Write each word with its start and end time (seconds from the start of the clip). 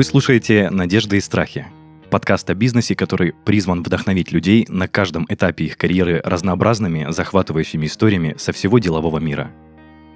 Вы 0.00 0.04
слушаете 0.04 0.70
«Надежды 0.70 1.18
и 1.18 1.20
страхи»– 1.20 1.66
подкаст 2.10 2.48
о 2.48 2.54
бизнесе, 2.54 2.96
который 2.96 3.34
призван 3.44 3.82
вдохновить 3.82 4.32
людей 4.32 4.64
на 4.70 4.88
каждом 4.88 5.26
этапе 5.28 5.66
их 5.66 5.76
карьеры 5.76 6.22
разнообразными, 6.24 7.08
захватывающими 7.10 7.84
историями 7.84 8.34
со 8.38 8.52
всего 8.52 8.78
делового 8.78 9.18
мира. 9.18 9.50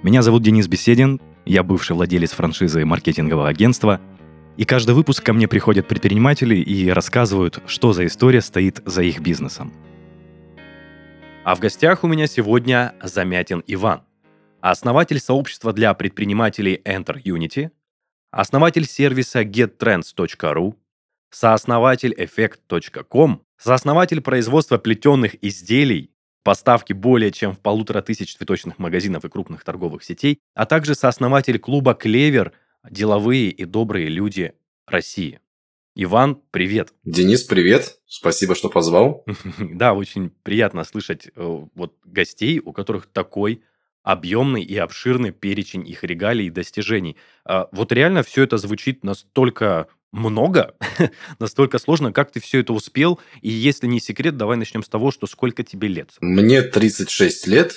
Меня 0.01 0.23
зовут 0.23 0.41
Денис 0.41 0.67
Беседин, 0.67 1.21
я 1.45 1.61
бывший 1.61 1.95
владелец 1.95 2.31
франшизы 2.31 2.83
маркетингового 2.83 3.47
агентства, 3.47 4.01
и 4.57 4.65
каждый 4.65 4.95
выпуск 4.95 5.23
ко 5.23 5.33
мне 5.33 5.47
приходят 5.47 5.87
предприниматели 5.87 6.55
и 6.55 6.89
рассказывают, 6.89 7.61
что 7.67 7.93
за 7.93 8.07
история 8.07 8.41
стоит 8.41 8.81
за 8.87 9.03
их 9.03 9.19
бизнесом. 9.19 9.71
А 11.43 11.53
в 11.53 11.59
гостях 11.59 12.03
у 12.03 12.07
меня 12.07 12.25
сегодня 12.25 12.95
Замятин 13.03 13.61
Иван, 13.67 14.01
основатель 14.61 15.19
сообщества 15.19 15.73
для 15.73 15.93
предпринимателей 15.93 16.81
Enter 16.83 17.21
Unity– 17.21 17.69
основатель 18.35 18.85
сервиса 18.85 19.43
gettrends.ru, 19.43 20.75
сооснователь 21.29 22.13
effect.com, 22.13 23.41
сооснователь 23.57 24.19
производства 24.19 24.77
плетеных 24.77 25.41
изделий, 25.41 26.11
поставки 26.43 26.91
более 26.91 27.31
чем 27.31 27.53
в 27.53 27.59
полутора 27.59 28.01
тысяч 28.01 28.35
цветочных 28.35 28.77
магазинов 28.77 29.23
и 29.23 29.29
крупных 29.29 29.63
торговых 29.63 30.03
сетей, 30.03 30.39
а 30.53 30.65
также 30.65 30.95
сооснователь 30.95 31.59
клуба 31.59 31.93
«Клевер» 31.93 32.51
«Деловые 32.87 33.49
и 33.49 33.63
добрые 33.63 34.09
люди 34.09 34.53
России». 34.85 35.39
Иван, 35.95 36.41
привет. 36.51 36.93
Денис, 37.05 37.43
привет. 37.43 37.99
Спасибо, 38.05 38.53
что 38.53 38.69
позвал. 38.69 39.23
Да, 39.57 39.93
очень 39.93 40.29
приятно 40.43 40.83
слышать 40.83 41.27
э, 41.27 41.65
вот 41.73 41.95
гостей, 42.03 42.59
у 42.59 42.73
которых 42.73 43.05
такой 43.05 43.63
объемный 44.05 44.63
и 44.63 44.77
обширный 44.77 45.31
перечень 45.31 45.85
их 45.85 46.03
регалий 46.03 46.45
и 46.45 46.51
достижений. 46.51 47.17
А, 47.43 47.67
вот 47.71 47.91
реально 47.91 48.21
все 48.21 48.43
это 48.43 48.57
звучит 48.57 49.03
настолько 49.03 49.87
много, 50.11 50.75
настолько 51.39 51.79
сложно, 51.79 52.13
как 52.13 52.31
ты 52.31 52.39
все 52.39 52.59
это 52.59 52.71
успел, 52.71 53.19
и 53.41 53.49
если 53.49 53.87
не 53.87 53.99
секрет, 53.99 54.37
давай 54.37 54.57
начнем 54.57 54.83
с 54.83 54.89
того, 54.89 55.11
что 55.11 55.25
сколько 55.25 55.63
тебе 55.63 55.87
лет? 55.87 56.11
Мне 56.21 56.61
36 56.61 57.47
лет, 57.47 57.73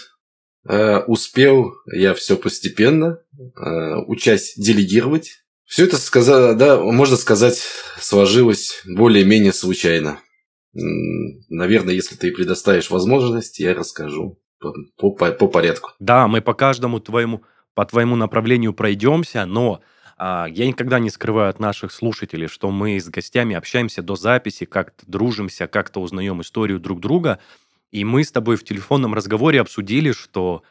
э, 0.68 0.98
успел 1.06 1.72
я 1.86 2.12
все 2.12 2.36
постепенно, 2.36 3.20
э, 3.38 3.94
учась 4.06 4.52
делегировать. 4.54 5.44
Все 5.64 5.84
это, 5.84 5.96
сказа, 5.96 6.54
да, 6.54 6.78
можно 6.78 7.16
сказать, 7.16 7.62
сложилось 7.98 8.82
более-менее 8.86 9.54
случайно. 9.54 10.20
Наверное, 10.74 11.94
если 11.94 12.16
ты 12.16 12.30
предоставишь 12.32 12.90
возможность, 12.90 13.58
я 13.58 13.74
расскажу 13.74 14.38
по, 14.58 15.10
по, 15.10 15.30
по 15.32 15.48
порядку. 15.48 15.92
Да, 15.98 16.28
мы 16.28 16.40
по 16.40 16.54
каждому 16.54 17.00
твоему, 17.00 17.42
по 17.74 17.84
твоему 17.84 18.16
направлению 18.16 18.72
пройдемся, 18.72 19.46
но 19.46 19.80
а, 20.16 20.46
я 20.50 20.66
никогда 20.66 20.98
не 20.98 21.10
скрываю 21.10 21.50
от 21.50 21.60
наших 21.60 21.92
слушателей, 21.92 22.48
что 22.48 22.70
мы 22.70 22.98
с 22.98 23.08
гостями 23.08 23.54
общаемся 23.54 24.02
до 24.02 24.16
записи, 24.16 24.66
как-то 24.66 25.04
дружимся, 25.06 25.66
как-то 25.68 26.00
узнаем 26.00 26.40
историю 26.42 26.80
друг 26.80 27.00
друга. 27.00 27.38
И 27.92 28.04
мы 28.04 28.24
с 28.24 28.32
тобой 28.32 28.56
в 28.56 28.64
телефонном 28.64 29.14
разговоре 29.14 29.60
обсудили, 29.60 30.12
что 30.12 30.62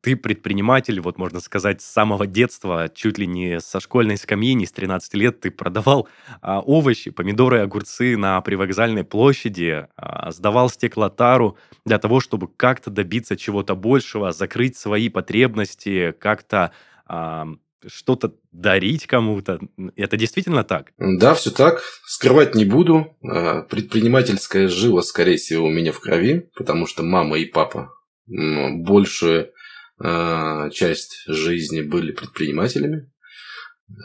ты 0.00 0.14
предприниматель, 0.14 1.00
вот 1.00 1.18
можно 1.18 1.40
сказать, 1.40 1.82
с 1.82 1.86
самого 1.86 2.26
детства, 2.26 2.88
чуть 2.94 3.18
ли 3.18 3.26
не 3.26 3.58
со 3.58 3.80
школьной 3.80 4.16
скамьи, 4.16 4.54
не 4.54 4.64
с 4.64 4.70
13 4.70 5.14
лет, 5.14 5.40
ты 5.40 5.50
продавал 5.50 6.08
а, 6.40 6.60
овощи, 6.60 7.10
помидоры, 7.10 7.58
огурцы 7.60 8.16
на 8.16 8.40
привокзальной 8.42 9.02
площади, 9.02 9.88
а, 9.96 10.30
сдавал 10.30 10.70
стеклотару 10.70 11.56
для 11.84 11.98
того, 11.98 12.20
чтобы 12.20 12.46
как-то 12.46 12.90
добиться 12.90 13.36
чего-то 13.36 13.74
большего, 13.74 14.30
закрыть 14.30 14.76
свои 14.76 15.08
потребности, 15.08 16.14
как-то 16.16 16.70
а, 17.06 17.48
что-то 17.84 18.34
дарить 18.52 19.08
кому-то. 19.08 19.58
Это 19.96 20.16
действительно 20.16 20.62
так? 20.62 20.92
Да, 20.98 21.34
все 21.34 21.50
так. 21.50 21.82
Скрывать 22.06 22.54
не 22.54 22.64
буду. 22.64 23.16
А, 23.24 23.62
предпринимательская 23.62 24.68
жила, 24.68 25.02
скорее 25.02 25.38
всего, 25.38 25.66
у 25.66 25.70
меня 25.70 25.90
в 25.90 25.98
крови, 25.98 26.48
потому 26.54 26.86
что 26.86 27.02
мама 27.02 27.36
и 27.38 27.46
папа 27.46 27.90
больше 28.28 29.52
часть 29.98 31.22
жизни 31.26 31.80
были 31.80 32.12
предпринимателями. 32.12 33.10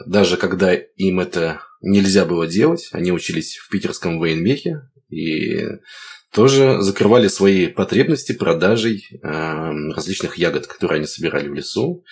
Даже 0.06 0.36
когда 0.36 0.74
им 0.74 1.20
это 1.20 1.62
нельзя 1.80 2.24
было 2.24 2.46
делать, 2.46 2.88
они 2.92 3.12
учились 3.12 3.56
в 3.56 3.68
питерском 3.68 4.18
военмехе 4.18 4.88
и 5.10 5.66
тоже 6.32 6.80
закрывали 6.80 7.28
свои 7.28 7.66
потребности 7.66 8.32
продажей 8.32 9.06
э, 9.10 9.18
различных 9.94 10.38
ягод, 10.38 10.66
которые 10.66 10.98
они 10.98 11.06
собирали 11.06 11.48
в 11.48 11.54
лесу. 11.54 12.04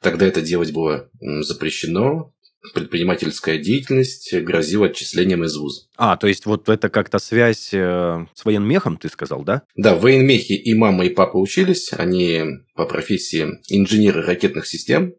Тогда 0.00 0.26
это 0.26 0.42
делать 0.42 0.72
было 0.72 1.10
запрещено 1.20 2.33
предпринимательская 2.72 3.58
деятельность 3.58 4.34
грозила 4.34 4.86
отчислением 4.86 5.44
из 5.44 5.56
вуза. 5.56 5.82
А, 5.96 6.16
то 6.16 6.26
есть 6.26 6.46
вот 6.46 6.68
это 6.68 6.88
как-то 6.88 7.18
связь 7.18 7.70
э, 7.72 8.26
с 8.34 8.44
военмехом, 8.44 8.96
ты 8.96 9.08
сказал, 9.08 9.42
да? 9.44 9.62
Да, 9.76 9.94
в 9.94 10.00
военмехе 10.00 10.54
и 10.54 10.74
мама, 10.74 11.04
и 11.04 11.10
папа 11.10 11.36
учились. 11.36 11.92
Они 11.92 12.42
по 12.74 12.86
профессии 12.86 13.58
инженеры 13.68 14.22
ракетных 14.22 14.66
систем. 14.66 15.14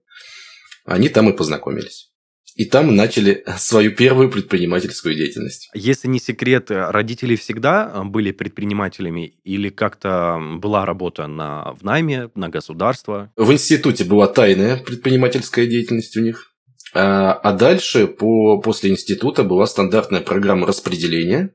Они 0.86 1.10
там 1.10 1.30
и 1.30 1.36
познакомились. 1.36 2.12
И 2.56 2.64
там 2.64 2.96
начали 2.96 3.44
свою 3.58 3.92
первую 3.92 4.32
предпринимательскую 4.32 5.14
деятельность. 5.14 5.70
Если 5.74 6.08
не 6.08 6.20
секрет, 6.20 6.68
родители 6.70 7.36
всегда 7.36 8.04
были 8.06 8.32
предпринимателями 8.32 9.36
или 9.44 9.70
как-то 9.70 10.40
была 10.58 10.86
работа 10.86 11.28
на, 11.28 11.74
в 11.74 11.84
найме, 11.84 12.30
на 12.34 12.48
государство? 12.48 13.32
В 13.36 13.52
институте 13.52 14.06
была 14.06 14.28
тайная 14.28 14.78
предпринимательская 14.78 15.68
деятельность 15.68 16.16
у 16.16 16.22
них. 16.22 16.55
А, 16.96 17.34
а 17.34 17.52
дальше 17.52 18.08
по, 18.08 18.62
после 18.62 18.90
института 18.90 19.44
была 19.44 19.68
стандартная 19.68 20.22
программа 20.22 20.66
распределения. 20.66 21.54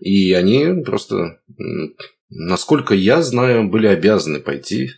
И 0.00 0.32
они 0.32 0.82
просто, 0.82 1.40
насколько 2.28 2.94
я 2.94 3.22
знаю, 3.22 3.68
были 3.68 3.86
обязаны 3.86 4.40
пойти 4.40 4.90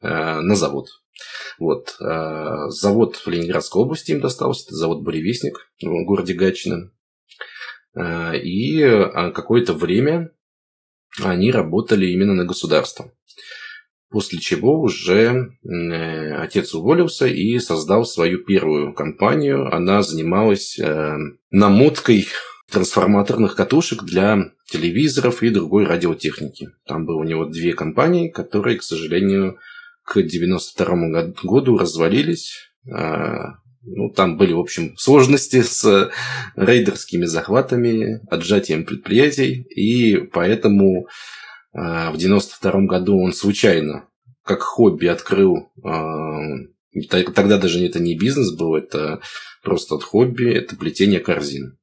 а, 0.00 0.40
на 0.40 0.54
завод. 0.54 0.86
Вот. 1.58 1.96
А, 2.00 2.68
завод 2.68 3.16
в 3.16 3.26
Ленинградской 3.26 3.82
области 3.82 4.12
им 4.12 4.20
достался. 4.20 4.66
Это 4.66 4.76
завод 4.76 5.02
«Буревестник» 5.02 5.58
в 5.82 6.04
городе 6.04 6.34
Гатчино. 6.34 6.92
И 7.96 8.80
какое-то 9.34 9.72
время 9.72 10.32
они 11.22 11.52
работали 11.52 12.06
именно 12.06 12.34
на 12.34 12.44
государство. 12.44 13.12
После 14.14 14.38
чего 14.38 14.80
уже 14.80 15.56
э, 15.64 16.34
отец 16.36 16.72
уволился 16.72 17.26
и 17.26 17.58
создал 17.58 18.04
свою 18.04 18.44
первую 18.44 18.94
компанию. 18.94 19.74
Она 19.74 20.02
занималась 20.02 20.78
э, 20.78 21.16
намоткой 21.50 22.28
трансформаторных 22.70 23.56
катушек 23.56 24.04
для 24.04 24.52
телевизоров 24.70 25.42
и 25.42 25.50
другой 25.50 25.86
радиотехники. 25.86 26.68
Там 26.86 27.06
было 27.06 27.16
у 27.16 27.24
него 27.24 27.46
две 27.46 27.72
компании, 27.72 28.28
которые, 28.28 28.78
к 28.78 28.84
сожалению, 28.84 29.58
к 30.04 30.22
92 30.22 31.32
году 31.42 31.76
развалились. 31.76 32.70
А, 32.88 33.54
ну, 33.82 34.10
там 34.10 34.36
были, 34.36 34.52
в 34.52 34.60
общем, 34.60 34.96
сложности 34.96 35.60
с 35.60 36.12
рейдерскими 36.54 37.24
захватами, 37.24 38.20
отжатием 38.30 38.84
предприятий, 38.84 39.66
и 39.74 40.18
поэтому 40.18 41.08
в 41.74 42.16
92 42.16 42.86
году 42.86 43.20
он 43.20 43.32
случайно, 43.32 44.08
как 44.42 44.62
хобби, 44.62 45.06
открыл 45.06 45.72
а, 45.82 46.38
Тогда 47.10 47.58
даже 47.58 47.84
это 47.84 47.98
не 47.98 48.16
бизнес 48.16 48.52
был, 48.52 48.76
это 48.76 49.20
просто 49.62 49.96
от 49.96 50.04
хобби, 50.04 50.54
это 50.54 50.76
плетение 50.76 51.18
корзин. 51.18 51.78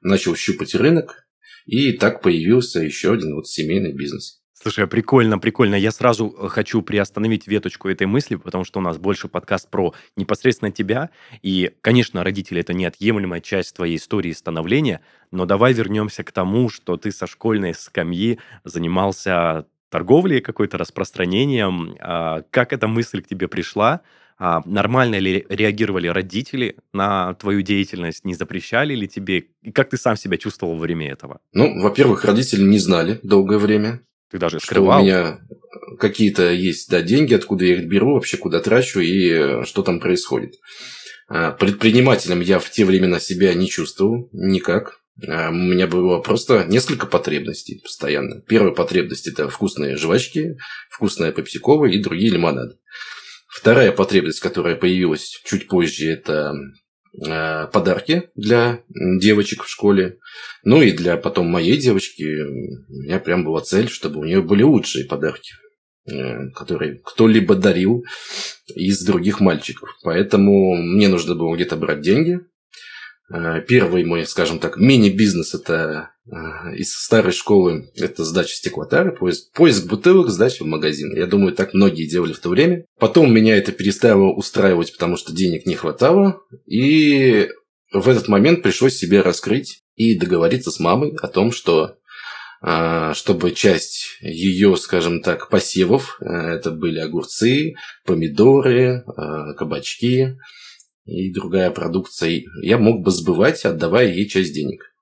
Начал 0.00 0.36
щупать 0.36 0.74
рынок, 0.74 1.26
и 1.64 1.92
так 1.92 2.22
появился 2.22 2.80
еще 2.80 3.12
один 3.12 3.34
вот 3.34 3.48
семейный 3.48 3.92
бизнес. 3.92 4.41
Слушай, 4.62 4.86
прикольно, 4.86 5.40
прикольно. 5.40 5.74
Я 5.74 5.90
сразу 5.90 6.32
э, 6.38 6.46
хочу 6.46 6.82
приостановить 6.82 7.48
веточку 7.48 7.88
этой 7.88 8.06
мысли, 8.06 8.36
потому 8.36 8.62
что 8.62 8.78
у 8.78 8.82
нас 8.82 8.96
больше 8.96 9.26
подкаст 9.26 9.68
про 9.68 9.92
непосредственно 10.16 10.70
тебя. 10.70 11.10
И, 11.42 11.72
конечно, 11.80 12.22
родители– 12.22 12.60
это 12.62 12.72
неотъемлемая 12.72 13.40
часть 13.40 13.74
твоей 13.74 13.96
истории 13.96 14.30
становления, 14.30 15.00
но 15.32 15.46
давай 15.46 15.72
вернемся 15.72 16.22
к 16.22 16.30
тому, 16.30 16.68
что 16.68 16.96
ты 16.96 17.10
со 17.10 17.26
школьной 17.26 17.74
скамьи 17.74 18.38
занимался 18.62 19.66
торговлей, 19.90 20.40
какой-то 20.40 20.78
распространением. 20.78 21.96
А, 21.98 22.42
как 22.50 22.72
эта 22.72 22.86
мысль 22.86 23.20
к 23.20 23.26
тебе 23.26 23.48
пришла? 23.48 24.02
А, 24.38 24.62
нормально 24.64 25.18
ли 25.18 25.44
реагировали 25.48 26.06
родители 26.06 26.76
на 26.92 27.34
твою 27.34 27.62
деятельность? 27.62 28.24
Не 28.24 28.34
запрещали 28.34 28.94
ли 28.94 29.08
тебе? 29.08 29.46
И 29.62 29.72
как 29.72 29.90
ты 29.90 29.96
сам 29.96 30.16
себя 30.16 30.36
чувствовал 30.36 30.74
во 30.74 30.82
время 30.82 31.10
этого? 31.10 31.40
Ну, 31.52 31.82
во-первых, 31.82 32.24
родители 32.24 32.62
не 32.62 32.78
знали 32.78 33.18
долгое 33.24 33.58
время. 33.58 34.02
Ты 34.32 34.38
даже 34.38 34.58
скрывал. 34.60 34.98
Что 34.98 35.02
у 35.02 35.04
меня 35.04 35.40
какие-то 36.00 36.50
есть 36.50 36.90
да, 36.90 37.02
деньги, 37.02 37.34
откуда 37.34 37.66
я 37.66 37.74
их 37.76 37.86
беру, 37.86 38.14
вообще 38.14 38.38
куда 38.38 38.60
трачу 38.60 39.00
и 39.00 39.30
э, 39.30 39.64
что 39.64 39.82
там 39.82 40.00
происходит. 40.00 40.54
А, 41.28 41.52
предпринимателем 41.52 42.40
я 42.40 42.58
в 42.58 42.70
те 42.70 42.84
времена 42.84 43.20
себя 43.20 43.52
не 43.54 43.68
чувствовал 43.68 44.30
никак. 44.32 45.00
А, 45.28 45.50
у 45.50 45.52
меня 45.52 45.86
было 45.86 46.18
просто 46.20 46.64
несколько 46.64 47.06
потребностей 47.06 47.80
постоянно. 47.82 48.40
Первая 48.40 48.72
потребность– 48.72 49.26
это 49.28 49.50
вкусные 49.50 49.96
жвачки, 49.96 50.56
вкусная 50.90 51.32
пепсикова 51.32 51.84
и 51.84 52.02
другие 52.02 52.32
лимонады. 52.32 52.76
Вторая 53.48 53.92
потребность, 53.92 54.40
которая 54.40 54.76
появилась 54.76 55.42
чуть 55.44 55.68
позже, 55.68 56.10
это 56.10 56.54
подарки 57.12 58.30
для 58.34 58.82
девочек 58.88 59.64
в 59.64 59.68
школе. 59.68 60.18
Ну 60.64 60.80
и 60.80 60.92
для 60.92 61.16
потом 61.16 61.46
моей 61.48 61.76
девочки 61.76 62.22
у 62.22 63.02
меня 63.02 63.18
прям 63.18 63.44
была 63.44 63.60
цель, 63.60 63.88
чтобы 63.88 64.20
у 64.20 64.24
нее 64.24 64.40
были 64.40 64.62
лучшие 64.62 65.04
подарки, 65.04 65.52
э, 66.10 66.50
которые 66.54 67.00
кто-либо 67.04 67.54
дарил 67.54 68.04
из 68.74 69.04
других 69.04 69.40
мальчиков. 69.40 69.90
Поэтому 70.02 70.74
мне 70.76 71.08
нужно 71.08 71.34
было 71.34 71.54
где-то 71.54 71.76
брать 71.76 72.00
деньги. 72.00 72.40
Э, 73.30 73.60
первый 73.66 74.04
мой, 74.04 74.26
скажем 74.26 74.58
так, 74.58 74.76
мини-бизнес– 74.76 75.54
это 75.54 76.10
э, 76.26 76.74
из 76.76 76.94
старой 76.94 77.32
школы– 77.32 77.90
это 77.96 78.24
сдача 78.24 78.54
стеклотары, 78.54 79.12
поиск, 79.12 79.52
поиск 79.52 79.86
бутылок, 79.86 80.30
сдача 80.30 80.64
в 80.64 80.66
магазин. 80.66 81.14
Я 81.16 81.26
думаю, 81.26 81.54
так 81.54 81.72
многие 81.72 82.08
делали 82.08 82.32
в 82.32 82.40
то 82.40 82.48
время. 82.48 82.84
Потом 82.98 83.32
меня 83.32 83.56
это 83.56 83.72
перестало 83.72 84.32
устраивать, 84.32 84.92
потому 84.92 85.16
что 85.16 85.32
денег 85.32 85.66
не 85.66 85.76
хватало. 85.76 86.40
И 86.66 87.48
в 87.92 88.08
этот 88.08 88.28
момент 88.28 88.62
пришлось 88.62 88.96
себе 88.96 89.20
раскрыть 89.20 89.82
и 89.94 90.18
договориться 90.18 90.70
с 90.70 90.80
мамой 90.80 91.16
о 91.22 91.28
том, 91.28 91.52
что 91.52 91.96
э, 92.62 93.12
чтобы 93.14 93.52
часть 93.52 94.18
ее, 94.20 94.76
скажем 94.76 95.22
так, 95.22 95.48
посевов, 95.48 96.18
это 96.20 96.70
были 96.70 96.98
огурцы, 96.98 97.74
помидоры, 98.04 99.04
кабачки, 99.56 100.36
и 101.04 101.32
другая 101.32 101.70
продукция, 101.70 102.42
я 102.62 102.78
мог 102.78 103.02
бы 103.02 103.10
сбывать, 103.10 103.64
отдавая 103.64 104.08
ей 104.12 104.28
часть 104.28 104.54
денег. 104.54 104.92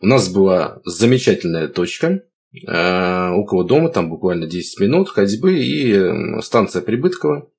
У 0.00 0.06
нас 0.06 0.28
была 0.28 0.80
замечательная 0.84 1.68
точка 1.68 2.22
э, 2.66 3.30
около 3.30 3.64
дома, 3.64 3.88
там 3.88 4.10
буквально 4.10 4.46
10 4.46 4.80
минут 4.80 5.08
ходьбы, 5.08 5.58
и 5.58 5.92
э, 5.92 6.40
станция 6.42 6.82
Прибыткова. 6.82 7.50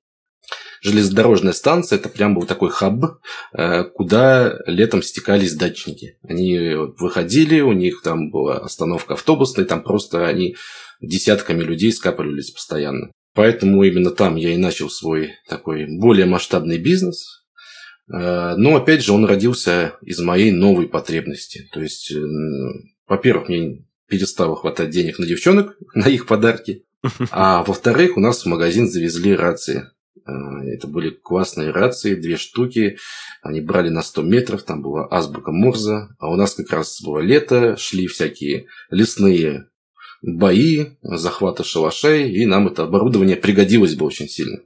Железнодорожная 0.82 1.52
станция, 1.52 1.98
это 1.98 2.08
прям 2.08 2.34
был 2.34 2.44
такой 2.44 2.70
хаб, 2.70 3.18
э, 3.52 3.84
куда 3.84 4.58
летом 4.66 5.02
стекались 5.02 5.56
дачники. 5.56 6.18
Они 6.22 6.74
выходили, 6.98 7.60
у 7.60 7.72
них 7.72 8.02
там 8.02 8.30
была 8.30 8.58
остановка 8.58 9.14
автобусная, 9.14 9.64
там 9.64 9.82
просто 9.82 10.26
они 10.26 10.56
десятками 11.00 11.62
людей 11.62 11.92
скапливались 11.92 12.50
постоянно. 12.50 13.10
Поэтому 13.34 13.82
именно 13.82 14.10
там 14.10 14.36
я 14.36 14.52
и 14.52 14.56
начал 14.56 14.88
свой 14.88 15.32
такой 15.48 15.86
более 15.98 16.26
масштабный 16.26 16.78
бизнес. 16.78 17.45
Э, 18.12 18.54
но, 18.56 18.76
опять 18.76 19.02
же, 19.02 19.12
он 19.12 19.24
родился 19.24 19.94
из 20.02 20.20
моей 20.20 20.52
новой 20.52 20.88
потребности. 20.88 21.68
То 21.72 21.80
есть, 21.80 22.12
э, 22.12 22.22
во-первых, 23.06 23.48
мне 23.48 23.84
перестало 24.08 24.56
хватать 24.56 24.90
денег 24.90 25.18
на 25.18 25.26
девчонок, 25.26 25.76
на 25.94 26.08
их 26.08 26.26
подарки. 26.26 26.84
А 27.30 27.62
во-вторых, 27.64 28.16
у 28.16 28.20
нас 28.20 28.42
в 28.42 28.46
магазин 28.46 28.88
завезли 28.88 29.34
рации. 29.34 29.90
Э, 30.26 30.32
это 30.66 30.86
были 30.86 31.10
классные 31.10 31.70
рации, 31.70 32.14
две 32.14 32.36
штуки. 32.36 32.98
Они 33.42 33.60
брали 33.60 33.88
на 33.88 34.02
100 34.02 34.22
метров, 34.22 34.62
там 34.62 34.82
была 34.82 35.06
азбука 35.10 35.50
Морза. 35.52 36.14
А 36.18 36.30
у 36.30 36.36
нас 36.36 36.54
как 36.54 36.70
раз 36.70 37.00
было 37.02 37.18
лето, 37.18 37.76
шли 37.76 38.06
всякие 38.06 38.66
лесные 38.90 39.68
бои, 40.22 40.86
захваты 41.02 41.62
шалашей, 41.62 42.32
и 42.32 42.46
нам 42.46 42.68
это 42.68 42.84
оборудование 42.84 43.36
пригодилось 43.36 43.94
бы 43.94 44.06
очень 44.06 44.28
сильно. 44.28 44.60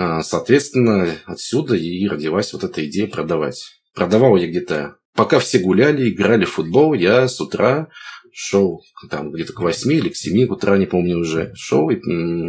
А, 0.00 0.22
соответственно, 0.22 1.16
отсюда 1.26 1.74
и 1.74 2.06
родилась 2.06 2.52
вот 2.52 2.62
эта 2.62 2.86
идея 2.86 3.08
продавать. 3.08 3.64
Продавал 3.94 4.36
я 4.36 4.46
где-то... 4.46 4.98
Пока 5.16 5.40
все 5.40 5.58
гуляли, 5.58 6.08
играли 6.08 6.44
в 6.44 6.52
футбол, 6.52 6.94
я 6.94 7.26
с 7.26 7.40
утра 7.40 7.88
шел 8.32 8.80
там 9.10 9.32
где-то 9.32 9.52
к 9.52 9.60
8 9.60 9.92
или 9.92 10.10
к 10.10 10.14
7 10.14 10.46
утра, 10.46 10.78
не 10.78 10.86
помню 10.86 11.18
уже, 11.18 11.52
шел 11.56 11.90
и 11.90 11.98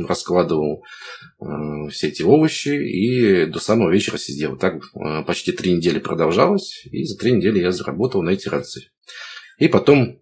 раскладывал 0.05 0.83
э, 1.41 1.89
все 1.89 2.09
эти 2.09 2.21
овощи 2.21 2.69
и 2.69 3.47
до 3.47 3.59
самого 3.59 3.89
вечера 3.89 4.19
сидел. 4.19 4.55
Так 4.55 4.75
э, 4.75 5.23
почти 5.25 5.51
три 5.51 5.73
недели 5.73 5.97
продолжалось, 5.97 6.85
и 6.91 7.03
за 7.03 7.17
три 7.17 7.31
недели 7.31 7.59
я 7.59 7.71
заработал 7.71 8.21
на 8.21 8.29
эти 8.29 8.47
рации. 8.47 8.91
И 9.57 9.67
потом 9.67 10.21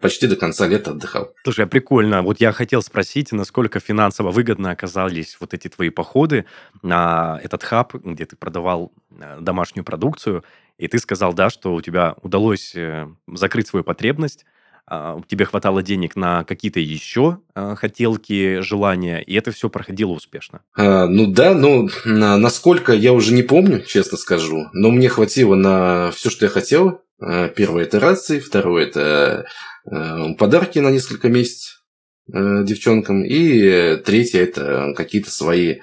почти 0.00 0.26
до 0.26 0.36
конца 0.36 0.66
лета 0.66 0.92
отдыхал. 0.92 1.34
Слушай, 1.42 1.64
а 1.64 1.68
прикольно. 1.68 2.22
Вот 2.22 2.40
я 2.40 2.52
хотел 2.52 2.82
спросить, 2.82 3.32
насколько 3.32 3.80
финансово 3.80 4.30
выгодно 4.30 4.70
оказались 4.70 5.36
вот 5.40 5.54
эти 5.54 5.68
твои 5.68 5.90
походы 5.90 6.44
на 6.82 7.40
этот 7.42 7.62
хаб, 7.62 7.94
где 7.94 8.26
ты 8.26 8.36
продавал 8.36 8.92
э, 9.10 9.38
домашнюю 9.40 9.84
продукцию, 9.84 10.44
и 10.78 10.88
ты 10.88 10.98
сказал, 10.98 11.32
да, 11.32 11.50
что 11.50 11.74
у 11.74 11.80
тебя 11.80 12.16
удалось 12.22 12.74
э, 12.74 13.06
закрыть 13.26 13.68
свою 13.68 13.84
потребность, 13.84 14.44
а, 14.86 15.18
тебе 15.26 15.46
хватало 15.46 15.82
денег 15.82 16.14
на 16.14 16.44
какие-то 16.44 16.78
еще 16.78 17.38
э, 17.54 17.74
хотелки, 17.76 18.60
желания, 18.60 19.22
и 19.22 19.34
это 19.34 19.50
все 19.50 19.70
проходило 19.70 20.10
успешно. 20.10 20.60
А, 20.76 21.06
ну 21.06 21.26
да, 21.26 21.54
ну 21.54 21.88
насколько 22.04 22.92
я 22.92 23.14
уже 23.14 23.32
не 23.32 23.42
помню, 23.42 23.82
честно 23.82 24.18
скажу, 24.18 24.66
но 24.74 24.90
мне 24.90 25.08
хватило 25.08 25.54
на 25.54 26.10
все, 26.10 26.28
что 26.28 26.44
я 26.44 26.50
хотел. 26.50 27.00
Первое 27.18 27.84
это 27.84 28.00
рации, 28.00 28.40
второе 28.40 28.86
это 28.86 29.46
Э, 29.90 30.34
подарки 30.38 30.78
на 30.78 30.90
несколько 30.90 31.28
месяцев 31.28 31.84
э, 32.32 32.64
девчонкам. 32.64 33.24
И 33.24 33.96
третье– 33.96 34.40
это 34.42 34.94
какие-то 34.96 35.30
свои 35.30 35.80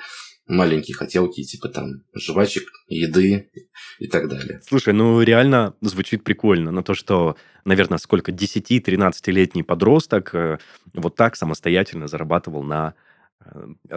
маленькие 0.47 0.95
хотелки, 0.95 1.43
типа 1.43 1.69
там 1.69 2.03
жвачек, 2.15 2.63
еды 2.87 3.51
и 3.99 4.07
так 4.07 4.27
далее. 4.27 4.59
Слушай, 4.67 4.93
ну 4.93 5.21
реально 5.21 5.75
звучит 5.81 6.23
прикольно. 6.23 6.71
На 6.71 6.83
то, 6.83 6.93
что, 6.93 7.37
наверное, 7.63 7.99
сколько, 7.99 8.31
10-13-летний 8.31 9.63
подросток 9.63 10.33
э, 10.33 10.57
вот 10.93 11.15
так 11.15 11.35
самостоятельно 11.35 12.07
зарабатывал 12.07 12.63
на 12.63 12.95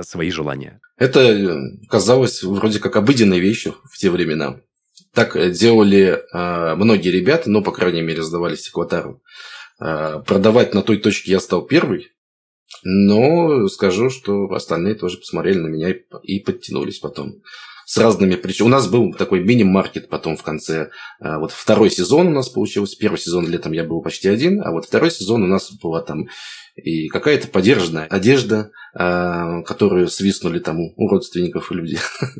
свои 0.00 0.30
желания. 0.30 0.80
Это 0.96 1.60
казалось 1.90 2.42
вроде 2.42 2.78
как 2.78 2.96
обыденной 2.96 3.40
вещью 3.40 3.74
в 3.84 3.98
те 3.98 4.08
времена. 4.08 4.58
Так 5.12 5.36
делали 5.52 6.22
э, 6.32 6.74
многие 6.76 7.10
ребята, 7.10 7.50
но, 7.50 7.62
по 7.62 7.72
крайней 7.72 8.02
мере, 8.02 8.22
сдавали 8.22 8.56
стеклотару. 8.56 9.22
Э, 9.80 10.22
продавать 10.26 10.74
на 10.74 10.82
той 10.82 10.98
точке 10.98 11.32
я 11.32 11.40
стал 11.40 11.66
первый, 11.66 12.08
но 12.82 13.66
скажу, 13.68 14.10
что 14.10 14.46
остальные 14.52 14.94
тоже 14.94 15.18
посмотрели 15.18 15.58
на 15.58 15.68
меня 15.68 15.94
и 16.22 16.40
подтянулись 16.40 16.98
потом. 16.98 17.42
С 17.86 17.98
разными 17.98 18.36
причинами. 18.36 18.72
У 18.72 18.76
нас 18.76 18.88
был 18.88 19.12
такой 19.12 19.44
мини-маркет 19.44 20.08
потом 20.08 20.36
в 20.36 20.42
конце. 20.42 20.90
Э, 21.20 21.38
вот 21.38 21.52
второй 21.52 21.90
сезон 21.90 22.28
у 22.28 22.30
нас 22.30 22.48
получился. 22.48 22.96
Первый 22.96 23.18
сезон 23.18 23.48
летом 23.48 23.72
я 23.72 23.84
был 23.84 24.00
почти 24.00 24.28
один, 24.28 24.62
а 24.62 24.70
вот 24.70 24.86
второй 24.86 25.10
сезон 25.10 25.42
у 25.42 25.46
нас 25.46 25.70
была 25.72 26.00
там 26.00 26.28
и 26.76 27.08
какая-то 27.08 27.48
подержанная 27.48 28.06
одежда, 28.06 28.70
э, 28.94 29.62
которую 29.64 30.08
свистнули 30.08 30.60
там 30.60 30.80
у 30.80 31.08
родственников 31.08 31.70
и 31.70 31.74
людей. 31.74 31.98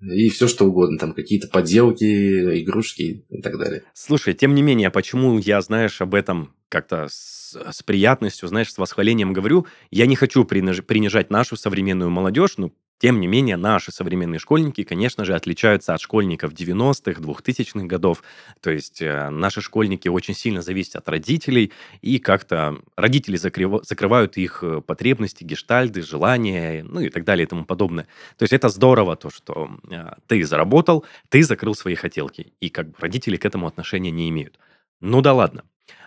и 0.00 0.28
все 0.28 0.46
что 0.48 0.66
угодно, 0.66 0.98
там 0.98 1.14
какие-то 1.14 1.48
поделки, 1.48 2.62
игрушки 2.62 3.24
и 3.28 3.42
так 3.42 3.58
далее. 3.58 3.84
Слушай, 3.94 4.34
тем 4.34 4.54
не 4.54 4.62
менее, 4.62 4.90
почему 4.90 5.38
я, 5.38 5.60
знаешь, 5.60 6.00
об 6.00 6.14
этом 6.14 6.54
как-то 6.68 7.08
с, 7.08 7.56
с 7.70 7.82
приятностью, 7.82 8.48
знаешь, 8.48 8.72
с 8.72 8.78
восхвалением 8.78 9.32
говорю, 9.32 9.66
я 9.90 10.06
не 10.06 10.16
хочу 10.16 10.44
принижать 10.44 11.30
нашу 11.30 11.56
современную 11.56 12.10
молодежь, 12.10 12.54
ну, 12.58 12.74
тем 12.98 13.20
не 13.20 13.26
менее, 13.26 13.56
наши 13.56 13.92
современные 13.92 14.38
школьники, 14.38 14.82
конечно 14.82 15.24
же, 15.24 15.34
отличаются 15.34 15.92
от 15.92 16.00
школьников 16.00 16.52
90-х, 16.52 17.20
2000-х 17.20 17.86
годов. 17.86 18.22
То 18.60 18.70
есть 18.70 19.02
э, 19.02 19.28
наши 19.28 19.60
школьники 19.60 20.08
очень 20.08 20.34
сильно 20.34 20.62
зависят 20.62 20.96
от 20.96 21.08
родителей, 21.08 21.72
и 22.00 22.18
как-то 22.18 22.78
родители 22.96 23.36
закрыв... 23.36 23.84
закрывают 23.84 24.38
их 24.38 24.60
э, 24.62 24.80
потребности, 24.80 25.44
гештальды, 25.44 26.02
желания, 26.02 26.82
ну 26.84 27.00
и 27.00 27.10
так 27.10 27.24
далее 27.24 27.44
и 27.44 27.48
тому 27.48 27.64
подобное. 27.64 28.06
То 28.38 28.44
есть 28.44 28.54
это 28.54 28.70
здорово, 28.70 29.16
то, 29.16 29.28
что 29.30 29.68
э, 29.90 30.12
ты 30.26 30.42
заработал, 30.44 31.04
ты 31.28 31.42
закрыл 31.42 31.74
свои 31.74 31.96
хотелки, 31.96 32.52
и 32.60 32.70
как 32.70 32.88
бы 32.88 32.94
родители 32.98 33.36
к 33.36 33.44
этому 33.44 33.66
отношения 33.66 34.10
не 34.10 34.30
имеют. 34.30 34.58
Ну 35.00 35.20
да 35.20 35.34
ладно. 35.34 35.64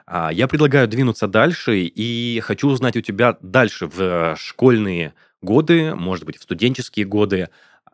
А, 0.08 0.32
я 0.34 0.48
предлагаю 0.48 0.88
двинуться 0.88 1.28
дальше, 1.28 1.82
и 1.82 2.40
хочу 2.40 2.68
узнать 2.68 2.98
у 2.98 3.02
тебя 3.02 3.38
дальше 3.42 3.86
в 3.86 4.36
школьные 4.38 5.14
годы, 5.42 5.96
может 5.96 6.26
быть, 6.26 6.38
в 6.38 6.44
студенческие 6.44 7.06
годы, 7.06 7.50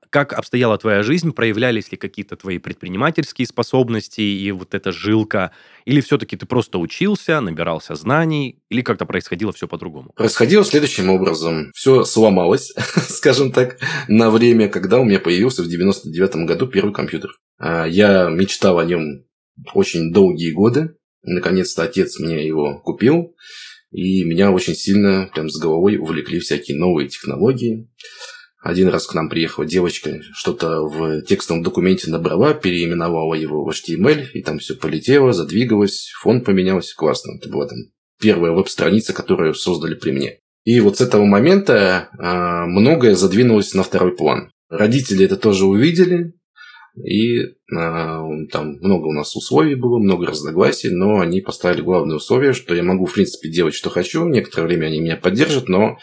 как 0.09 0.31
обстояла 0.31 0.77
твоя 0.77 1.03
жизнь, 1.03 1.33
проявлялись 1.33 1.91
ли 1.91 1.97
какие-то 1.97 2.37
твои 2.37 2.57
предпринимательские 2.57 3.45
способности 3.45 4.21
и 4.21 4.51
вот 4.51 4.73
эта 4.73 4.91
жилка, 4.91 5.51
или 5.83 5.99
все-таки 5.99 6.37
ты 6.37 6.45
просто 6.45 6.77
учился, 6.77 7.41
набирался 7.41 7.95
знаний, 7.95 8.59
или 8.69 8.81
как-то 8.81 9.05
происходило 9.05 9.51
все 9.51 9.67
по-другому? 9.67 10.11
Происходило 10.15 10.63
следующим 10.63 11.09
образом. 11.09 11.71
Все 11.75 12.05
сломалось, 12.05 12.73
скажем 13.09 13.51
так, 13.51 13.77
на 14.07 14.29
время, 14.29 14.69
когда 14.69 14.99
у 14.99 15.03
меня 15.03 15.19
появился 15.19 15.63
в 15.63 15.67
99 15.67 16.47
году 16.47 16.67
первый 16.67 16.93
компьютер. 16.93 17.31
А, 17.57 17.85
я 17.85 18.29
мечтал 18.29 18.79
о 18.79 18.85
нем 18.85 19.25
очень 19.73 20.13
долгие 20.13 20.51
годы. 20.51 20.95
Наконец-то 21.23 21.83
отец 21.83 22.19
мне 22.19 22.47
его 22.47 22.79
купил. 22.79 23.35
И 23.91 24.23
меня 24.23 24.51
очень 24.51 24.75
сильно, 24.75 25.29
прям 25.33 25.49
с 25.49 25.57
головой, 25.57 25.97
увлекли 25.97 26.39
всякие 26.39 26.77
новые 26.77 27.07
технологии. 27.07 27.89
Один 28.61 28.87
раз 28.89 29.05
к 29.05 29.13
нам 29.13 29.29
приехала 29.29 29.65
девочка, 29.65 30.21
что-то 30.33 30.81
в 30.81 31.21
текстовом 31.21 31.61
документе 31.61 32.09
набрала, 32.09 32.55
переименовала 32.55 33.35
его 33.35 33.63
в 33.63 33.69
HTML, 33.69 34.31
и 34.33 34.41
там 34.41 34.57
все 34.57 34.73
полетело, 34.73 35.33
задвигалось, 35.33 36.11
фон 36.19 36.41
поменялся. 36.41 36.95
Классно. 36.95 37.33
Это 37.37 37.49
была 37.49 37.67
там 37.67 37.77
первая 38.19 38.53
веб-страница, 38.53 39.13
которую 39.13 39.53
создали 39.53 39.93
при 39.93 40.11
мне. 40.11 40.39
И 40.63 40.79
вот 40.79 40.97
с 40.97 41.01
этого 41.01 41.25
момента 41.25 42.09
э, 42.17 42.65
многое 42.65 43.13
задвинулось 43.13 43.75
на 43.75 43.83
второй 43.83 44.15
план. 44.15 44.49
Родители 44.67 45.25
это 45.25 45.37
тоже 45.37 45.65
увидели, 45.65 46.33
и 47.03 47.39
э, 47.39 47.47
там 47.71 48.77
много 48.79 49.07
у 49.07 49.11
нас 49.11 49.35
условий 49.35 49.75
было, 49.75 49.99
много 49.99 50.27
разногласий, 50.27 50.89
но 50.89 51.19
они 51.19 51.41
поставили 51.41 51.81
главное 51.81 52.17
условие, 52.17 52.53
что 52.53 52.73
я 52.73 52.83
могу, 52.83 53.05
в 53.05 53.13
принципе, 53.13 53.49
делать, 53.49 53.73
что 53.73 53.89
хочу. 53.89 54.25
Некоторое 54.25 54.67
время 54.67 54.87
они 54.87 55.01
меня 55.01 55.17
поддержат, 55.17 55.67
но 55.67 55.97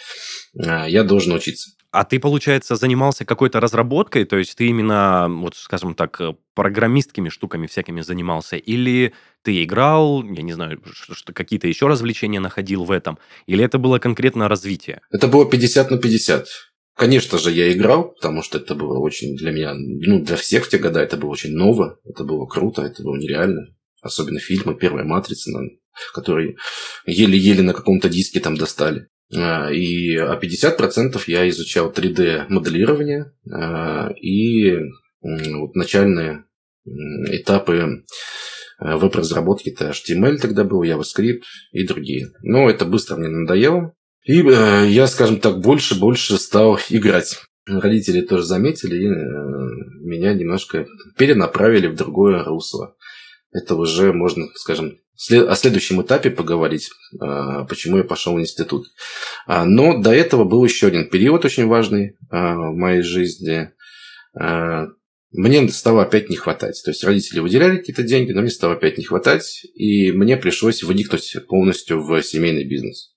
э, 0.54 0.84
я 0.88 1.04
должен 1.04 1.34
учиться. 1.34 1.70
А 1.92 2.04
ты, 2.04 2.18
получается, 2.18 2.76
занимался 2.76 3.26
какой-то 3.26 3.60
разработкой, 3.60 4.24
то 4.24 4.38
есть 4.38 4.56
ты 4.56 4.66
именно, 4.66 5.28
вот, 5.28 5.56
скажем 5.56 5.94
так, 5.94 6.18
э, 6.22 6.34
программистскими 6.54 7.28
штуками 7.28 7.66
всякими 7.66 8.00
занимался, 8.00 8.56
или 8.56 9.12
ты 9.42 9.62
играл, 9.62 10.22
я 10.24 10.42
не 10.42 10.54
знаю, 10.54 10.80
что 10.90 11.34
какие-то 11.34 11.68
еще 11.68 11.88
развлечения 11.88 12.40
находил 12.40 12.84
в 12.84 12.90
этом, 12.90 13.18
или 13.46 13.62
это 13.62 13.78
было 13.78 13.98
конкретно 13.98 14.48
развитие? 14.48 15.02
Это 15.10 15.28
было 15.28 15.44
50 15.48 15.90
на 15.90 15.98
50. 15.98 16.46
Конечно 16.94 17.38
же, 17.38 17.50
я 17.50 17.72
играл, 17.72 18.12
потому 18.14 18.42
что 18.42 18.58
это 18.58 18.74
было 18.74 18.98
очень 18.98 19.34
для 19.36 19.50
меня, 19.50 19.74
ну, 19.74 20.22
для 20.22 20.36
всех 20.36 20.66
в 20.66 20.68
те 20.68 20.78
годы 20.78 21.00
это 21.00 21.16
было 21.16 21.30
очень 21.30 21.52
ново, 21.52 21.98
это 22.04 22.24
было 22.24 22.46
круто, 22.46 22.82
это 22.82 23.02
было 23.02 23.16
нереально. 23.16 23.74
Особенно 24.02 24.40
фильмы 24.40 24.74
«Первая 24.74 25.04
матрица», 25.04 25.50
которые 26.12 26.56
еле-еле 27.06 27.62
на 27.62 27.72
каком-то 27.72 28.08
диске 28.08 28.40
там 28.40 28.56
достали. 28.56 29.08
А, 29.34 29.70
и 29.70 30.14
а 30.16 30.38
50% 30.38 31.22
я 31.26 31.48
изучал 31.48 31.90
3D-моделирование 31.90 33.32
а, 33.50 34.10
и 34.20 34.76
вот 35.22 35.74
начальные 35.74 36.44
этапы 36.84 38.04
веб-разработки. 38.80 39.70
Это 39.70 39.90
HTML 39.90 40.38
тогда 40.38 40.64
был, 40.64 40.82
JavaScript 40.82 41.42
и 41.70 41.86
другие. 41.86 42.32
Но 42.42 42.68
это 42.68 42.84
быстро 42.84 43.16
мне 43.16 43.28
надоело. 43.28 43.94
И 44.24 44.40
э, 44.40 44.86
я, 44.88 45.06
скажем 45.06 45.40
так, 45.40 45.60
больше-больше 45.60 46.38
стал 46.38 46.78
играть. 46.90 47.40
Родители 47.66 48.20
тоже 48.20 48.44
заметили 48.44 48.96
и 48.96 49.06
э, 49.06 49.82
меня 50.04 50.32
немножко 50.32 50.86
перенаправили 51.16 51.86
в 51.86 51.96
другое 51.96 52.44
русло. 52.44 52.96
Это 53.52 53.74
уже 53.74 54.12
можно, 54.12 54.46
скажем, 54.54 54.98
о 55.30 55.54
следующем 55.54 56.02
этапе 56.02 56.30
поговорить, 56.30 56.90
а, 57.20 57.64
почему 57.64 57.98
я 57.98 58.04
пошел 58.04 58.34
в 58.34 58.40
институт. 58.40 58.86
А, 59.46 59.64
но 59.64 59.98
до 59.98 60.12
этого 60.12 60.44
был 60.44 60.64
еще 60.64 60.88
один 60.88 61.08
период 61.08 61.44
очень 61.44 61.66
важный 61.66 62.16
а, 62.30 62.54
в 62.56 62.74
моей 62.74 63.02
жизни. 63.02 63.70
Мне 65.34 65.68
стало 65.68 66.02
опять 66.02 66.28
не 66.30 66.36
хватать. 66.36 66.80
То 66.84 66.90
есть 66.90 67.04
родители 67.04 67.40
выделяли 67.40 67.78
какие-то 67.78 68.02
деньги, 68.02 68.32
но 68.32 68.40
мне 68.40 68.50
стало 68.50 68.74
опять 68.74 68.98
не 68.98 69.04
хватать. 69.04 69.64
И 69.74 70.10
мне 70.12 70.36
пришлось 70.36 70.82
вникнуть 70.82 71.36
полностью 71.48 72.02
в 72.02 72.22
семейный 72.22 72.64
бизнес. 72.64 73.11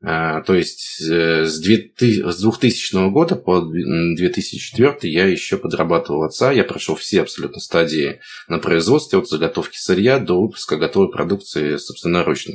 То 0.00 0.54
есть 0.54 1.02
э, 1.10 1.44
с 1.44 1.60
2000 1.60 3.10
года 3.10 3.34
по 3.34 3.60
2004 3.60 4.96
я 5.02 5.26
еще 5.26 5.56
подрабатывал 5.56 6.22
отца. 6.22 6.52
Я 6.52 6.62
прошел 6.62 6.94
все 6.94 7.22
абсолютно 7.22 7.58
стадии 7.60 8.20
на 8.46 8.58
производстве, 8.58 9.18
от 9.18 9.28
заготовки 9.28 9.76
сырья 9.76 10.20
до 10.20 10.40
выпуска 10.40 10.76
готовой 10.76 11.10
продукции 11.10 11.76
собственноручно. 11.76 12.54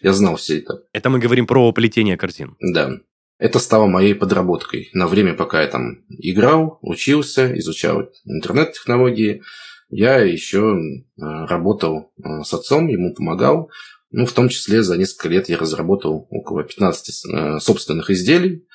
Я 0.00 0.12
знал 0.12 0.36
все 0.36 0.58
это. 0.58 0.82
Это 0.92 1.08
мы 1.08 1.20
говорим 1.20 1.46
про 1.46 1.70
плетение 1.72 2.16
корзин. 2.16 2.56
Да. 2.60 2.98
Это 3.38 3.58
стало 3.58 3.86
моей 3.86 4.14
подработкой. 4.14 4.90
На 4.92 5.06
время, 5.06 5.34
пока 5.34 5.62
я 5.62 5.68
там 5.68 6.04
играл, 6.08 6.78
учился, 6.82 7.56
изучал 7.58 8.08
интернет-технологии, 8.24 9.42
я 9.88 10.20
еще 10.20 10.78
э, 10.78 11.00
работал 11.16 12.12
э, 12.16 12.42
с 12.44 12.54
отцом, 12.54 12.88
ему 12.88 13.14
помогал. 13.14 13.70
Ну, 14.12 14.26
в 14.26 14.32
том 14.32 14.48
числе 14.48 14.82
за 14.82 14.96
несколько 14.96 15.28
лет 15.28 15.48
я 15.48 15.56
разработал 15.56 16.26
около 16.30 16.62
15 16.62 17.24
э, 17.24 17.58
собственных 17.60 18.10
изделий, 18.10 18.66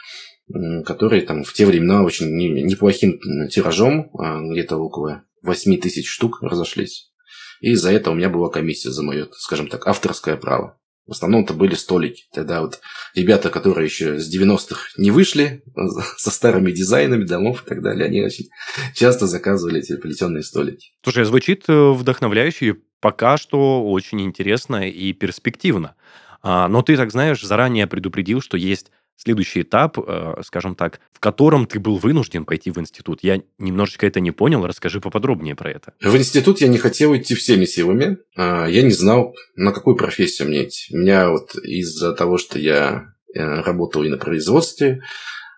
которые 0.85 1.21
там 1.21 1.43
в 1.43 1.53
те 1.53 1.65
времена 1.65 2.03
очень 2.03 2.35
неплохим 2.35 3.19
тиражом, 3.49 4.09
а, 4.17 4.41
где-то 4.41 4.77
около 4.77 5.23
8 5.43 5.77
тысяч 5.79 6.09
штук 6.09 6.41
разошлись. 6.41 7.11
И 7.59 7.75
за 7.75 7.91
это 7.91 8.11
у 8.11 8.15
меня 8.15 8.29
была 8.29 8.49
комиссия 8.49 8.91
за 8.91 9.03
мое, 9.03 9.27
скажем 9.33 9.67
так, 9.67 9.87
авторское 9.87 10.37
право. 10.37 10.76
В 11.07 11.11
основном 11.11 11.43
это 11.43 11.53
были 11.53 11.73
столики. 11.73 12.25
Тогда 12.33 12.61
вот 12.61 12.79
ребята, 13.15 13.49
которые 13.49 13.85
еще 13.85 14.19
с 14.19 14.33
90-х 14.33 14.89
не 14.97 15.09
вышли, 15.11 15.63
со 16.17 16.29
старыми 16.31 16.71
дизайнами 16.71 17.23
домов 17.23 17.63
и 17.65 17.69
так 17.69 17.81
далее, 17.81 18.05
они 18.05 18.21
очень 18.21 18.49
часто 18.93 19.25
заказывали 19.25 19.79
эти 19.79 19.95
плетеные 19.95 20.43
столики. 20.43 20.91
Слушай, 21.03 21.25
звучит 21.25 21.63
э, 21.69 21.91
вдохновляюще, 21.91 22.75
пока 22.99 23.37
что 23.37 23.89
очень 23.89 24.21
интересно 24.21 24.87
и 24.89 25.13
перспективно. 25.13 25.95
А, 26.41 26.67
но 26.67 26.81
ты, 26.81 26.97
так 26.97 27.11
знаешь, 27.11 27.41
заранее 27.41 27.87
предупредил, 27.87 28.41
что 28.41 28.57
есть 28.57 28.91
следующий 29.17 29.63
этап, 29.63 29.97
э, 29.97 30.41
скажем 30.45 30.75
так, 30.75 30.99
в 31.11 31.19
котором 31.19 31.65
ты 31.65 31.79
был 31.79 31.97
вынужден 31.97 32.45
пойти 32.45 32.71
в 32.71 32.77
институт. 32.77 33.19
Я 33.23 33.41
немножечко 33.57 34.05
это 34.05 34.19
не 34.19 34.31
понял, 34.31 34.65
расскажи 34.65 35.01
поподробнее 35.01 35.55
про 35.55 35.71
это. 35.71 35.93
В 36.01 36.15
институт 36.15 36.61
я 36.61 36.67
не 36.67 36.77
хотел 36.77 37.15
идти 37.15 37.35
всеми 37.35 37.65
силами. 37.65 38.17
А, 38.35 38.67
я 38.67 38.83
не 38.83 38.91
знал, 38.91 39.35
на 39.55 39.71
какую 39.71 39.95
профессию 39.95 40.47
мне 40.47 40.65
идти. 40.65 40.95
Меня 40.95 41.29
вот 41.31 41.55
из-за 41.55 42.13
того, 42.13 42.37
что 42.37 42.59
я 42.59 43.13
э, 43.33 43.61
работал 43.61 44.03
и 44.03 44.09
на 44.09 44.17
производстве, 44.17 45.01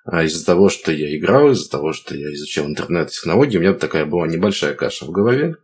а 0.05 0.23
из-за 0.23 0.45
того, 0.45 0.69
что 0.69 0.91
я 0.91 1.15
играл, 1.15 1.51
из-за 1.51 1.69
того, 1.69 1.93
что 1.93 2.15
я 2.15 2.33
изучал 2.33 2.65
интернет-технологии, 2.65 3.57
у 3.57 3.61
меня 3.61 3.73
такая 3.73 4.05
была 4.05 4.27
небольшая 4.27 4.73
каша 4.73 5.05
в 5.05 5.11
голове. 5.11 5.55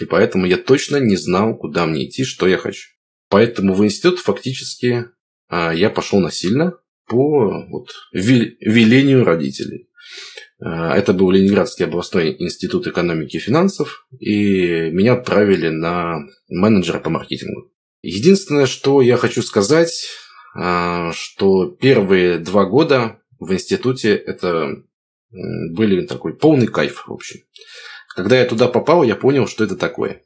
И 0.00 0.04
поэтому 0.04 0.46
я 0.46 0.58
точно 0.58 0.96
не 0.96 1.16
знал, 1.16 1.56
куда 1.56 1.86
мне 1.86 2.06
идти, 2.06 2.24
что 2.24 2.46
я 2.46 2.58
хочу. 2.58 2.90
Поэтому 3.28 3.74
в 3.74 3.84
институт 3.84 4.18
фактически 4.18 5.06
а, 5.48 5.72
я 5.72 5.90
пошел 5.90 6.20
насильно, 6.20 6.74
по 7.06 7.66
вот, 7.68 7.88
велению 8.12 9.24
родителей. 9.24 9.88
А, 10.60 10.96
это 10.96 11.12
был 11.12 11.30
Ленинградский 11.30 11.84
областной 11.84 12.36
институт 12.38 12.86
экономики 12.86 13.36
и 13.36 13.40
финансов, 13.40 14.06
и 14.18 14.90
меня 14.90 15.14
отправили 15.14 15.68
на 15.68 16.18
менеджера 16.48 16.98
по 16.98 17.10
маркетингу. 17.10 17.72
Единственное, 18.02 18.66
что 18.66 19.02
я 19.02 19.16
хочу 19.16 19.42
сказать, 19.42 20.06
а, 20.54 21.12
что 21.12 21.66
первые 21.66 22.38
два 22.38 22.64
года 22.64 23.20
в 23.38 23.52
институте 23.52 24.14
это 24.14 24.82
были 25.30 26.06
такой 26.06 26.34
полный 26.34 26.66
кайф, 26.66 27.04
в 27.06 27.12
общем. 27.12 27.40
Когда 28.14 28.38
я 28.38 28.46
туда 28.46 28.68
попал, 28.68 29.02
я 29.02 29.14
понял, 29.16 29.46
что 29.46 29.64
это 29.64 29.76
такое. 29.76 30.22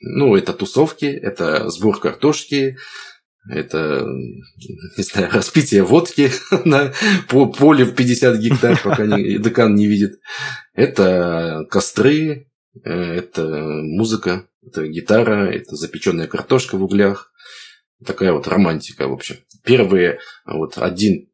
Ну, 0.00 0.34
это 0.34 0.52
тусовки, 0.52 1.04
это 1.04 1.68
сбор 1.70 2.00
картошки, 2.00 2.76
это, 3.48 4.06
не 4.96 5.02
знаю, 5.02 5.30
распитие 5.32 5.82
водки 5.82 6.30
на 6.64 6.92
поле 7.28 7.84
в 7.84 7.94
50 7.94 8.38
гектар, 8.38 8.80
пока 8.82 9.04
декан 9.06 9.74
не 9.74 9.86
видит. 9.86 10.20
Это 10.74 11.66
костры, 11.70 12.50
э, 12.84 12.90
это 12.90 13.46
музыка, 13.46 14.46
это 14.64 14.86
гитара, 14.86 15.50
это 15.50 15.76
запеченная 15.76 16.26
картошка 16.26 16.76
в 16.76 16.84
углях. 16.84 17.30
Такая 18.04 18.32
вот 18.32 18.48
романтика, 18.48 19.06
в 19.06 19.12
общем. 19.12 19.36
Первые 19.64 20.18
вот 20.44 20.76
один, 20.76 21.28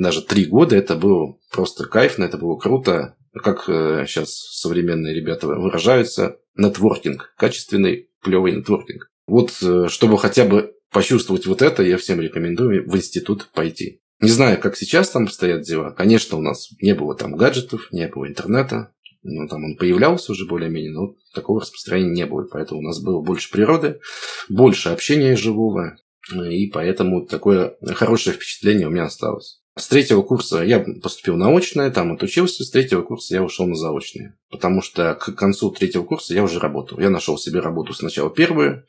даже 0.00 0.22
три 0.22 0.44
года 0.44 0.76
это 0.76 0.94
было 0.94 1.36
просто 1.50 1.86
кайфно, 1.86 2.24
это 2.24 2.38
было 2.38 2.56
круто. 2.56 3.16
Как 3.32 3.64
сейчас 3.64 4.28
э, 4.28 4.46
современные 4.52 5.12
ребята 5.12 5.48
выражаются, 5.48 6.36
нетворкинг, 6.56 7.34
качественный, 7.36 8.10
клевый 8.22 8.52
нетворкинг. 8.52 9.10
Вот 9.26 9.50
э, 9.62 9.88
чтобы 9.88 10.18
хотя 10.18 10.44
бы 10.44 10.74
почувствовать 10.94 11.46
вот 11.46 11.60
это, 11.60 11.82
я 11.82 11.98
всем 11.98 12.20
рекомендую 12.20 12.88
в 12.88 12.96
институт 12.96 13.50
пойти. 13.52 14.00
Не 14.20 14.30
знаю, 14.30 14.58
как 14.58 14.76
сейчас 14.76 15.10
там 15.10 15.28
стоят 15.28 15.62
дела. 15.62 15.90
Конечно, 15.90 16.38
у 16.38 16.40
нас 16.40 16.70
не 16.80 16.94
было 16.94 17.14
там 17.14 17.36
гаджетов, 17.36 17.88
не 17.90 18.06
было 18.06 18.28
интернета. 18.28 18.94
Ну, 19.22 19.48
там 19.48 19.64
он 19.64 19.76
появлялся 19.76 20.32
уже 20.32 20.46
более-менее, 20.46 20.92
но 20.92 21.16
такого 21.34 21.60
распространения 21.60 22.12
не 22.12 22.26
было. 22.26 22.46
Поэтому 22.50 22.80
у 22.80 22.82
нас 22.82 23.02
было 23.02 23.20
больше 23.20 23.50
природы, 23.50 24.00
больше 24.48 24.90
общения 24.90 25.36
живого. 25.36 25.96
И 26.32 26.68
поэтому 26.68 27.26
такое 27.26 27.76
хорошее 27.94 28.36
впечатление 28.36 28.86
у 28.86 28.90
меня 28.90 29.04
осталось. 29.04 29.63
С 29.76 29.88
третьего 29.88 30.22
курса 30.22 30.62
я 30.62 30.78
поступил 31.02 31.36
на 31.36 31.48
очное, 31.48 31.90
там 31.90 32.12
отучился, 32.12 32.62
с 32.62 32.70
третьего 32.70 33.02
курса 33.02 33.34
я 33.34 33.42
ушел 33.42 33.66
на 33.66 33.74
заочное. 33.74 34.38
Потому 34.48 34.82
что 34.82 35.16
к 35.16 35.34
концу 35.34 35.72
третьего 35.72 36.04
курса 36.04 36.32
я 36.32 36.44
уже 36.44 36.60
работал. 36.60 37.00
Я 37.00 37.10
нашел 37.10 37.36
себе 37.36 37.58
работу 37.58 37.92
сначала 37.92 38.30
первую. 38.30 38.86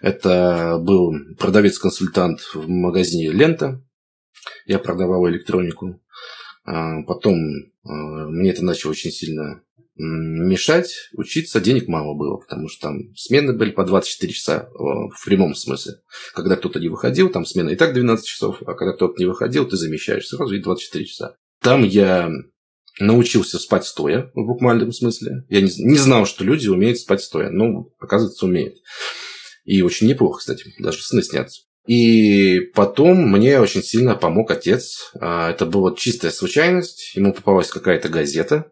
Это 0.00 0.78
был 0.80 1.12
продавец-консультант 1.38 2.40
в 2.54 2.68
магазине 2.68 3.32
«Лента». 3.32 3.82
Я 4.64 4.78
продавал 4.78 5.28
электронику. 5.28 6.00
А 6.64 7.02
потом 7.02 7.34
а, 7.82 7.90
мне 8.28 8.50
это 8.50 8.64
начало 8.64 8.92
очень 8.92 9.10
сильно 9.10 9.62
мешать 9.98 11.10
учиться 11.12 11.60
денег 11.60 11.88
мало 11.88 12.14
было, 12.14 12.36
потому 12.36 12.68
что 12.68 12.88
там 12.88 13.14
смены 13.16 13.52
были 13.52 13.70
по 13.70 13.84
24 13.84 14.32
часа 14.32 14.68
в 14.74 15.24
прямом 15.24 15.54
смысле. 15.54 15.94
Когда 16.34 16.56
кто-то 16.56 16.78
не 16.80 16.88
выходил, 16.88 17.28
там 17.30 17.44
смена 17.44 17.70
и 17.70 17.76
так 17.76 17.94
12 17.94 18.24
часов, 18.24 18.62
а 18.62 18.74
когда 18.74 18.92
кто-то 18.92 19.14
не 19.18 19.26
выходил, 19.26 19.66
ты 19.66 19.76
замещаешь 19.76 20.28
сразу 20.28 20.54
и 20.54 20.62
24 20.62 21.04
часа. 21.04 21.34
Там 21.60 21.82
я 21.82 22.30
научился 23.00 23.58
спать 23.58 23.84
стоя, 23.84 24.30
в 24.34 24.46
буквальном 24.46 24.92
смысле. 24.92 25.44
Я 25.48 25.60
не, 25.60 25.70
не 25.78 25.98
знал, 25.98 26.26
что 26.26 26.44
люди 26.44 26.68
умеют 26.68 26.98
спать 26.98 27.22
стоя, 27.22 27.50
но, 27.50 27.88
оказывается, 27.98 28.46
умеют. 28.46 28.76
И 29.64 29.82
очень 29.82 30.08
неплохо, 30.08 30.38
кстати, 30.38 30.72
даже 30.78 31.02
сны 31.02 31.22
снятся. 31.22 31.62
И 31.86 32.60
потом 32.74 33.30
мне 33.30 33.60
очень 33.60 33.82
сильно 33.82 34.14
помог 34.14 34.50
отец. 34.50 35.10
А, 35.20 35.50
это 35.50 35.64
была 35.64 35.94
чистая 35.94 36.30
случайность. 36.30 37.14
Ему 37.14 37.32
попалась 37.32 37.68
какая-то 37.68 38.08
газета, 38.08 38.70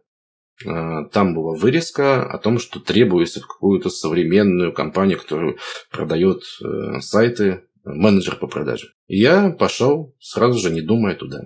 там 0.65 1.35
была 1.35 1.55
вырезка 1.55 2.25
о 2.25 2.39
том, 2.39 2.59
что 2.59 2.81
требуется 2.81 3.41
какую-то 3.41 3.91
современную 3.91 4.73
компанию, 4.73 5.19
которая 5.19 5.57
продает 5.91 6.43
э, 6.63 7.01
сайты, 7.01 7.65
менеджер 7.85 8.37
по 8.37 8.47
продаже. 8.47 8.89
И 9.07 9.19
я 9.19 9.51
пошел 9.51 10.15
сразу 10.19 10.59
же, 10.59 10.71
не 10.71 10.81
думая, 10.81 11.15
туда. 11.15 11.43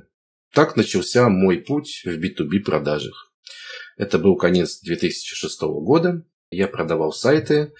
Так 0.53 0.77
начался 0.77 1.29
мой 1.29 1.59
путь 1.59 2.03
в 2.05 2.09
B2B 2.09 2.61
продажах. 2.61 3.33
Это 3.97 4.19
был 4.19 4.37
конец 4.37 4.81
2006 4.81 5.61
года. 5.63 6.25
Я 6.51 6.69
продавал 6.69 7.13
сайты. 7.13 7.73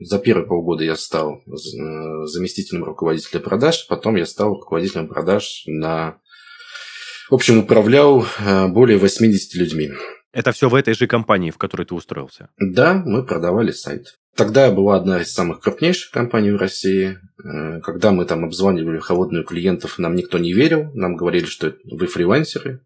За 0.00 0.18
первые 0.18 0.46
полгода 0.46 0.82
я 0.84 0.96
стал 0.96 1.42
э, 1.46 2.26
заместителем 2.26 2.82
руководителя 2.82 3.40
продаж, 3.40 3.86
потом 3.88 4.16
я 4.16 4.26
стал 4.26 4.54
руководителем 4.54 5.06
продаж 5.06 5.62
на... 5.66 6.18
В 7.30 7.34
общем, 7.34 7.60
управлял 7.60 8.26
э, 8.40 8.66
более 8.68 8.98
80 8.98 9.54
людьми. 9.54 9.90
Это 10.32 10.52
все 10.52 10.68
в 10.68 10.74
этой 10.74 10.94
же 10.94 11.06
компании, 11.06 11.50
в 11.50 11.58
которой 11.58 11.84
ты 11.86 11.94
устроился? 11.94 12.48
Да, 12.58 12.94
мы 13.04 13.24
продавали 13.24 13.70
сайт. 13.70 14.18
Тогда 14.34 14.70
была 14.70 14.96
одна 14.96 15.20
из 15.20 15.32
самых 15.32 15.60
крупнейших 15.60 16.10
компаний 16.10 16.52
в 16.52 16.56
России. 16.56 17.18
Э, 17.44 17.80
когда 17.80 18.12
мы 18.12 18.24
там 18.24 18.44
обзванивали 18.44 18.98
холодную 18.98 19.44
клиентов, 19.44 19.98
нам 19.98 20.14
никто 20.14 20.38
не 20.38 20.54
верил. 20.54 20.90
Нам 20.94 21.16
говорили, 21.16 21.44
что 21.44 21.74
вы 21.84 22.06
фрилансеры. 22.06 22.80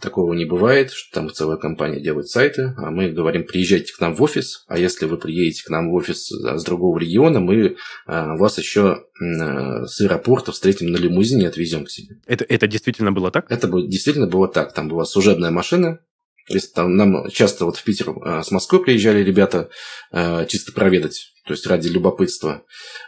Такого 0.00 0.32
не 0.32 0.44
бывает, 0.44 0.90
что 0.90 1.20
там 1.20 1.30
целая 1.30 1.56
компания 1.56 2.00
делает 2.00 2.28
сайты, 2.28 2.74
а 2.76 2.90
мы 2.90 3.10
говорим, 3.10 3.44
приезжайте 3.44 3.94
к 3.94 4.00
нам 4.00 4.14
в 4.14 4.22
офис, 4.22 4.64
а 4.66 4.76
если 4.76 5.06
вы 5.06 5.16
приедете 5.18 5.64
к 5.64 5.70
нам 5.70 5.90
в 5.90 5.94
офис 5.94 6.30
с 6.30 6.64
другого 6.64 6.98
региона, 6.98 7.38
мы 7.38 7.76
а, 8.04 8.36
вас 8.36 8.58
еще 8.58 9.04
с 9.20 10.00
аэропорта 10.00 10.50
встретим 10.50 10.90
на 10.90 10.96
лимузине 10.96 11.44
и 11.44 11.46
отвезем 11.46 11.84
к 11.84 11.90
себе. 11.90 12.16
Это, 12.26 12.44
это 12.44 12.66
действительно 12.66 13.12
было 13.12 13.30
так? 13.30 13.46
Это 13.50 13.68
действительно 13.68 14.26
было 14.26 14.48
так. 14.48 14.74
Там 14.74 14.88
была 14.88 15.04
служебная 15.04 15.52
машина, 15.52 16.00
если 16.48 16.72
там 16.72 16.96
нам 16.96 17.28
часто 17.30 17.64
вот 17.64 17.76
в 17.76 17.84
Питер 17.84 18.10
э, 18.10 18.42
с 18.42 18.50
Москвы 18.50 18.82
приезжали 18.82 19.22
ребята 19.22 19.70
э, 20.12 20.46
чисто 20.46 20.72
проведать, 20.72 21.32
то 21.46 21.52
есть 21.52 21.66
ради 21.66 21.88
любопытства, 21.88 22.64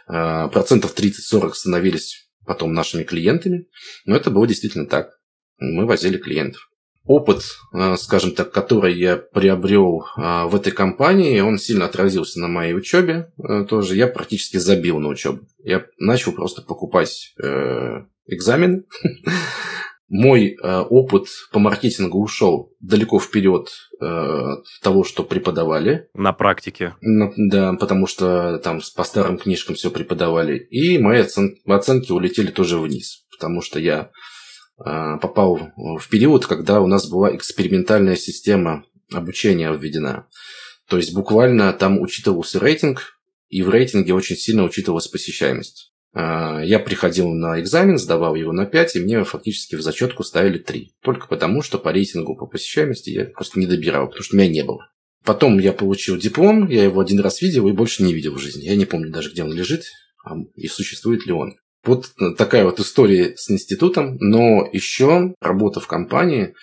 э, 0.07 0.47
процентов 0.51 0.95
30-40 0.95 1.53
становились 1.53 2.29
потом 2.45 2.73
нашими 2.73 3.03
клиентами, 3.03 3.67
но 4.05 4.15
это 4.15 4.31
было 4.31 4.47
действительно 4.47 4.87
так. 4.87 5.11
Мы 5.59 5.85
возили 5.85 6.17
клиентов. 6.17 6.69
Опыт, 7.03 7.41
скажем 7.97 8.35
так, 8.35 8.51
который 8.51 8.93
я 8.93 9.15
приобрел 9.15 10.05
в 10.17 10.53
этой 10.53 10.73
компании, 10.73 11.39
он 11.39 11.57
сильно 11.57 11.85
отразился 11.85 12.39
на 12.41 12.49
моей 12.49 12.73
учебе 12.73 13.31
тоже. 13.69 13.95
Я 13.95 14.07
практически 14.07 14.57
забил 14.57 14.99
на 14.99 15.07
учебу. 15.07 15.47
Я 15.63 15.85
начал 15.97 16.33
просто 16.33 16.61
покупать 16.61 17.33
экзамены 18.27 18.83
мой 20.09 20.55
э, 20.55 20.79
опыт 20.81 21.27
по 21.51 21.59
маркетингу 21.59 22.21
ушел 22.21 22.73
далеко 22.79 23.19
вперед 23.19 23.69
э, 24.01 24.43
того, 24.81 25.03
что 25.03 25.23
преподавали. 25.23 26.07
На 26.13 26.33
практике. 26.33 26.95
На, 27.01 27.31
да, 27.35 27.73
потому 27.73 28.07
что 28.07 28.57
там 28.59 28.79
по 28.95 29.03
старым 29.03 29.37
книжкам 29.37 29.75
все 29.75 29.91
преподавали. 29.91 30.57
И 30.57 30.97
мои 30.97 31.19
оцен, 31.19 31.57
оценки 31.65 32.11
улетели 32.11 32.51
тоже 32.51 32.77
вниз, 32.79 33.25
потому 33.31 33.61
что 33.61 33.79
я 33.79 34.11
э, 34.79 35.17
попал 35.21 35.59
в 35.75 36.07
период, 36.09 36.45
когда 36.45 36.79
у 36.79 36.87
нас 36.87 37.09
была 37.09 37.35
экспериментальная 37.35 38.15
система 38.15 38.85
обучения 39.11 39.71
введена. 39.71 40.27
То 40.89 40.97
есть 40.97 41.13
буквально 41.13 41.73
там 41.73 41.99
учитывался 41.99 42.59
рейтинг, 42.59 43.17
и 43.49 43.61
в 43.61 43.69
рейтинге 43.69 44.13
очень 44.13 44.37
сильно 44.37 44.63
учитывалась 44.63 45.07
посещаемость. 45.07 45.91
А, 46.19 46.61
я 46.63 46.79
приходил 46.79 47.29
на 47.29 47.61
экзамен, 47.61 47.99
сдавал 47.99 48.33
его 48.33 48.51
на 48.51 48.65
5, 48.65 48.95
и 48.95 48.99
мне 49.01 49.23
фактически 49.23 49.75
в 49.75 49.83
зачетку 49.83 50.23
ставили 50.23 50.57
3. 50.57 50.95
Только 51.03 51.27
потому, 51.27 51.61
что 51.61 51.77
по 51.77 51.91
рейтингу 51.91 52.35
по 52.35 52.47
посещаемости 52.47 53.11
я 53.11 53.25
просто 53.25 53.59
не 53.59 53.67
добирал, 53.67 54.07
потому 54.07 54.23
что 54.23 54.35
меня 54.35 54.49
не 54.49 54.63
было. 54.63 54.89
Потом 55.23 55.59
я 55.59 55.73
получил 55.73 56.17
диплом, 56.17 56.69
я 56.69 56.85
его 56.85 57.01
один 57.01 57.19
раз 57.19 57.43
видел 57.43 57.67
и 57.67 57.71
больше 57.71 58.01
не 58.01 58.15
видел 58.15 58.33
в 58.33 58.39
жизни. 58.39 58.65
Я 58.65 58.75
не 58.75 58.85
помню 58.85 59.11
даже, 59.11 59.29
где 59.29 59.43
он 59.43 59.53
лежит 59.53 59.83
а, 60.25 60.37
и 60.55 60.67
существует 60.67 61.27
ли 61.27 61.33
он. 61.33 61.53
Вот 61.83 62.11
такая 62.35 62.63
вот 62.63 62.79
история 62.79 63.37
с 63.37 63.51
институтом, 63.51 64.17
но 64.19 64.67
еще 64.73 65.35
работа 65.39 65.81
в 65.81 65.87
компании 65.87 66.55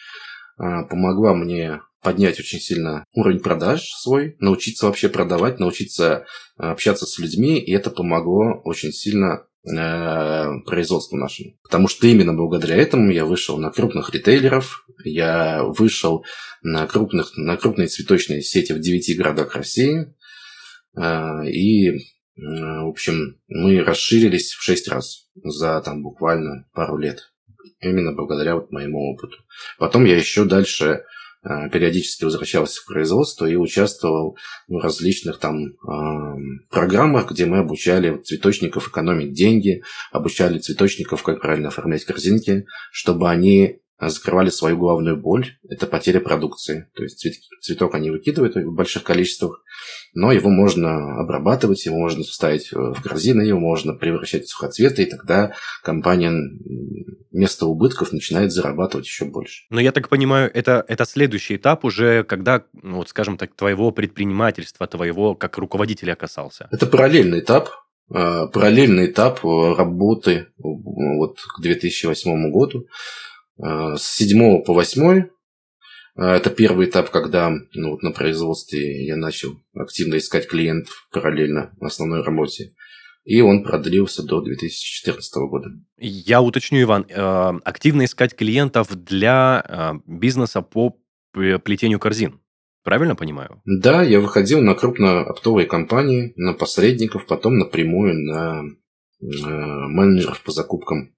а, 0.59 0.83
помогла 0.83 1.33
мне 1.33 1.81
поднять 2.05 2.38
очень 2.38 2.61
сильно 2.61 3.05
уровень 3.14 3.40
продаж 3.40 3.83
свой, 3.88 4.37
научиться 4.38 4.87
вообще 4.87 5.09
продавать, 5.09 5.59
научиться 5.59 6.27
э, 6.59 6.62
общаться 6.62 7.07
с 7.07 7.19
людьми, 7.19 7.59
и 7.59 7.73
это 7.73 7.90
помогло 7.90 8.61
очень 8.64 8.93
сильно 8.93 9.47
э, 9.67 10.61
производству 10.67 11.17
нашему. 11.17 11.59
Потому 11.64 11.88
что 11.88 12.07
именно 12.07 12.35
благодаря 12.35 12.77
этому 12.77 13.11
я 13.11 13.25
вышел 13.25 13.59
на 13.59 13.71
крупных 13.71 14.11
ритейлеров, 14.11 14.87
я 15.05 15.64
вышел 15.64 16.25
на, 16.62 16.87
крупных, 16.87 17.37
на 17.37 17.57
крупные 17.57 17.88
цветочные 17.88 18.43
сети 18.43 18.73
в 18.73 18.79
9 18.79 19.17
городах 19.17 19.57
России, 19.57 20.14
э, 20.97 21.49
и 21.49 21.99
в 22.37 22.88
общем, 22.88 23.38
мы 23.47 23.85
расширились 23.85 24.55
в 24.55 24.62
6 24.62 24.88
раз 24.88 25.29
за 25.37 25.81
там 25.83 26.03
буквально 26.03 26.69
пару 26.73 26.97
лет. 26.97 27.33
Именно 27.81 28.12
благодаря 28.12 28.57
вот 28.57 28.73
моему 28.73 29.12
опыту. 29.12 29.37
Потом 29.79 30.05
я 30.05 30.17
еще 30.17 30.45
дальше 30.45 31.05
периодически 31.70 32.24
возвращался 32.24 32.80
в 32.80 32.87
производство 32.87 33.46
и 33.46 33.57
участвовал 33.57 34.37
в 34.68 34.78
различных 34.78 35.38
там 35.38 35.66
э, 35.66 36.37
программах, 36.70 37.30
где 37.30 37.46
мы 37.46 37.59
обучали 37.59 38.16
цветочников 38.22 38.88
экономить 38.88 39.33
деньги, 39.33 39.83
обучали 40.11 40.59
цветочников, 40.59 41.22
как 41.22 41.40
правильно 41.40 41.68
оформлять 41.68 42.04
корзинки, 42.04 42.66
чтобы 42.92 43.30
они 43.30 43.80
закрывали 44.00 44.50
свою 44.50 44.76
главную 44.76 45.16
боль– 45.16 45.57
это 45.68 45.87
потеря 45.87 46.20
продукции. 46.20 46.88
То 46.94 47.02
есть 47.02 47.26
цветок 47.61 47.94
они 47.94 48.11
выкидывают 48.11 48.57
в 48.57 48.74
больших 48.74 49.04
количествах, 49.04 49.62
но 50.14 50.33
его 50.33 50.50
можно 50.50 51.20
обрабатывать, 51.20 51.87
его 51.87 51.96
можно 51.96 52.24
вставить 52.24 52.72
в 52.72 53.00
корзины, 53.02 53.42
его 53.42 53.61
можно 53.61 53.94
превращать 53.94 54.44
в 54.44 54.50
сухоцветы, 54.50 55.02
и 55.02 55.11
тогда 55.11 55.54
компания 55.83 56.33
вместо 57.35 57.66
убытков 57.66 58.12
начинает 58.12 58.52
зарабатывать 58.52 59.07
еще 59.07 59.24
больше. 59.24 59.64
Но 59.70 59.80
я 59.80 59.92
так 59.92 60.09
понимаю, 60.09 60.50
это, 60.54 60.85
это 60.87 61.04
следующий 61.04 61.57
этап 61.57 61.85
уже, 61.85 62.22
когда, 62.24 62.64
ну, 62.72 62.96
вот, 62.96 63.09
скажем 63.09 63.37
так, 63.37 63.54
твоего 63.54 63.90
предпринимательства, 63.90 64.87
твоего 64.87 65.35
как 65.35 65.59
руководителя 65.59 66.14
касался. 66.14 66.68
Это 66.70 66.87
параллельный 66.87 67.40
этап, 67.40 67.70
а, 68.09 68.46
параллельный 68.46 69.07
этап 69.07 69.40
работы 69.42 70.46
вот 70.59 71.38
к 71.40 71.61
2008 71.61 72.50
году. 72.52 72.87
А, 73.61 73.97
с 73.97 74.17
7 74.17 74.62
по 74.64 74.75
8 74.75 75.25
а, 76.17 76.37
это 76.37 76.51
первый 76.51 76.87
этап, 76.87 77.11
когда 77.11 77.51
ну, 77.73 77.90
вот 77.90 78.03
на 78.03 78.11
производстве 78.11 79.07
я 79.07 79.17
начал 79.17 79.57
активно 79.75 80.17
искать 80.17 80.49
клиентов 80.49 81.09
параллельно 81.12 81.75
основной 81.81 82.23
работе. 82.23 82.75
И 83.25 83.40
он 83.40 83.64
продлился 83.64 84.23
до 84.23 84.43
2014 84.43 85.35
года. 85.49 85.71
Я 85.97 86.43
уточню, 86.43 86.83
Иван, 86.83 87.07
э, 87.09 87.53
активно 87.64 88.05
искать 88.05 88.37
клиентов 88.37 88.95
для 89.03 89.64
э, 89.67 89.93
бизнеса 90.07 90.61
по 90.61 90.99
плетению 91.33 91.99
корзин. 91.99 92.40
Правильно 92.85 93.17
понимаю? 93.17 93.62
Да, 93.64 94.03
я 94.03 94.21
выходил 94.21 94.61
на 94.61 94.75
крупно-оптовые 94.75 95.67
компании, 95.67 96.35
на 96.37 96.53
посредников, 96.53 97.27
потом 97.27 97.57
напрямую 97.57 98.14
на 98.14 98.62
э, 98.62 98.67
менеджеров 99.23 100.43
по 100.43 100.53
закупкам 100.53 101.13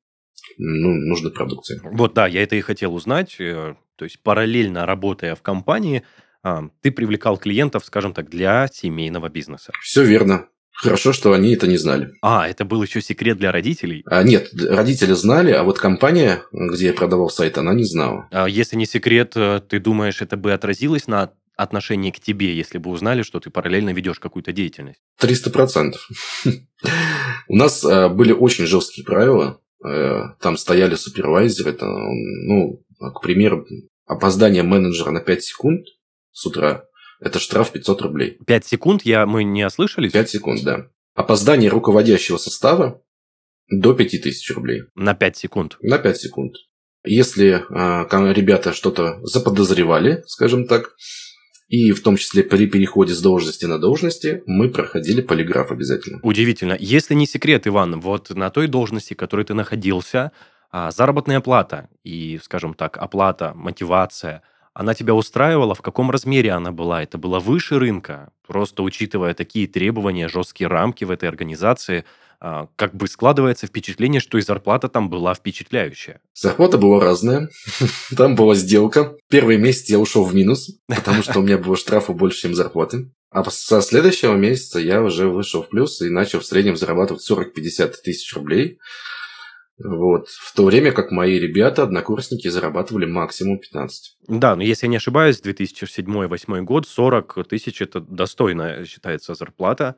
ну, 0.59 0.95
нужной 0.95 1.33
продукции. 1.33 1.81
Вот, 1.85 2.15
да, 2.15 2.27
я 2.27 2.43
это 2.43 2.57
и 2.57 2.61
хотел 2.61 2.95
узнать. 2.95 3.37
Э, 3.39 3.75
то 3.97 4.05
есть 4.05 4.23
параллельно 4.23 4.87
работая 4.87 5.35
в 5.35 5.43
компании, 5.43 6.03
а, 6.43 6.69
ты 6.81 6.93
привлекал 6.93 7.39
клиентов, 7.39 7.85
скажем 7.85 8.13
так, 8.13 8.29
для 8.31 8.69
семейного 8.73 9.29
бизнеса. 9.29 9.73
Все 9.83 10.05
верно. 10.05 10.47
Хорошо, 10.77 11.15
что 11.15 11.33
они 11.33 11.55
это 11.55 11.67
не 11.67 11.79
знали. 11.79 12.13
А, 12.21 12.47
это 12.47 12.67
был 12.67 12.83
еще 12.83 13.01
секрет 13.01 13.39
для 13.39 13.51
родителей? 13.51 14.05
А, 14.07 14.23
нет, 14.23 14.51
родители 14.53 15.13
знали, 15.13 15.51
а 15.51 15.65
вот 15.65 15.79
компания, 15.79 16.43
где 16.53 16.89
я 16.89 16.93
продавал 16.93 17.31
сайт, 17.31 17.57
она 17.57 17.73
не 17.73 17.85
знала. 17.85 18.29
А 18.31 18.47
если 18.47 18.77
не 18.77 18.85
секрет, 18.85 19.33
э, 19.37 19.61
ты 19.67 19.81
думаешь, 19.81 20.21
это 20.21 20.37
бы 20.37 20.53
отразилось 20.53 21.07
на 21.07 21.33
отношении 21.57 22.11
к 22.11 22.21
тебе, 22.21 22.55
если 22.55 22.77
бы 22.77 22.91
узнали, 22.91 23.23
что 23.23 23.41
ты 23.41 23.49
параллельно 23.49 23.91
ведешь 23.91 24.21
какую-то 24.21 24.53
деятельность? 24.53 25.01
Триста 25.19 25.51
процентов. 25.51 26.07
У 27.49 27.57
нас 27.57 27.83
э, 27.83 28.09
были 28.11 28.33
очень 28.33 28.67
жесткие 28.67 29.07
правила. 29.07 29.59
Э, 29.85 30.35
там 30.41 30.57
стояли 30.57 30.95
супервайзеры, 30.95 31.71
это, 31.71 31.87
ну, 31.87 32.85
к 32.99 33.21
примеру, 33.21 33.67
опоздание 34.07 34.63
менеджера 34.63 35.11
на 35.11 35.21
5 35.21 35.43
секунд 35.43 35.87
с 36.33 36.47
утра– 36.47 36.85
это 37.21 37.39
штраф 37.39 37.73
500 37.73 38.03
рублей. 38.03 38.39
5 38.47 38.67
секунд? 38.67 39.03
Я, 39.03 39.27
мы 39.27 39.45
не 39.45 39.65
ослышались? 39.65 40.13
5 40.13 40.31
секунд, 40.31 40.63
да. 40.65 40.89
Опоздание 41.15 41.71
руководящего 41.71 42.37
состава 42.37 43.03
до 43.69 43.95
5000 43.95 44.51
рублей. 44.55 44.83
На 44.95 45.15
5 45.15 45.37
секунд? 45.37 45.77
На 45.81 45.99
5 45.99 46.17
секунд. 46.17 46.55
Если 47.05 47.49
э, 47.55 48.33
ребята 48.33 48.73
что-то 48.73 49.19
заподозревали, 49.23 50.23
скажем 50.27 50.67
так, 50.67 50.95
и 51.69 51.93
в 51.93 52.03
том 52.03 52.17
числе 52.17 52.43
при 52.43 52.67
переходе 52.67 53.13
с 53.13 53.21
должности 53.21 53.65
на 53.65 53.79
должности 53.79 54.43
мы 54.47 54.71
проходили 54.71 55.21
полиграф 55.21 55.73
обязательно. 55.73 56.21
Удивительно. 56.23 56.77
Если 56.79 57.15
не 57.15 57.27
секрет, 57.27 57.67
Иван, 57.67 58.01
вот 58.01 58.31
на 58.31 58.51
той 58.51 58.69
должности, 58.69 59.15
в 59.15 59.17
которой 59.17 59.45
ты 59.45 59.55
находился, 59.55 60.33
а, 60.71 60.91
заработная 60.91 61.41
плата 61.41 61.89
и, 62.05 62.39
скажем 62.43 62.75
так, 62.75 62.99
оплата, 62.99 63.53
мотивация, 63.55 64.43
она 64.75 64.95
тебя 64.95 65.15
устраивала? 65.15 65.75
В 65.75 65.81
каком 65.81 66.11
размере 66.11 66.53
она 66.53 66.71
была? 66.71 67.03
Это 67.03 67.19
было 67.19 67.41
выше 67.41 67.79
рынка? 67.79 68.31
Просто 68.47 68.83
учитывая 68.83 69.35
такие 69.35 69.67
требования, 69.67 70.29
жесткие 70.29 70.69
рамки 70.69 71.05
в 71.05 71.11
этой 71.11 71.29
организации, 71.29 72.05
как 72.39 72.95
бы 72.95 73.09
складывается 73.09 73.67
впечатление, 73.67 74.21
что 74.21 74.39
и 74.39 74.43
зарплата 74.43 74.89
там 74.89 75.09
была 75.09 75.35
впечатляющая. 75.35 76.21
Зарплата 76.35 76.79
была 76.79 77.01
разная. 77.01 77.49
Там 78.17 78.35
была 78.35 78.55
сделка. 78.55 79.17
Первый 79.29 79.57
месяц 79.57 79.89
я 79.89 79.99
ушел 79.99 80.25
в 80.25 80.35
минус, 80.35 80.71
потому 80.87 81.23
что 81.23 81.41
у 81.41 81.43
меня 81.43 81.59
было 81.59 81.77
штрафа 81.77 82.13
больше, 82.13 82.43
чем 82.43 82.55
зарплаты. 82.55 83.11
А 83.31 83.45
со 83.51 83.81
следующего 83.83 84.35
месяца 84.35 84.79
я 84.79 85.03
уже 85.03 85.29
вышел 85.29 85.63
в 85.63 85.69
плюс 85.69 86.01
и 86.01 86.09
начал 86.09 86.41
в 86.41 86.47
среднем 86.47 86.77
зарабатывать 86.77 87.29
40-50 87.29 87.95
тысяч 88.03 88.35
рублей. 88.35 88.79
Вот. 89.83 90.29
В 90.29 90.55
то 90.55 90.65
время 90.65 90.93
как 90.93 91.11
мои 91.11 91.39
ребята, 91.39 91.83
однокурсники, 91.83 92.49
зарабатывали 92.49 93.05
максимум 93.05 93.59
15. 93.59 94.17
Да, 94.29 94.57
но 94.57 94.63
если 94.63 94.87
я 94.87 94.91
не 94.91 94.97
ошибаюсь, 94.97 95.41
2007-2008 95.43 96.63
год 96.63 96.89
40 96.89 97.47
тысяч– 97.49 97.81
это 97.83 98.01
достойная 98.01 98.85
считается 98.87 99.35
зарплата, 99.35 99.97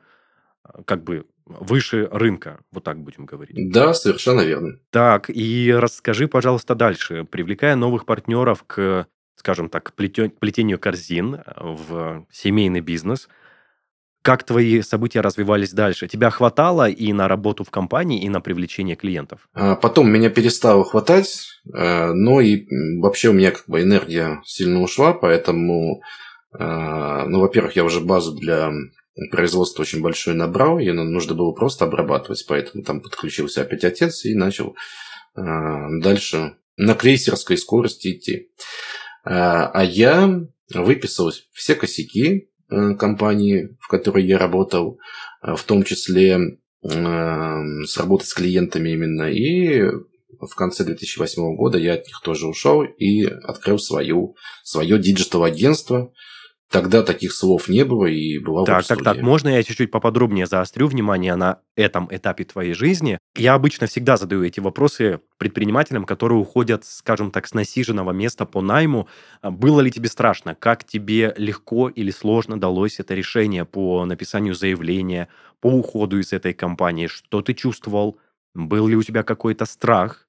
как 0.85 1.03
бы 1.03 1.25
выше 1.49 2.07
рынка, 2.11 2.59
вот 2.71 2.83
так 2.83 2.99
будем 2.99 3.25
говорить. 3.25 3.71
Да, 3.71 3.93
совершенно 3.93 4.41
верно. 4.41 4.79
Так, 4.91 5.29
и 5.29 5.73
расскажи, 5.73 6.27
пожалуйста, 6.27 6.75
дальше. 6.75 7.25
Привлекая 7.29 7.75
новых 7.75 8.05
партнеров 8.05 8.63
к, 8.65 9.07
скажем 9.35 9.69
так, 9.69 9.93
плетению 9.93 10.79
корзин 10.79 11.41
в 11.55 12.25
семейный 12.31 12.81
бизнес– 12.81 13.27
как 14.21 14.43
твои 14.43 14.81
события 14.81 15.21
развивались 15.21 15.71
дальше? 15.71 16.07
Тебя 16.07 16.29
хватало 16.29 16.89
и 16.89 17.13
на 17.13 17.27
работу 17.27 17.63
в 17.63 17.69
компании, 17.69 18.21
и 18.21 18.29
на 18.29 18.41
привлечение 18.41 18.95
клиентов? 18.95 19.47
А 19.53 19.75
потом 19.75 20.09
меня 20.09 20.29
перестало 20.29 20.83
хватать, 20.83 21.47
э, 21.73 22.11
но 22.11 22.41
и 22.41 22.67
вообще 22.99 23.29
у 23.29 23.33
меня 23.33 23.51
как 23.51 23.63
бы 23.67 23.81
энергия 23.81 24.41
сильно 24.45 24.81
ушла, 24.81 25.13
поэтому, 25.13 26.01
э, 26.53 27.23
ну, 27.27 27.39
во-первых, 27.39 27.75
я 27.77 27.85
уже 27.85 28.01
базу 28.01 28.35
для 28.35 28.71
производства 29.31 29.81
очень 29.81 30.01
большой 30.01 30.33
набрал, 30.33 30.79
и 30.79 30.91
нужно 30.91 31.35
было 31.35 31.51
просто 31.51 31.85
обрабатывать, 31.85 32.45
поэтому 32.47 32.83
там 32.83 33.01
подключился 33.01 33.61
опять 33.61 33.83
отец 33.83 34.25
и 34.25 34.35
начал 34.35 34.75
э, 35.35 35.41
дальше 36.01 36.55
на 36.77 36.95
крейсерской 36.95 37.57
скорости 37.57 38.13
идти. 38.15 38.51
А 39.23 39.83
я 39.83 40.41
выписал 40.73 41.31
все 41.51 41.75
косяки, 41.75 42.49
Э, 42.71 42.93
компании, 42.93 43.75
в 43.79 43.87
которой 43.87 44.25
я 44.25 44.37
работал, 44.37 44.99
э, 45.41 45.55
в 45.55 45.63
том 45.63 45.83
числе 45.83 46.59
э, 46.83 46.87
с 46.87 47.97
работы 47.97 48.25
с 48.25 48.33
клиентами 48.33 48.89
именно. 48.89 49.23
И 49.23 49.81
в 50.39 50.55
конце 50.55 50.83
2008 50.83 51.55
года 51.55 51.79
я 51.79 51.95
от 51.95 52.05
них 52.05 52.21
тоже 52.23 52.47
ушел 52.47 52.83
и 52.83 53.23
открыл 53.23 53.79
свою, 53.79 54.35
свое 54.63 54.99
digital-агентство, 54.99 56.13
Тогда 56.69 57.01
таких 57.01 57.33
слов 57.33 57.67
не 57.67 57.83
было 57.83 58.05
и 58.05 58.37
была 58.37 58.63
Так, 58.63 58.85
так, 58.85 59.03
так, 59.03 59.21
можно 59.21 59.49
я 59.49 59.63
чуть-чуть 59.63 59.89
поподробнее 59.89 60.45
заострю 60.45 60.87
внимание 60.87 61.35
на 61.35 61.61
этом 61.75 62.07
этапе 62.11 62.43
твоей 62.43 62.73
жизни? 62.73 63.17
Я 63.35 63.55
обычно 63.55 63.87
всегда 63.87 64.17
задаю 64.17 64.43
эти 64.43 64.59
вопросы 64.59 65.19
предпринимателям, 65.37 66.05
которые 66.05 66.37
уходят, 66.37 66.85
скажем 66.85 67.31
так, 67.31 67.47
с 67.47 67.55
насиженного 67.55 68.11
места 68.11 68.45
по 68.45 68.61
найму. 68.61 69.07
А 69.41 69.49
было 69.49 69.81
ли 69.81 69.89
тебе 69.89 70.09
страшно? 70.09 70.53
Как 70.53 70.83
тебе 70.83 71.33
легко 71.37 71.89
или 71.89 72.11
сложно 72.11 72.59
далось 72.59 72.99
это 72.99 73.15
решение 73.15 73.65
по 73.65 74.05
написанию 74.05 74.53
заявления, 74.53 75.27
по 75.61 75.69
уходу 75.69 76.19
из 76.19 76.33
этой 76.33 76.53
компании? 76.53 77.07
Что 77.07 77.41
ты 77.41 77.55
чувствовал? 77.55 78.19
Был 78.53 78.87
ли 78.87 78.95
у 78.95 79.01
тебя 79.01 79.23
какой-то 79.23 79.65
страх? 79.65 80.27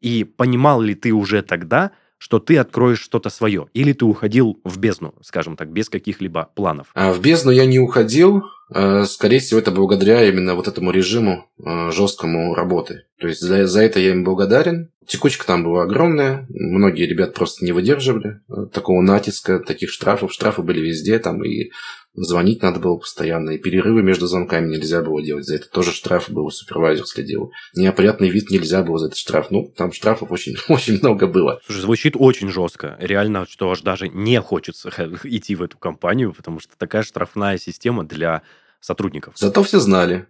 И 0.00 0.24
понимал 0.24 0.80
ли 0.80 0.94
ты 0.94 1.12
уже 1.12 1.42
тогда, 1.42 1.92
что 2.18 2.38
ты 2.38 2.56
откроешь 2.56 3.00
что-то 3.00 3.30
свое, 3.30 3.66
или 3.74 3.92
ты 3.92 4.04
уходил 4.04 4.60
в 4.64 4.78
бездну, 4.78 5.14
скажем 5.22 5.56
так, 5.56 5.70
без 5.70 5.88
каких-либо 5.88 6.50
планов? 6.54 6.88
А 6.94 7.12
в 7.12 7.20
бездну 7.20 7.50
я 7.50 7.66
не 7.66 7.78
уходил, 7.78 8.44
скорее 8.70 9.38
всего, 9.38 9.60
это 9.60 9.70
благодаря 9.70 10.24
именно 10.28 10.54
вот 10.54 10.66
этому 10.66 10.90
режиму 10.90 11.48
а, 11.64 11.90
жесткому 11.90 12.54
работы. 12.54 13.04
То 13.18 13.28
есть 13.28 13.40
за, 13.40 13.66
за 13.66 13.82
это 13.82 14.00
я 14.00 14.10
им 14.10 14.24
благодарен. 14.24 14.90
Текучка 15.06 15.46
там 15.46 15.62
была 15.62 15.84
огромная, 15.84 16.46
многие 16.48 17.06
ребят 17.06 17.32
просто 17.32 17.64
не 17.64 17.70
выдерживали 17.70 18.40
а, 18.48 18.66
такого 18.66 19.02
натиска, 19.02 19.60
таких 19.60 19.90
штрафов. 19.90 20.32
Штрафы 20.32 20.62
были 20.62 20.80
везде, 20.80 21.18
там 21.18 21.44
и 21.44 21.70
Звонить 22.16 22.62
надо 22.62 22.80
было 22.80 22.96
постоянно, 22.96 23.50
и 23.50 23.58
перерывы 23.58 24.02
между 24.02 24.26
звонками 24.26 24.68
нельзя 24.68 25.02
было 25.02 25.22
делать. 25.22 25.44
За 25.44 25.56
это 25.56 25.68
тоже 25.68 25.92
штраф 25.92 26.30
был, 26.30 26.50
супервайзер 26.50 27.06
следил. 27.06 27.52
Неопрятный 27.74 28.30
вид 28.30 28.50
нельзя 28.50 28.82
было 28.82 28.98
за 28.98 29.08
этот 29.08 29.18
штраф. 29.18 29.50
Ну, 29.50 29.70
там 29.76 29.92
штрафов 29.92 30.32
очень, 30.32 30.56
очень 30.68 30.98
много 30.98 31.26
было. 31.26 31.60
Слушай, 31.66 31.80
звучит 31.80 32.14
очень 32.16 32.48
жестко. 32.48 32.96
Реально, 32.98 33.46
что 33.46 33.70
аж 33.70 33.82
даже 33.82 34.08
не 34.08 34.40
хочется 34.40 34.88
идти 35.24 35.54
в 35.54 35.62
эту 35.62 35.76
компанию, 35.76 36.32
потому 36.32 36.58
что 36.58 36.72
такая 36.78 37.02
штрафная 37.02 37.58
система 37.58 38.02
для 38.02 38.42
сотрудников. 38.86 39.34
Зато 39.36 39.62
все 39.62 39.80
знали, 39.80 40.26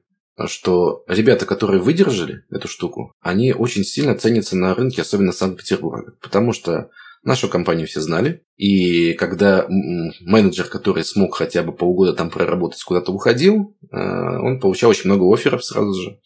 что 0.47 1.05
ребята, 1.07 1.47
которые 1.47 1.81
выдержали 1.81 2.45
эту 2.51 2.69
штуку, 2.69 3.13
они 3.21 3.53
очень 3.53 3.85
сильно 3.85 4.15
ценятся 4.15 4.57
на 4.57 4.75
рынке, 4.75 5.03
особенно 5.03 5.33
Санкт-Петербурга. 5.33 6.15
Потому 6.21 6.53
что 6.53 6.91
Нашу 7.27 7.49
компанию 7.49 7.89
все 7.89 8.01
знали. 8.01 8.45
И 8.57 9.13
когда 9.15 9.67
менеджер, 9.69 10.67
который 10.67 11.05
смог 11.05 11.35
хотя 11.35 11.65
бы 11.65 11.73
полгода 11.73 12.13
там 12.13 12.31
проработать, 12.31 12.81
куда-то 12.85 13.11
уходил, 13.11 13.77
э, 13.91 13.97
он 13.97 14.61
получал 14.61 14.91
очень 14.91 15.11
много 15.11 15.35
офферов 15.35 15.65
сразу 15.65 15.93
же. 16.01 16.21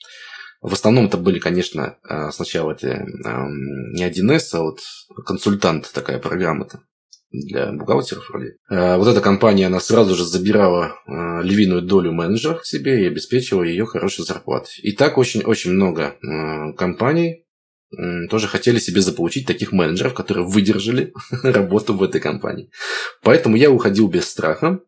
В 0.61 0.75
основном 0.75 1.07
это 1.07 1.17
были, 1.17 1.39
конечно, 1.39 1.97
э, 2.07 2.31
сначала 2.33 2.73
это 2.73 2.89
эм, 2.89 3.95
не 3.95 4.07
1С, 4.07 4.51
а 4.53 4.61
вот 4.61 4.81
консультант 5.25 5.91
такая 5.91 6.19
программа-то 6.19 6.83
для 7.31 7.73
бухгалтеров 7.73 8.29
вроде. 8.29 8.57
Э, 8.69 8.97
вот 8.97 9.09
эта 9.09 9.21
компания, 9.21 9.67
она 9.67 9.81
сразу 9.81 10.15
же 10.15 10.25
забирала 10.25 10.97
львиную 11.43 11.83
долю 11.83 12.13
менеджеров 12.13 12.63
к 12.63 12.67
себе 12.67 13.03
и 13.03 13.07
обеспечивала 13.07 13.63
ее 13.63 13.87
хорошей 13.87 14.25
зарплатой. 14.25 14.75
И 14.83 14.93
так 14.93 15.19
очень-очень 15.19 15.73
много 15.73 16.17
компаний 16.77 17.47
тоже 18.29 18.47
хотели 18.47 18.79
себе 18.79 19.01
заполучить 19.01 19.47
таких 19.47 19.73
менеджеров, 19.73 20.15
которые 20.15 20.47
выдержали 20.47 21.13
работу 21.43 21.95
в 21.95 22.03
этой 22.03 22.21
компании. 22.21 22.71
Поэтому 23.23 23.57
я 23.57 23.71
уходил 23.71 24.09
без 24.09 24.29
страха. 24.29 24.81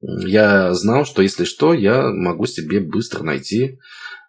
Я 0.00 0.74
знал, 0.74 1.04
что 1.04 1.22
если 1.22 1.44
что, 1.44 1.74
я 1.74 2.10
могу 2.10 2.46
себе 2.46 2.80
быстро 2.80 3.22
найти 3.22 3.78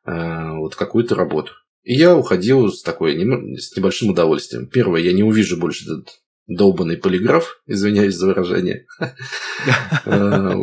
вот 0.05 0.75
какую-то 0.75 1.15
работу. 1.15 1.53
И 1.83 1.93
я 1.93 2.15
уходил 2.15 2.71
с 2.71 2.83
такой 2.83 3.15
с 3.57 3.75
небольшим 3.75 4.09
удовольствием. 4.09 4.67
Первое, 4.67 5.01
я 5.01 5.13
не 5.13 5.23
увижу 5.23 5.57
больше 5.57 5.85
этот 5.85 6.21
долбанный 6.55 6.97
полиграф, 6.97 7.61
извиняюсь 7.67 8.15
за 8.15 8.27
выражение. 8.27 8.85
Э, 10.05 10.55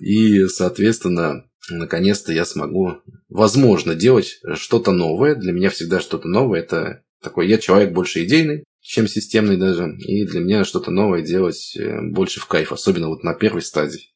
и, 0.00 0.46
соответственно, 0.46 1.44
наконец-то 1.70 2.32
я 2.32 2.44
смогу, 2.44 2.96
возможно, 3.28 3.94
делать 3.94 4.40
что-то 4.54 4.90
новое. 4.90 5.36
Для 5.36 5.52
меня 5.52 5.70
всегда 5.70 6.00
что-то 6.00 6.26
новое– 6.26 6.60
это 6.60 7.02
такой, 7.22 7.46
я 7.48 7.58
человек 7.58 7.92
больше 7.92 8.24
идейный, 8.24 8.64
чем 8.80 9.06
системный 9.06 9.56
даже. 9.56 9.94
И 9.98 10.26
для 10.26 10.40
меня 10.40 10.64
что-то 10.64 10.90
новое 10.90 11.22
делать 11.22 11.76
э, 11.76 12.00
больше 12.02 12.40
в 12.40 12.46
кайф, 12.46 12.72
особенно 12.72 13.08
вот 13.08 13.22
на 13.22 13.34
первой 13.34 13.62
стадии. 13.62 14.12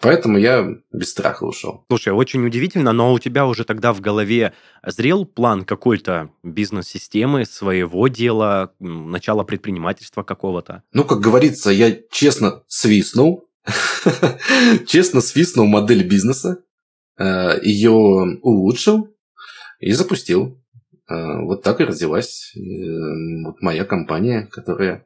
Поэтому 0.00 0.38
я 0.38 0.66
без 0.92 1.10
страха 1.10 1.44
ушел. 1.44 1.84
Слушай, 1.88 2.14
очень 2.14 2.44
удивительно, 2.46 2.92
но 2.92 3.12
у 3.12 3.18
тебя 3.18 3.46
уже 3.46 3.64
тогда 3.64 3.92
в 3.92 4.00
голове 4.00 4.54
зрел 4.86 5.26
план 5.26 5.64
какой-то 5.64 6.30
бизнес-системы, 6.42 7.44
своего 7.44 8.08
дела, 8.08 8.72
начала 8.78 9.44
предпринимательства 9.44 10.22
какого-то? 10.22 10.82
Ну, 10.92 11.04
как 11.04 11.20
говорится, 11.20 11.70
я 11.70 11.94
честно 12.10 12.62
свистнул, 12.66 13.48
честно 14.86 15.20
свистнул 15.20 15.66
модель 15.66 16.06
бизнеса, 16.08 16.62
э, 17.18 17.58
ее 17.62 18.38
улучшил 18.40 19.14
и 19.80 19.92
запустил. 19.92 20.58
А, 21.10 21.42
вот 21.42 21.62
так 21.62 21.80
и 21.80 21.84
родилась 21.84 22.52
э, 22.56 22.60
вот 23.44 23.60
моя 23.60 23.84
компания, 23.84 24.48
которая 24.50 25.04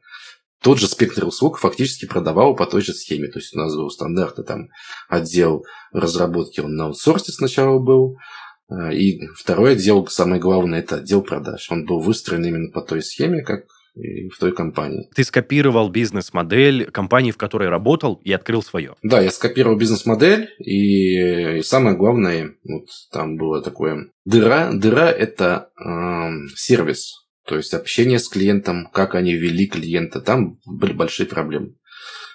тот 0.65 0.79
же 0.79 0.89
спектр 0.89 1.27
услуг 1.27 1.59
фактически 1.59 2.07
продавала 2.07 2.55
по 2.55 2.67
той 2.67 2.81
же 2.81 2.95
схеме. 2.95 3.29
То 3.29 3.39
есть 3.39 3.55
у 3.55 3.59
нас 3.59 3.77
был 3.77 3.91
стандартный 3.91 4.45
там 4.45 4.69
отдел 5.09 5.65
разработки, 5.93 6.61
он 6.61 6.75
на 6.75 6.87
аутсорсе 6.87 7.33
сначала 7.33 7.79
был, 7.79 8.17
а, 8.69 8.93
и 8.93 9.21
второй 9.37 9.73
отдел, 9.73 10.07
самое 10.07 10.41
главное, 10.41 10.81
это 10.81 10.97
отдел 10.97 11.23
продаж. 11.23 11.71
Он 11.71 11.85
был 11.85 12.01
выстроен 12.01 12.45
именно 12.47 12.73
по 12.73 12.81
той 12.81 13.03
схеме, 13.03 13.43
как 13.43 13.65
в 13.95 14.41
той 14.41 14.53
компании. 14.53 15.09
Ты 15.15 15.23
скопировал 15.23 15.89
бизнес-модель 15.89 16.91
компании, 16.91 17.31
в 17.31 17.37
которой 17.37 17.69
работал, 17.69 18.21
и 18.25 18.33
открыл 18.33 18.61
свое. 18.61 18.97
Да, 19.03 19.21
я 19.21 19.31
скопировал 19.31 19.77
бизнес-модель, 19.77 20.49
и, 20.59 21.59
и 21.59 21.63
самое 21.63 21.97
главное, 21.97 22.57
вот 22.65 22.89
там 23.13 23.37
было 23.37 23.63
такое 23.63 24.09
дыра. 24.25 24.73
Дыра– 24.73 25.11
это 25.13 25.69
э, 25.79 26.49
сервис, 26.57 27.24
то 27.47 27.57
есть 27.57 27.75
общение 27.75 28.19
с 28.19 28.29
клиентом, 28.29 28.89
как 28.93 29.15
они 29.15 29.35
вели 29.35 29.67
клиента. 29.67 30.21
Там 30.21 30.59
были 30.67 30.93
большие 30.93 31.27
проблемы. 31.27 31.75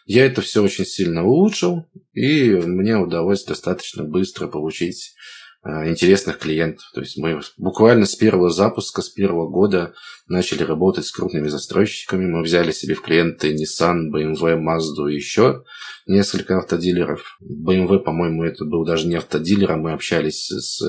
Я 0.05 0.25
это 0.25 0.41
все 0.41 0.63
очень 0.63 0.85
сильно 0.85 1.23
улучшил, 1.23 1.85
и 2.13 2.51
мне 2.51 2.97
удалось 2.97 3.43
достаточно 3.43 4.03
быстро 4.03 4.47
получить 4.47 5.13
Э, 5.61 5.89
интересных 5.89 6.39
клиентов. 6.39 6.85
То 6.93 7.01
есть 7.01 7.17
мы 7.17 7.41
буквально 7.57 8.05
с 8.05 8.15
первого 8.15 8.49
запуска, 8.49 9.01
с 9.01 9.09
первого 9.09 9.49
года 9.49 9.93
начали 10.25 10.63
работать 10.63 11.05
с 11.05 11.11
крупными 11.11 11.49
застройщиками. 11.49 12.25
Мы 12.27 12.43
взяли 12.43 12.71
себе 12.71 12.95
в 12.95 13.01
клиенты 13.01 13.53
Nissan, 13.53 14.09
BMW, 14.09 14.57
Mazda 14.57 15.11
и 15.11 15.15
еще 15.15 15.65
несколько 16.07 16.59
автодилеров. 16.59 17.37
BMW, 17.43 17.99
по-моему, 17.99 18.43
это 18.43 18.63
был 18.63 18.85
даже 18.85 19.07
не 19.07 19.15
автодилер, 19.15 19.73
а 19.73 19.75
мы 19.75 19.91
общались 19.91 20.47
с, 20.47 20.79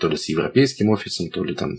то 0.00 0.08
ли 0.08 0.16
с 0.16 0.28
европейским 0.28 0.90
офисом, 0.90 1.30
то 1.30 1.44
ли 1.44 1.54
там 1.54 1.76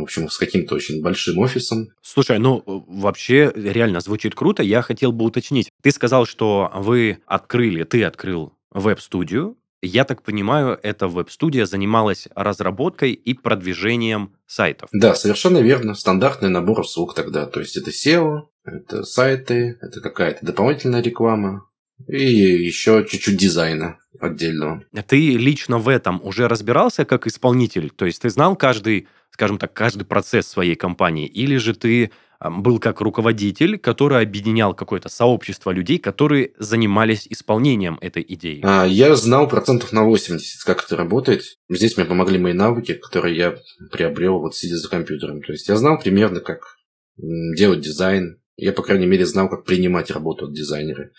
в 0.00 0.02
общем, 0.02 0.28
с 0.28 0.38
каким-то 0.38 0.74
очень 0.74 1.02
большим 1.02 1.38
офисом. 1.38 1.88
Слушай, 2.02 2.38
ну 2.38 2.62
вообще 2.66 3.52
реально 3.54 4.00
звучит 4.00 4.34
круто. 4.34 4.62
Я 4.62 4.82
хотел 4.82 5.12
бы 5.12 5.24
уточнить. 5.24 5.70
Ты 5.82 5.90
сказал, 5.90 6.26
что 6.26 6.70
вы 6.74 7.18
открыли, 7.26 7.84
ты 7.84 8.04
открыл 8.04 8.52
веб-студию, 8.70 9.56
я 9.84 10.04
так 10.04 10.22
понимаю, 10.22 10.78
эта 10.80 11.08
веб-студия 11.08 11.66
занималась 11.66 12.28
разработкой 12.36 13.12
и 13.12 13.34
продвижением 13.34 14.32
сайтов. 14.46 14.88
Да, 14.92 15.16
совершенно 15.16 15.58
верно. 15.58 15.94
Стандартный 15.94 16.50
набор 16.50 16.80
услуг 16.80 17.14
тогда. 17.14 17.46
То 17.46 17.58
есть 17.58 17.76
это 17.76 17.90
SEO, 17.90 18.42
это 18.64 19.02
сайты, 19.02 19.76
это 19.80 20.00
какая-то 20.00 20.46
дополнительная 20.46 21.02
реклама 21.02 21.66
и 22.06 22.24
еще 22.24 23.04
чуть-чуть 23.08 23.36
дизайна 23.36 23.98
отдельного. 24.20 24.84
Ты 25.08 25.36
лично 25.36 25.78
в 25.78 25.88
этом 25.88 26.20
уже 26.24 26.46
разбирался 26.46 27.04
как 27.04 27.26
исполнитель? 27.26 27.90
То 27.90 28.06
есть 28.06 28.22
ты 28.22 28.30
знал 28.30 28.54
каждый, 28.54 29.08
скажем 29.32 29.58
так, 29.58 29.72
каждый 29.72 30.04
процесс 30.04 30.46
своей 30.46 30.74
компании? 30.74 31.26
Или 31.26 31.56
же 31.56 31.74
ты 31.74 32.10
был 32.50 32.78
как 32.78 33.00
руководитель, 33.00 33.78
который 33.78 34.20
объединял 34.20 34.74
какое-то 34.74 35.08
сообщество 35.08 35.70
людей, 35.70 35.98
которые 35.98 36.52
занимались 36.58 37.26
исполнением 37.28 37.98
этой 38.00 38.24
идеи? 38.28 38.60
А, 38.64 38.84
я 38.84 39.14
знал 39.14 39.48
процентов 39.48 39.92
на 39.92 40.04
80, 40.04 40.64
как 40.64 40.84
это 40.84 40.96
работает. 40.96 41.42
Здесь 41.68 41.96
мне 41.96 42.06
помогли 42.06 42.38
мои 42.38 42.52
навыки, 42.52 42.94
которые 42.94 43.36
я 43.36 43.56
приобрел, 43.90 44.38
вот 44.38 44.56
сидя 44.56 44.76
за 44.76 44.88
компьютером. 44.88 45.42
То 45.42 45.52
есть 45.52 45.68
я 45.68 45.76
знал 45.76 45.98
примерно, 45.98 46.40
как 46.40 46.76
делать 47.16 47.80
дизайн. 47.80 48.40
Я, 48.56 48.72
по 48.72 48.82
крайней 48.82 49.06
мере, 49.06 49.24
знал, 49.26 49.48
как 49.48 49.64
принимать 49.64 50.10
работу 50.10 50.46
от 50.46 50.54
дизайнера. 50.54 51.10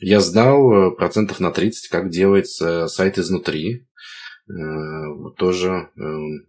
Я 0.00 0.20
знал 0.20 0.72
э, 0.72 0.96
процентов 0.96 1.40
на 1.40 1.50
30, 1.50 1.88
как 1.88 2.10
делается 2.10 2.86
сайт 2.88 3.18
изнутри. 3.18 3.86
Э, 4.50 5.30
тоже 5.36 5.90
э, 5.96 6.00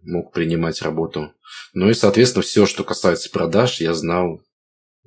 мог 0.02 0.32
принимать 0.32 0.82
работу. 0.82 1.32
Ну 1.72 1.88
и, 1.88 1.94
соответственно, 1.94 2.42
все, 2.42 2.66
что 2.66 2.84
касается 2.84 3.30
продаж, 3.30 3.80
я 3.80 3.94
знал 3.94 4.40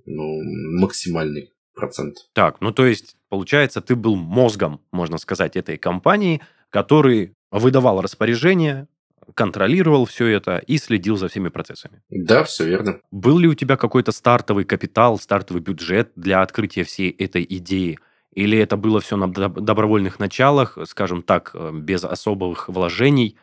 ну, 0.06 0.42
максимальный 0.80 1.52
процент. 1.74 2.16
Так, 2.34 2.62
ну 2.62 2.72
то 2.72 2.86
есть, 2.86 3.18
получается, 3.28 3.82
ты 3.82 3.96
был 3.96 4.16
мозгом, 4.16 4.82
можно 4.92 5.18
сказать, 5.18 5.58
этой 5.58 5.78
компании, 5.78 6.42
который 6.70 7.34
выдавал 7.52 8.02
распоряжение, 8.02 8.88
контролировал 9.34 10.06
все 10.06 10.28
это 10.28 10.60
и 10.60 10.78
следил 10.78 11.18
за 11.18 11.28
всеми 11.28 11.50
процессами. 11.50 12.02
Да, 12.10 12.44
все 12.46 12.66
верно. 12.66 13.02
Был 13.12 13.40
ли 13.40 13.48
у 13.48 13.56
тебя 13.56 13.76
какой-то 13.76 14.14
стартовый 14.14 14.64
капитал, 14.64 15.20
стартовый 15.20 15.62
бюджет 15.62 16.12
для 16.16 16.42
открытия 16.42 16.84
всей 16.84 17.10
этой 17.10 17.46
идеи? 17.50 18.00
Или 18.36 18.58
это 18.58 18.76
было 18.76 19.00
все 19.00 19.16
на 19.16 19.28
добровольных 19.28 20.20
началах, 20.20 20.78
скажем 20.86 21.24
так, 21.24 21.52
э, 21.54 21.72
без 21.74 22.04
особых 22.04 22.68
вложений, 22.68 23.38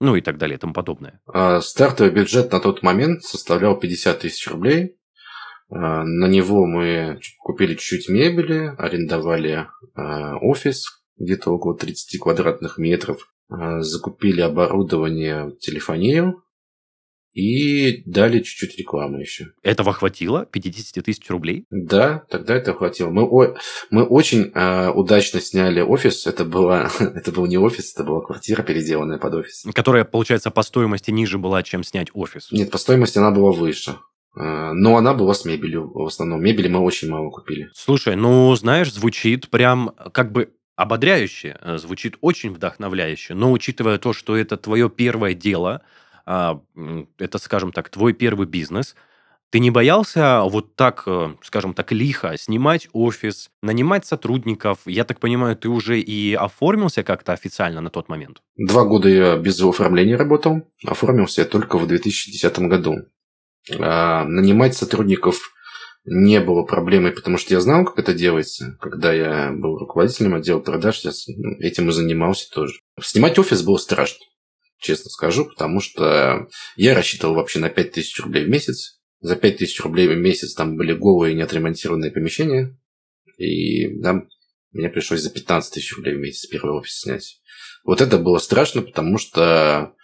ну 0.00 0.16
и 0.16 0.20
так 0.20 0.36
далее 0.36 0.56
и 0.56 0.60
тому 0.60 0.72
подобное? 0.72 1.20
А, 1.26 1.60
стартовый 1.60 2.12
бюджет 2.12 2.50
на 2.50 2.58
тот 2.58 2.82
момент 2.82 3.22
составлял 3.22 3.78
50 3.78 4.18
тысяч 4.18 4.48
рублей. 4.48 4.96
А, 5.70 6.02
на 6.02 6.26
него 6.26 6.66
мы 6.66 7.20
купили 7.38 7.74
чуть-чуть 7.74 8.08
мебели, 8.08 8.74
арендовали 8.76 9.68
а, 9.94 10.36
офис 10.38 10.86
где-то 11.18 11.52
около 11.52 11.78
30 11.78 12.20
квадратных 12.20 12.78
метров, 12.78 13.28
закупили 13.48 14.40
оборудование, 14.40 15.52
телефонию, 15.60 16.41
и 17.32 18.02
дали 18.04 18.40
чуть-чуть 18.40 18.78
рекламы 18.78 19.20
еще. 19.20 19.52
Этого 19.62 19.92
хватило? 19.92 20.44
50 20.46 21.04
тысяч 21.04 21.28
рублей? 21.30 21.66
Да, 21.70 22.24
тогда 22.28 22.54
это 22.54 22.74
хватило. 22.74 23.10
Мы, 23.10 23.22
о, 23.22 23.56
мы 23.90 24.04
очень 24.04 24.50
э, 24.54 24.90
удачно 24.90 25.40
сняли 25.40 25.80
офис. 25.80 26.26
Это, 26.26 26.44
была, 26.44 26.90
это 27.00 27.32
был 27.32 27.46
не 27.46 27.56
офис, 27.56 27.94
это 27.94 28.04
была 28.04 28.20
квартира, 28.20 28.62
переделанная 28.62 29.18
под 29.18 29.34
офис. 29.34 29.64
Которая, 29.74 30.04
получается, 30.04 30.50
по 30.50 30.62
стоимости 30.62 31.10
ниже 31.10 31.38
была, 31.38 31.62
чем 31.62 31.84
снять 31.84 32.08
офис. 32.12 32.48
Нет, 32.52 32.70
по 32.70 32.78
стоимости 32.78 33.18
она 33.18 33.30
была 33.30 33.50
выше. 33.50 33.96
Э, 34.36 34.72
но 34.72 34.96
она 34.96 35.14
была 35.14 35.32
с 35.32 35.46
мебелью 35.46 35.90
в 35.90 36.06
основном. 36.06 36.42
Мебели 36.42 36.68
мы 36.68 36.80
очень 36.80 37.08
мало 37.08 37.30
купили. 37.30 37.70
Слушай, 37.74 38.16
ну, 38.16 38.54
знаешь, 38.56 38.92
звучит 38.92 39.48
прям 39.48 39.94
как 40.12 40.32
бы 40.32 40.52
ободряюще, 40.76 41.56
э, 41.62 41.78
звучит 41.78 42.16
очень 42.20 42.52
вдохновляюще. 42.52 43.32
Но 43.32 43.52
учитывая 43.52 43.96
то, 43.96 44.12
что 44.12 44.36
это 44.36 44.58
твое 44.58 44.90
первое 44.90 45.32
дело– 45.32 45.80
а, 46.11 46.11
это, 46.24 47.38
скажем 47.38 47.72
так, 47.72 47.88
твой 47.88 48.12
первый 48.12 48.46
бизнес, 48.46 48.94
ты 49.52 49.58
не 49.58 49.70
боялся 49.70 50.44
вот 50.44 50.76
так, 50.76 51.02
э, 51.06 51.34
скажем 51.42 51.74
так, 51.74 51.92
лихо 51.92 52.38
снимать 52.38 52.88
офис, 52.94 53.50
нанимать 53.62 54.06
сотрудников? 54.06 54.78
Я 54.86 55.04
так 55.04 55.20
понимаю, 55.20 55.56
ты 55.56 55.68
уже 55.68 56.00
и 56.00 56.32
оформился 56.32 57.02
как-то 57.02 57.34
официально 57.34 57.82
на 57.82 57.90
тот 57.90 58.08
момент? 58.08 58.38
Два 58.56 58.84
года 58.84 59.10
я 59.10 59.36
без 59.36 59.60
оформления 59.60 60.16
работал. 60.16 60.62
Оформился 60.86 61.42
я 61.42 61.46
только 61.46 61.76
в 61.76 61.86
2010 61.86 62.60
году. 62.60 62.94
А, 63.78 64.24
нанимать 64.24 64.74
сотрудников 64.74 65.52
не 66.06 66.40
было 66.40 66.62
проблемой, 66.62 67.12
потому 67.12 67.36
что 67.36 67.52
я 67.52 67.60
знал, 67.60 67.84
как 67.84 67.98
это 67.98 68.14
делается. 68.14 68.78
Когда 68.80 69.12
я 69.12 69.52
был 69.52 69.76
руководителем 69.76 70.34
отдела 70.34 70.60
продаж, 70.60 71.00
я 71.04 71.10
этим 71.60 71.90
и 71.90 71.92
занимался 71.92 72.50
тоже. 72.50 72.80
Снимать 73.02 73.38
офис 73.38 73.62
было 73.62 73.76
страшно 73.76 74.24
честно 74.82 75.10
скажу, 75.10 75.46
потому 75.46 75.80
что 75.80 76.48
я 76.76 76.94
рассчитывал 76.94 77.34
вообще 77.34 77.58
на 77.60 77.70
5000 77.70 78.20
рублей 78.20 78.44
в 78.44 78.50
месяц. 78.50 79.00
За 79.20 79.36
5000 79.36 79.80
рублей 79.80 80.08
в 80.08 80.16
месяц 80.16 80.54
там 80.54 80.76
были 80.76 80.92
голые 80.92 81.34
неотремонтированные 81.34 82.10
помещения. 82.10 82.76
И 83.38 83.88
нам, 84.00 84.28
мне 84.72 84.88
пришлось 84.88 85.20
за 85.20 85.30
15 85.30 85.72
тысяч 85.72 85.96
рублей 85.96 86.16
в 86.16 86.18
месяц 86.18 86.46
первый 86.46 86.72
офис 86.72 87.00
снять. 87.00 87.40
Вот 87.84 88.00
это 88.00 88.18
было 88.18 88.38
страшно, 88.38 88.82
потому 88.82 89.18
что 89.18 89.94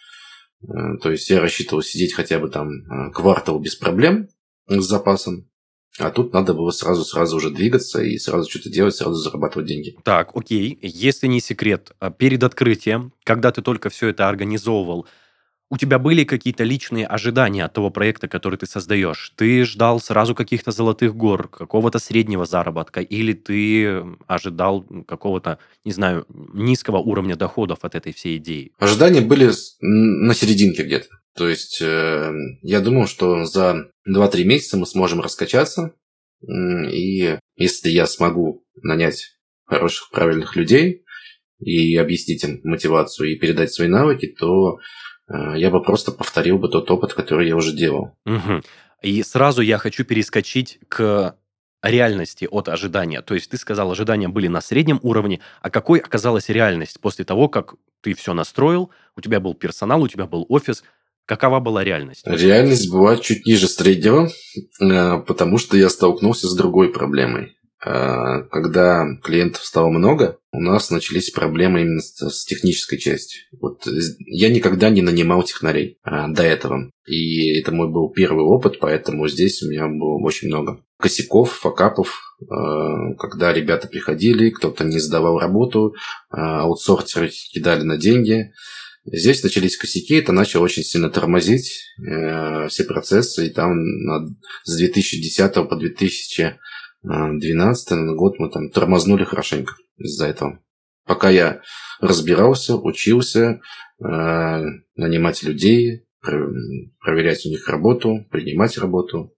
э, 0.62 0.67
то 1.03 1.11
есть 1.11 1.29
я 1.31 1.41
рассчитывал 1.41 1.83
сидеть 1.83 2.14
хотя 2.14 2.38
бы 2.38 2.49
там 2.49 2.69
э, 2.71 3.11
квартал 3.12 3.59
без 3.59 3.75
проблем 3.75 4.29
с 4.69 4.85
запасом. 4.85 5.51
А 5.98 6.11
тут 6.11 6.32
надо 6.32 6.54
было 6.54 6.70
сразу-сразу 6.70 7.37
уже 7.37 7.50
двигаться 7.50 8.02
и 8.02 8.18
сразу 8.18 8.48
что-то 8.48 8.70
делать, 8.70 8.94
сразу 8.94 9.14
зарабатывать 9.14 9.66
деньги. 9.66 9.96
Так, 10.04 10.30
окей. 10.34 10.78
Если 10.80 11.26
не 11.26 11.40
секрет, 11.40 11.92
а 11.98 12.11
перед 12.11 12.42
открытием, 12.42 13.12
когда 13.24 13.50
ты 13.50 13.62
только 13.62 13.90
все 13.90 14.08
это 14.08 14.28
организовывал, 14.28 15.06
у 15.70 15.76
тебя 15.76 15.98
были 15.98 16.24
какие-то 16.24 16.64
личные 16.64 17.06
ожидания 17.06 17.64
от 17.64 17.74
того 17.74 17.90
проекта, 17.90 18.26
который 18.26 18.56
ты 18.56 18.66
создаешь? 18.66 19.32
Ты 19.37 19.64
ждал 19.64 20.00
сразу 20.00 20.34
каких-то 20.34 20.70
золотых 20.70 21.14
гор, 21.14 21.48
какого-то 21.48 21.98
среднего 21.98 22.46
заработка, 22.46 23.00
или 23.00 23.34
ты 23.34 24.02
ожидал 24.26 24.87
какого-то, 25.06 25.58
не 25.84 25.92
знаю, 25.92 26.24
низкого 26.54 26.98
уровня 26.98 27.37
доходов 27.37 27.80
от 27.82 27.94
этой 27.94 28.14
всей 28.14 28.38
идеи? 28.38 28.72
Ожидания 28.78 29.20
были 29.20 29.50
на 29.80 30.32
серединке 30.34 30.84
где-то. 30.84 31.17
То 31.38 31.48
есть 31.48 31.81
э, 31.81 32.33
я 32.62 32.81
думал, 32.81 33.07
что 33.07 33.44
за 33.44 33.92
2-3 34.09 34.42
месяца 34.42 34.77
мы 34.77 34.87
сможем 34.87 35.20
раскачаться. 35.20 35.94
И 36.42 37.38
если 37.55 37.90
я 37.90 38.07
смогу 38.07 38.64
нанять 38.83 39.38
хороших, 39.64 40.11
правильных 40.11 40.57
людей 40.57 41.05
и 41.61 41.94
объяснить 41.96 42.42
им 42.42 42.61
мотивацию 42.64 43.31
и 43.31 43.37
передать 43.37 43.72
свои 43.72 43.87
навыки, 43.87 44.35
то 44.37 44.79
э, 45.29 45.59
я 45.59 45.70
бы 45.70 45.81
просто 45.81 46.11
повторил 46.11 46.59
бы 46.59 46.68
тот 46.68 46.90
опыт, 46.90 47.14
который 47.14 47.46
я 47.46 47.55
уже 47.55 47.72
делал. 47.72 48.16
Угу. 48.27 48.62
И 49.03 49.22
сразу 49.22 49.62
я 49.62 49.79
хочу 49.79 50.05
перескочить 50.05 50.81
к 50.88 51.37
реальности 51.83 52.48
от 52.51 52.68
ожидания. 52.68 53.22
То 53.22 53.35
есть 53.35 53.48
ты 53.48 53.57
сказал, 53.59 53.92
ожидания 53.92 54.29
были 54.29 54.48
на 54.48 54.61
среднем 54.61 54.98
уровне, 55.05 55.38
а 55.62 55.70
какой 55.70 56.01
оказалась 56.01 56.48
реальность 56.48 57.01
после 57.01 57.24
того, 57.24 57.48
как 57.48 57.77
ты 58.01 58.14
все 58.14 58.35
настроил, 58.35 58.90
у 59.16 59.20
тебя 59.20 59.38
был 59.38 59.55
персонал, 59.55 60.03
у 60.03 60.09
тебя 60.09 60.27
был 60.27 60.44
офис– 60.48 60.83
Какова 61.29 61.61
была 61.61 61.85
реальность? 61.85 62.23
Реальность 62.25 62.91
была 62.91 63.19
чуть 63.19 63.45
ниже 63.45 63.69
среднего, 63.69 64.31
э, 64.81 65.19
потому 65.27 65.59
что 65.59 65.77
я 65.77 65.91
столкнулся 65.91 66.49
с 66.49 66.57
другой 66.57 66.91
проблемой. 66.91 67.59
Э, 67.85 68.45
когда 68.51 69.05
клиентов 69.23 69.62
стало 69.62 69.91
много, 69.91 70.38
у 70.53 70.61
нас 70.62 70.91
начались 70.91 71.31
проблемы 71.31 71.83
именно 71.83 72.01
с 72.01 72.47
технической 72.47 72.97
частью. 72.97 73.43
Вот 73.61 73.87
я 74.25 74.49
никогда 74.49 74.88
не 74.88 75.03
нанимал 75.03 75.43
технарей 75.43 75.99
э, 76.03 76.29
до 76.29 76.45
этого. 76.45 76.91
И 77.07 77.61
это 77.61 77.73
мой 77.73 77.93
был 77.93 78.09
первый 78.09 78.45
опыт, 78.45 78.79
поэтому 78.81 79.29
здесь 79.29 79.62
у 79.62 79.69
меня 79.71 79.87
было 79.87 80.19
очень 80.25 80.49
много 80.49 80.81
косяков, 80.99 81.53
факапов, 81.53 82.23
когда 83.19 83.53
ребята 83.53 83.87
приходили, 83.87 84.51
кто-то 84.51 84.85
не 84.85 84.99
сдавал 84.99 85.38
работу, 85.38 85.95
аутсортеры 86.31 87.29
кидали 87.29 87.83
на 87.83 87.97
деньги. 87.97 88.53
Здесь 89.12 89.42
начались 89.42 89.77
косяки, 89.77 90.14
это 90.14 90.33
начало 90.33 90.64
очень 90.64 90.83
сильно 90.83 91.11
тормозить 91.11 91.94
э, 91.99 92.68
все 92.68 92.85
процессы, 92.85 93.47
и 93.47 93.51
там 93.51 93.77
на, 93.77 94.27
с 94.64 94.77
2010 94.77 95.55
по 95.68 95.77
2012 95.77 98.16
год 98.16 98.38
мы 98.38 98.51
там 98.51 98.71
тормознули 98.71 99.25
хорошенько 99.25 99.75
из-за 99.97 100.27
этого. 100.27 100.61
пока 101.07 101.31
я 101.31 101.62
разбирался, 102.01 102.77
учился, 102.77 103.61
э, 104.01 104.64
нанимать 104.94 105.42
людей, 105.42 106.05
проверять 106.21 107.44
у 107.47 107.49
них 107.49 107.68
работу, 107.68 108.27
принимать 108.31 108.79
работу 108.79 109.35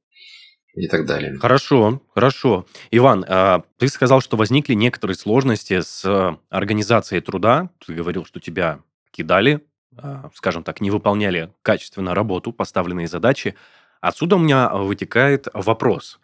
и 0.75 0.89
так 0.89 1.07
далее. 1.07 1.39
Хорошо, 1.39 2.03
хорошо. 2.15 2.67
Иван, 2.91 3.25
а, 3.29 3.63
ты 3.79 3.89
сказал, 3.89 4.21
что 4.21 4.37
возникли 4.37 4.75
некоторые 4.75 5.17
сложности 5.17 5.81
с 5.81 6.39
организацией 6.49 7.21
труда. 7.21 7.71
Ты 7.85 7.95
говорил, 7.95 8.25
что 8.25 8.41
тебя 8.41 8.81
кидали, 9.11 9.65
а, 9.97 10.31
скажем 10.35 10.63
так, 10.63 10.81
не 10.81 10.91
выполняли 10.91 11.53
качественно 11.63 12.15
работу, 12.15 12.53
поставленные 12.53 13.09
задачи. 13.09 13.57
Отсюда 14.01 14.37
у 14.37 14.39
меня 14.39 14.69
вытекает 14.71 15.49
вопрос. 15.53 16.21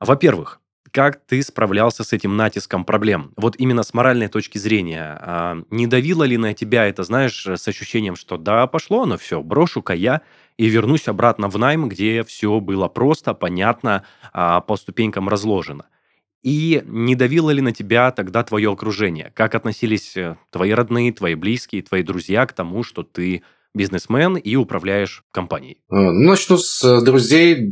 Во-первых, 0.00 0.60
как 0.92 1.20
ты 1.26 1.42
справлялся 1.42 2.04
с 2.04 2.12
этим 2.12 2.36
натиском 2.36 2.84
проблем? 2.84 3.32
Вот 3.36 3.56
именно 3.56 3.82
с 3.82 3.92
моральной 3.94 4.28
точки 4.28 4.58
зрения. 4.58 5.18
А, 5.20 5.58
не 5.70 5.86
давило 5.86 6.24
ли 6.24 6.36
на 6.36 6.54
тебя 6.54 6.86
это, 6.86 7.02
знаешь, 7.02 7.46
с 7.46 7.68
ощущением, 7.68 8.16
что 8.16 8.36
да, 8.36 8.66
пошло 8.66 9.02
оно 9.02 9.16
все, 9.18 9.42
брошу-ка 9.42 9.94
я 9.94 10.22
и 10.56 10.66
вернусь 10.66 11.08
обратно 11.08 11.48
в 11.48 11.58
найм, 11.58 11.88
где 11.88 12.24
все 12.24 12.60
было 12.60 12.88
просто, 12.88 13.34
понятно, 13.34 14.04
а, 14.32 14.60
по 14.60 14.76
ступенькам 14.76 15.28
разложено? 15.28 15.86
И 16.42 16.82
не 16.86 17.14
давило 17.14 17.50
ли 17.50 17.60
на 17.60 17.72
тебя 17.72 18.10
тогда 18.12 18.44
твое 18.44 18.70
окружение? 18.70 19.32
Как 19.34 19.54
относились 19.54 20.16
э, 20.16 20.36
твои 20.50 20.70
родные, 20.70 21.12
твои 21.12 21.34
близкие, 21.34 21.82
твои 21.82 22.02
друзья 22.02 22.46
к 22.46 22.52
тому, 22.52 22.82
что 22.82 23.02
ты 23.02 23.42
бизнесмен 23.74 24.36
и 24.36 24.54
управляешь 24.56 25.24
компанией? 25.32 25.82
Ну, 25.88 26.12
начну 26.12 26.56
с 26.56 26.82
э, 26.84 27.04
друзей. 27.04 27.70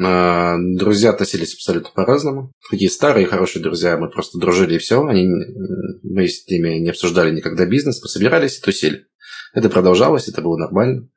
А, 0.00 0.56
друзья 0.58 1.10
относились 1.10 1.54
абсолютно 1.54 1.90
по-разному. 1.94 2.52
Такие 2.70 2.90
старые 2.90 3.26
хорошие 3.26 3.62
друзья, 3.62 3.96
мы 3.96 4.10
просто 4.10 4.38
дружили 4.38 4.76
и 4.76 4.78
все. 4.78 5.04
Они, 5.04 5.26
мы 6.02 6.28
с 6.28 6.46
ними 6.48 6.78
не 6.78 6.90
обсуждали 6.90 7.34
никогда 7.34 7.66
бизнес, 7.66 8.02
мы 8.02 8.08
собирались 8.08 8.58
и 8.58 8.62
тусили. 8.62 9.06
Это 9.54 9.68
продолжалось, 9.68 10.28
это 10.28 10.40
было 10.40 10.56
нормально. 10.56 11.08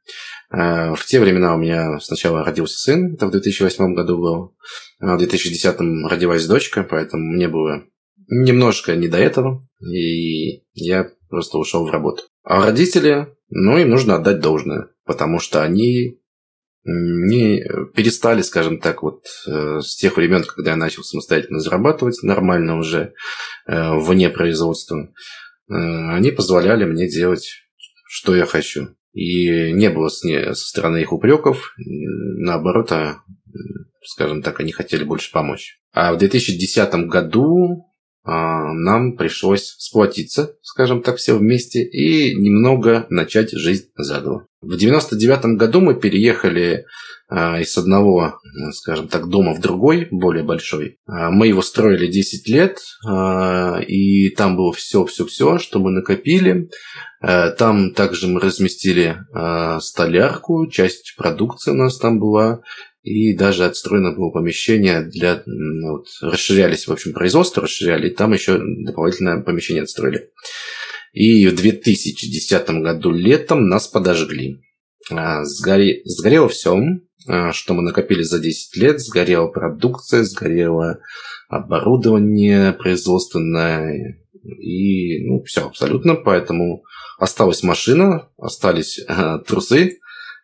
А, 0.49 0.95
в 0.95 1.05
те 1.05 1.19
времена 1.19 1.55
у 1.55 1.57
меня 1.57 1.99
сначала 1.99 2.43
родился 2.43 2.77
сын, 2.77 3.13
это 3.13 3.27
в 3.27 3.31
2008 3.31 3.93
году 3.93 4.17
было. 4.17 4.51
А 4.99 5.15
в 5.15 5.17
2010 5.17 6.09
родилась 6.09 6.47
дочка, 6.47 6.83
поэтому 6.83 7.23
мне 7.33 7.47
было 7.47 7.83
немножко 8.27 8.95
не 8.95 9.07
до 9.07 9.17
этого, 9.17 9.67
и 9.81 10.63
я 10.73 11.09
просто 11.29 11.57
ушел 11.57 11.85
в 11.85 11.91
работу. 11.91 12.23
А 12.43 12.65
родители, 12.65 13.27
ну, 13.49 13.77
им 13.77 13.89
нужно 13.89 14.15
отдать 14.15 14.39
должное, 14.39 14.89
потому 15.05 15.39
что 15.39 15.63
они 15.63 16.19
не 16.85 17.63
перестали, 17.95 18.41
скажем 18.43 18.79
так, 18.79 19.01
вот 19.01 19.25
э, 19.47 19.79
с 19.81 19.95
тех 19.95 20.17
времен, 20.17 20.43
когда 20.43 20.71
я 20.71 20.77
начал 20.77 21.03
самостоятельно 21.03 21.59
зарабатывать 21.59 22.21
нормально 22.21 22.77
уже 22.77 23.13
э, 23.65 23.95
вне 23.97 24.29
производства, 24.29 25.11
э, 25.67 25.73
они 25.73 26.29
позволяли 26.29 26.85
мне 26.85 27.09
делать, 27.09 27.63
что 28.07 28.35
я 28.35 28.45
хочу. 28.45 28.89
И 29.15 29.71
не 29.71 29.89
было 29.89 30.09
со 30.09 30.53
стороны 30.53 30.97
их 30.97 31.13
упреков, 31.13 31.73
наоборот, 31.77 32.91
а, 32.91 33.21
скажем 34.03 34.41
так, 34.41 34.59
они 34.59 34.73
хотели 34.73 35.05
больше 35.05 35.31
помочь. 35.31 35.79
А 35.93 36.13
в 36.13 36.17
2010 36.17 37.07
году 37.07 37.85
а, 38.25 38.73
нам 38.73 39.15
пришлось 39.15 39.75
сплотиться, 39.77 40.55
скажем 40.61 41.01
так, 41.01 41.15
все 41.15 41.37
вместе 41.37 41.81
и 41.81 42.35
немного 42.35 43.05
начать 43.09 43.51
жизнь 43.51 43.87
заново. 43.95 44.47
В 44.61 44.75
99 44.75 45.57
году 45.57 45.79
мы 45.79 45.95
переехали 45.95 46.85
из 47.31 47.77
одного, 47.77 48.39
скажем 48.71 49.07
так, 49.07 49.27
дома 49.27 49.53
в 49.53 49.59
другой, 49.59 50.07
более 50.11 50.43
большой. 50.43 50.99
А, 51.07 51.31
мы 51.31 51.47
его 51.47 51.61
строили 51.61 52.07
10 52.07 52.47
лет, 52.49 52.79
и 53.87 54.29
там 54.29 54.55
было 54.55 54.71
все-все-все, 54.73 55.57
что 55.57 55.79
мы 55.79 55.91
накопили. 55.91 56.69
Там 57.21 57.93
также 57.93 58.27
мы 58.27 58.39
разместили 58.39 59.17
столярку, 59.79 60.67
часть 60.67 61.15
продукции 61.17 61.71
у 61.71 61.75
нас 61.75 61.97
там 61.97 62.19
была, 62.19 62.61
и 63.05 63.33
даже 63.33 63.65
отстроено 63.65 64.13
было 64.15 64.31
помещение 64.31 65.03
для... 65.03 65.43
Вот, 65.45 66.07
расширялись, 66.21 66.87
в 66.87 66.91
общем, 66.91 67.13
производство 67.13 67.61
расширяли, 67.61 68.09
и 68.09 68.13
там 68.13 68.33
еще 68.33 68.59
дополнительное 68.59 69.41
помещение 69.41 69.83
отстроили. 69.83 70.31
И 71.13 71.47
в 71.47 71.55
2010 71.55 72.69
году 72.81 73.11
летом 73.11 73.67
нас 73.67 73.87
подожгли. 73.87 74.59
А, 75.11 75.43
сгоре... 75.45 76.01
Сгорело 76.03 76.49
все, 76.49 76.75
а, 76.75 76.81
что 77.51 77.73
мы 77.73 77.81
накопили 77.81 78.21
за 78.23 78.39
10 78.39 78.75
лет. 78.77 78.99
Сгорела 79.01 79.47
продукция, 79.47 80.23
сгорело 80.23 80.99
оборудование 81.49 82.73
производственное. 82.73 84.19
И, 84.43 85.27
ну, 85.27 85.43
все 85.43 85.65
абсолютно. 85.65 86.15
Поэтому 86.15 86.83
осталась 87.17 87.63
машина, 87.63 88.29
остались 88.37 88.99
э, 88.99 89.39
трусы, 89.47 89.99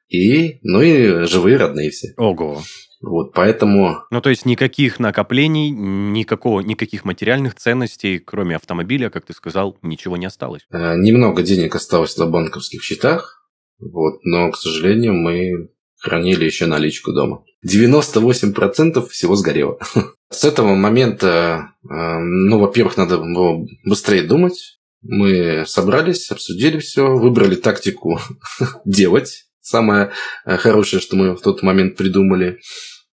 и, 0.08 0.60
ну 0.64 0.82
и 0.82 1.26
живые 1.26 1.58
родные 1.58 1.92
все. 1.92 2.14
Ого. 2.18 2.62
Вот, 3.02 3.34
поэтому... 3.34 4.04
Ну, 4.12 4.22
то 4.22 4.30
есть 4.30 4.46
никаких 4.46 5.00
накоплений, 5.00 5.70
никакого, 5.72 6.60
никаких 6.60 7.04
материальных 7.04 7.56
ценностей, 7.56 8.20
кроме 8.20 8.56
автомобиля, 8.56 9.10
как 9.10 9.26
ты 9.26 9.34
сказал, 9.34 9.78
ничего 9.82 10.18
не 10.18 10.28
осталось. 10.28 10.68
Э, 10.72 10.96
немного 10.98 11.42
денег 11.42 11.76
осталось 11.76 12.16
на 12.18 12.28
банковских 12.28 12.84
счетах, 12.84 13.48
вот, 13.80 14.24
но, 14.24 14.52
к 14.52 14.58
сожалению, 14.58 15.14
мы 15.14 15.70
хранили 16.02 16.46
еще 16.46 16.66
наличку 16.66 17.14
дома. 17.14 17.44
98% 17.66 19.08
всего 19.08 19.36
сгорело. 19.36 19.78
С 20.30 20.44
этого 20.44 20.76
момента, 20.76 21.74
э, 21.84 21.88
ну, 21.88 22.60
во-первых, 22.60 22.98
надо 22.98 23.20
было 23.20 23.66
быстрее 23.86 24.24
думать. 24.24 24.80
Мы 25.04 25.64
собрались, 25.66 26.30
обсудили 26.32 26.80
все, 26.80 27.16
выбрали 27.16 27.56
тактику 27.56 28.20
делать 28.86 29.46
самое 29.62 30.12
э, 30.46 30.58
хорошее, 30.58 31.02
что 31.02 31.16
мы 31.16 31.36
в 31.36 31.42
тот 31.42 31.62
момент 31.64 31.96
придумали. 31.96 32.60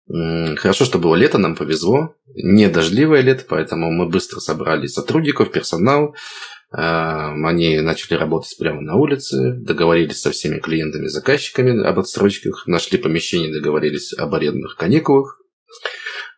Хорошо, 0.09 0.85
что 0.85 0.99
было 0.99 1.15
лето, 1.15 1.37
нам 1.37 1.53
повезло. 1.53 2.15
Не 2.33 2.69
дождливое 2.69 3.19
лето, 3.19 3.43
поэтому 3.45 3.91
мы 3.91 4.07
быстро 4.07 4.39
собрали 4.39 4.87
сотрудников, 4.87 5.51
персонал. 5.51 6.15
Э, 6.71 7.31
они 7.45 7.79
начали 7.79 8.15
работать 8.15 8.55
прямо 8.57 8.81
на 8.81 8.95
улице, 8.95 9.53
договорились 9.53 10.21
со 10.21 10.31
всеми 10.31 10.59
клиентами, 10.59 11.07
заказчиками 11.07 11.85
об 11.85 11.99
отсрочках, 11.99 12.67
нашли 12.67 12.97
помещение, 12.97 13.53
договорились 13.53 14.13
об 14.13 14.35
арендных 14.35 14.75
каникулах. 14.75 15.39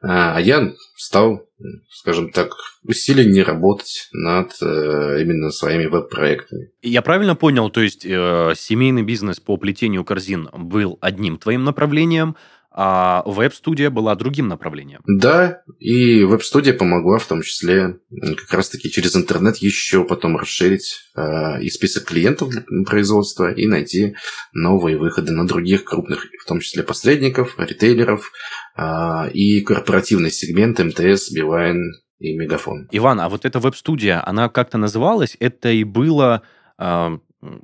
Э, 0.01 0.07
а 0.07 0.39
я 0.39 0.73
стал, 0.95 1.47
скажем 1.89 2.31
так, 2.31 2.53
усиленнее 2.83 3.43
работать 3.43 4.09
над 4.11 4.51
э, 4.61 5.21
именно 5.21 5.49
своими 5.49 5.85
веб-проектами. 5.87 6.71
Я 6.81 7.01
правильно 7.01 7.35
понял, 7.35 7.69
то 7.69 7.81
есть 7.81 8.05
э, 8.05 8.53
семейный 8.55 9.03
бизнес 9.03 9.39
по 9.39 9.57
плетению 9.57 10.05
корзин 10.05 10.49
был 10.53 10.97
одним 11.01 11.37
твоим 11.37 11.63
направлением, 11.63 12.35
а 12.81 13.23
веб-студия 13.25 13.89
была 13.89 14.15
другим 14.15 14.47
направлением. 14.47 15.01
Да, 15.05 15.63
и 15.79 16.23
веб-студия 16.23 16.73
помогла 16.73 17.17
в 17.17 17.25
том 17.25 17.41
числе 17.41 17.97
как 18.09 18.53
раз-таки 18.53 18.89
через 18.89 19.17
интернет 19.17 19.57
еще 19.57 20.05
потом 20.05 20.37
расширить 20.37 21.11
э, 21.13 21.61
и 21.61 21.69
список 21.69 22.05
клиентов 22.05 22.51
для 22.51 22.63
производства 22.85 23.51
и 23.51 23.67
найти 23.67 24.15
новые 24.53 24.97
выходы 24.97 25.33
на 25.33 25.45
других 25.45 25.83
крупных, 25.83 26.27
в 26.41 26.47
том 26.47 26.61
числе 26.61 26.83
посредников, 26.83 27.55
ритейлеров 27.57 28.31
э, 28.77 29.31
и 29.33 29.59
корпоративный 29.59 30.31
сегмент 30.31 30.79
МТС, 30.79 31.33
Билайн 31.33 31.95
и 32.19 32.37
Мегафон. 32.37 32.87
Иван, 32.91 33.19
а 33.19 33.27
вот 33.27 33.43
эта 33.43 33.59
веб-студия, 33.59 34.25
она 34.25 34.47
как-то 34.47 34.77
называлась? 34.77 35.35
Это 35.41 35.69
и 35.69 35.83
было... 35.83 36.43
Э 36.77 37.17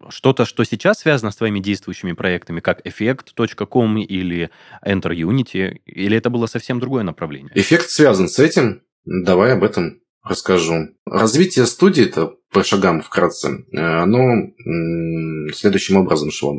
что-то, 0.09 0.45
что 0.45 0.63
сейчас 0.63 0.99
связано 0.99 1.31
с 1.31 1.35
твоими 1.35 1.59
действующими 1.59 2.13
проектами, 2.13 2.59
как 2.59 2.85
Effect.com 2.85 3.97
или 3.97 4.49
Enter 4.85 5.11
Unity, 5.11 5.79
или 5.85 6.17
это 6.17 6.29
было 6.29 6.45
совсем 6.45 6.79
другое 6.79 7.03
направление? 7.03 7.51
Эффект 7.55 7.89
связан 7.89 8.27
с 8.27 8.39
этим. 8.39 8.81
Давай 9.05 9.53
об 9.53 9.63
этом 9.63 9.99
расскажу. 10.23 10.89
Развитие 11.05 11.65
студии, 11.65 12.05
это 12.05 12.33
по 12.51 12.63
шагам 12.63 13.01
вкратце, 13.01 13.65
э, 13.71 13.77
оно 13.77 14.51
следующим 15.53 15.97
образом 15.97 16.31
шло. 16.31 16.55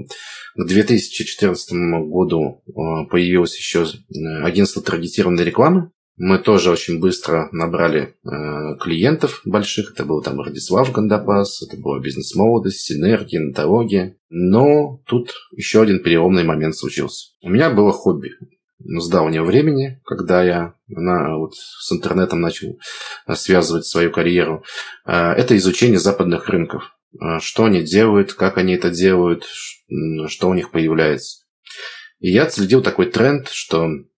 К 0.55 0.67
2014 0.67 1.73
году 2.09 2.63
э, 2.67 2.73
появилось 3.11 3.57
еще 3.57 3.85
э, 3.85 4.45
агентство 4.45 4.83
таргетированной 4.83 5.45
рекламы, 5.45 5.91
мы 6.17 6.39
тоже 6.39 6.71
очень 6.71 6.99
быстро 6.99 7.49
набрали 7.53 8.15
э, 8.25 8.79
клиентов 8.81 9.43
больших. 9.45 9.93
Это 9.93 10.05
был 10.07 10.23
там 10.23 10.41
Радислав 10.41 10.91
Гандапас, 10.91 11.63
это 11.63 11.77
была 11.77 12.01
бизнес-молодость, 12.01 12.81
синергия, 12.81 13.41
нотология. 13.41 14.17
Но 14.31 15.03
тут 15.07 15.35
еще 15.53 15.83
один 15.83 16.03
переломный 16.03 16.45
момент 16.45 16.75
случился. 16.75 17.33
У 17.43 17.51
меня 17.51 17.69
было 17.69 17.93
хобби 17.93 18.31
с 18.79 19.09
давнего 19.11 19.45
времени, 19.45 20.01
когда 20.07 20.43
я 20.43 20.75
на, 20.89 21.37
вот, 21.37 21.55
с 21.55 21.93
интернетом 21.93 22.41
начал 22.41 22.79
связывать 23.35 23.85
свою 23.85 24.11
карьеру. 24.11 24.65
Э, 25.05 25.33
это 25.33 25.55
изучение 25.59 25.99
западных 25.99 26.49
рынков. 26.49 26.97
Э, 27.21 27.41
что 27.41 27.67
они 27.67 27.83
делают, 27.83 28.33
как 28.33 28.57
они 28.57 28.73
это 28.73 28.89
делают, 28.89 29.45
что 30.29 30.49
у 30.49 30.55
них 30.55 30.71
появляется. 30.71 31.45
И 32.21 32.31
я 32.31 32.45
отследил 32.45 32.83
такой 32.83 33.05
тренд, 33.05 33.49
что 33.49 33.87
Э, 33.87 34.16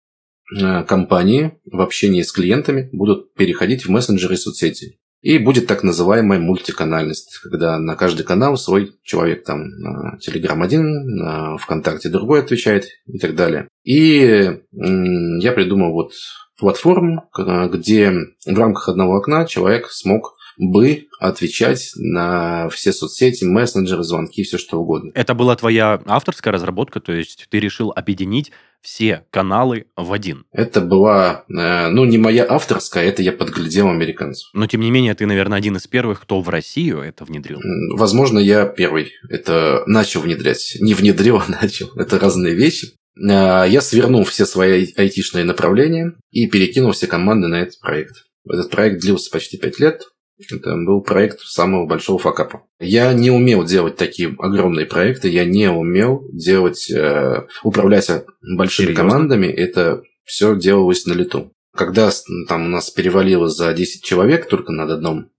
компании 0.87 1.59
в 1.65 1.81
общении 1.81 2.23
с 2.23 2.33
клиентами 2.33 2.89
будут 2.93 3.35
переходить 3.35 3.87
в 3.87 3.91
мессенджеры 3.91 4.37
соцсети. 4.37 4.99
И 5.23 5.39
будет 5.39 5.67
так 5.67 5.83
называемая 5.83 6.39
мультиканальность, 6.39 7.39
когда 7.43 7.79
на 7.79 7.97
каждый 7.97 8.25
канал 8.25 8.57
свой 8.57 8.93
человек 9.03 9.45
там 9.45 9.67
на 9.69 10.19
Telegram 10.19 10.63
один, 10.63 11.17
на 11.17 11.57
ВКонтакте 11.57 12.11
другой 12.11 12.41
отвечает 12.41 12.87
и 13.07 13.19
так 13.19 13.35
далее. 13.35 13.67
И 13.83 14.61
я 14.73 15.53
придумал 15.53 15.93
вот 15.93 16.13
платформу, 16.59 17.29
где 17.73 18.13
в 18.47 18.59
рамках 18.59 18.89
одного 18.89 19.17
окна 19.17 19.47
человек 19.47 19.91
смог 19.91 20.37
бы 20.59 21.09
отвечать 21.19 21.93
на 21.97 22.69
все 22.71 22.93
соцсети, 22.93 23.45
мессенджеры, 23.45 24.03
звонки, 24.03 24.43
все 24.43 24.59
что 24.59 24.81
угодно. 24.81 25.11
Это 25.15 25.35
была 25.35 25.57
твоя 25.57 26.01
авторская 26.07 26.53
разработка, 26.53 27.01
то 27.01 27.13
есть 27.13 27.47
ты 27.51 27.61
решил 27.61 27.93
объединить 27.95 28.53
все 28.87 29.25
каналы 29.31 29.87
в 29.97 30.13
один. 30.13 30.45
Это 30.53 30.81
была, 30.81 31.45
э, 31.49 31.89
ну, 31.89 32.05
не 32.05 32.19
моя 32.19 32.47
авторская, 32.49 33.05
это 33.05 33.23
я 33.23 33.33
подглядел 33.33 33.89
американцев. 33.89 34.49
Но, 34.55 34.67
тем 34.67 34.81
не 34.81 34.91
менее, 34.91 35.15
ты, 35.15 35.27
наверное, 35.27 35.59
один 35.59 35.77
из 35.77 35.87
первых, 35.87 36.23
кто 36.23 36.41
в 36.41 36.49
Россию 36.49 37.01
это 37.01 37.25
внедрил. 37.25 37.61
Возможно, 37.97 38.39
я 38.39 38.65
первый 38.65 39.13
это 39.29 39.83
начал 39.87 40.21
внедрять. 40.21 40.77
Не 40.81 40.95
внедрил, 40.95 41.37
а 41.47 41.47
начал. 41.49 41.91
Это 41.97 42.19
разные 42.19 42.55
вещи. 42.55 42.93
Э, 43.17 43.65
я 43.69 43.81
свернул 43.81 44.25
все 44.25 44.47
свои 44.47 44.93
айтишные 44.97 45.45
направления 45.45 46.13
и 46.31 46.47
перекинул 46.47 46.93
все 46.93 47.09
команды 47.09 47.49
на 47.49 47.63
этот 47.63 47.81
проект. 47.81 48.27
Этот 48.49 48.71
проект 48.71 49.01
длился 49.01 49.31
почти 49.31 49.57
пять 49.57 49.81
лет. 49.81 50.03
Это 50.51 50.77
был 50.77 51.01
проект 51.01 51.41
самого 51.41 51.87
большого 51.87 52.19
факапа. 52.19 52.63
Я 52.79 53.13
не 53.15 53.31
умел 53.31 53.65
делать 53.65 53.97
такие 53.97 54.35
огромные 54.39 54.87
проекты, 54.87 55.29
я 55.29 55.45
не 55.45 55.71
умел 55.71 56.23
делать, 56.33 56.91
э, 56.91 57.47
управлять 57.63 58.11
большими 58.43 58.89
Серьезно? 58.89 59.03
командами. 59.09 59.47
Это 59.47 60.03
все 60.25 60.57
делалось 60.57 61.07
на 61.07 61.15
лету. 61.15 61.53
Когда 61.75 62.11
там 62.49 62.67
у 62.67 62.69
нас 62.69 62.91
перевалило 62.91 63.49
за 63.49 63.73
10 63.73 64.03
человек 64.03 64.49
только 64.49 64.73
над 64.73 64.91
одном 64.91 65.31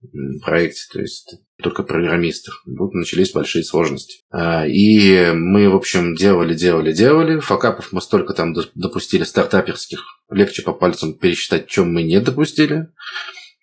проекте, 0.44 0.82
то 0.92 1.00
есть 1.00 1.36
только 1.60 1.82
программистов, 1.82 2.62
вот 2.64 2.94
начались 2.94 3.32
большие 3.32 3.64
сложности. 3.64 4.20
А, 4.30 4.64
и 4.66 5.32
мы, 5.32 5.68
в 5.68 5.74
общем, 5.74 6.14
делали, 6.14 6.54
делали, 6.54 6.92
делали. 6.92 7.40
Факапов 7.40 7.88
мы 7.90 8.00
столько 8.00 8.34
там 8.34 8.54
допустили 8.76 9.24
стартаперских. 9.24 10.04
Легче 10.30 10.62
по 10.62 10.72
пальцам 10.72 11.14
пересчитать, 11.14 11.66
чем 11.66 11.92
мы 11.92 12.04
не 12.04 12.20
допустили. 12.20 12.88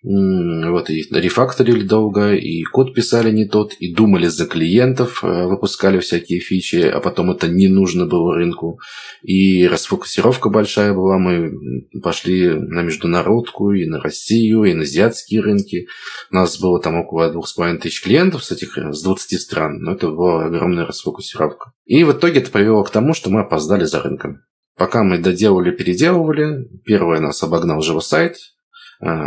Вот, 0.04 0.92
и 0.92 1.04
рефакторили 1.10 1.82
долго, 1.82 2.34
и 2.34 2.62
код 2.64 2.94
писали 2.94 3.32
не 3.32 3.46
тот, 3.46 3.74
и 3.74 3.92
думали 3.92 4.28
за 4.28 4.46
клиентов, 4.46 5.24
э, 5.24 5.48
выпускали 5.48 5.98
всякие 5.98 6.40
фичи, 6.42 6.76
а 6.76 7.00
потом 7.00 7.32
это 7.32 7.48
не 7.48 7.70
нужно 7.70 8.06
было 8.06 8.36
рынку. 8.36 8.80
И 9.24 9.68
расфокусировка 9.68 10.50
большая 10.50 10.94
была, 10.94 11.18
мы 11.18 11.52
пошли 12.04 12.50
на 12.50 12.84
международку, 12.84 13.72
и 13.72 13.88
на 13.88 14.00
Россию, 14.00 14.66
и 14.66 14.76
на 14.76 14.84
азиатские 14.84 15.42
рынки. 15.42 15.88
У 16.30 16.36
нас 16.36 16.60
было 16.60 16.80
там 16.80 17.00
около 17.00 17.32
двух 17.32 17.48
с 17.48 17.54
половиной 17.54 17.80
тысяч 17.80 18.04
клиентов 18.04 18.44
с 18.44 18.52
этих, 18.52 18.78
с 18.78 19.02
20 19.02 19.42
стран, 19.42 19.80
но 19.80 19.94
это 19.94 20.10
была 20.10 20.46
огромная 20.46 20.86
расфокусировка. 20.86 21.72
И 21.86 22.04
в 22.04 22.12
итоге 22.12 22.42
это 22.42 22.52
привело 22.52 22.84
к 22.84 22.92
тому, 22.92 23.16
что 23.16 23.32
мы 23.32 23.42
опоздали 23.42 23.86
за 23.86 24.04
рынком. 24.04 24.42
Пока 24.78 25.04
мы 25.04 25.18
доделывали, 25.18 25.72
переделывали, 25.72 26.68
первое 26.84 27.22
нас 27.22 27.42
обогнал 27.42 27.82
живосайт, 27.82 28.36
Э, 28.36 28.55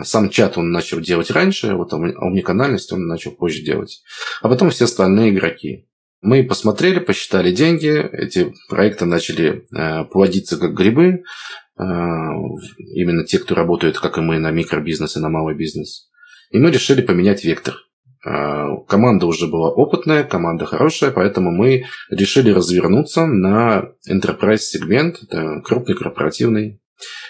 сам 0.03 0.31
чат 0.31 0.59
он 0.59 0.71
начал 0.71 1.01
делать 1.01 1.31
раньше, 1.31 1.75
вот 1.75 1.93
омниканальность 1.93 2.93
он 2.93 3.07
начал 3.07 3.33
позже 3.33 3.63
делать. 3.63 4.03
А 4.43 4.49
потом 4.49 4.71
все 4.71 4.85
остальные 4.85 5.31
игроки. 5.31 5.89
Мы 6.21 6.43
посмотрели, 6.43 6.99
посчитали 6.99 7.53
деньги, 7.53 7.91
эти 8.13 8.53
проекты 8.69 9.05
начали 9.05 9.67
э, 9.73 10.05
плодиться 10.05 10.59
как 10.59 10.75
грибы. 10.75 11.23
Э, 11.79 11.83
именно 11.85 13.25
те, 13.25 13.39
кто 13.39 13.55
работают, 13.55 13.99
как 13.99 14.19
и 14.19 14.21
мы, 14.21 14.39
на 14.39 14.51
микробизнес 14.51 15.17
и 15.17 15.21
на 15.21 15.29
малый 15.29 15.55
бизнес. 15.55 16.09
И 16.51 16.59
мы 16.59 16.73
решили 16.73 17.03
поменять 17.03 17.45
вектор. 17.45 17.77
Команда 18.89 19.27
уже 19.27 19.47
была 19.47 19.71
опытная, 19.71 20.25
команда 20.25 20.67
хорошая, 20.67 21.13
поэтому 21.13 21.53
мы 21.53 21.85
решили 22.11 22.51
развернуться 22.51 23.27
на 23.27 23.93
enterprise 24.11 24.59
сегмент, 24.59 25.23
это 25.23 25.61
крупный 25.65 25.95
корпоративный 25.95 26.81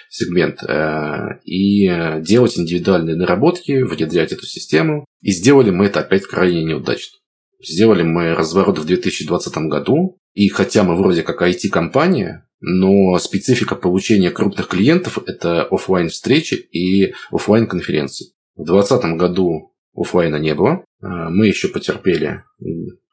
сегмент 0.08 0.62
э, 0.62 1.40
и 1.44 1.88
делать 2.20 2.58
индивидуальные 2.58 3.16
наработки, 3.16 3.82
внедрять 3.82 4.32
эту 4.32 4.46
систему. 4.46 5.04
И 5.20 5.30
сделали 5.32 5.70
мы 5.70 5.86
это 5.86 6.00
опять 6.00 6.24
крайне 6.24 6.64
неудачно. 6.64 7.18
Сделали 7.60 8.02
мы 8.02 8.34
разворот 8.34 8.78
в 8.78 8.86
2020 8.86 9.56
году, 9.68 10.18
и 10.34 10.48
хотя 10.48 10.84
мы 10.84 10.96
вроде 10.96 11.22
как 11.22 11.42
IT-компания, 11.42 12.46
но 12.60 13.18
специфика 13.18 13.74
получения 13.74 14.30
крупных 14.30 14.68
клиентов– 14.68 15.18
это 15.26 15.62
офлайн 15.64 16.08
встречи 16.08 16.54
и 16.54 17.14
офлайн 17.30 17.66
конференции. 17.66 18.32
В 18.54 18.64
2020 18.64 19.18
году 19.18 19.74
офлайна 19.94 20.36
не 20.36 20.54
было. 20.54 20.84
Э, 21.02 21.28
мы 21.30 21.46
еще 21.46 21.68
потерпели 21.68 22.44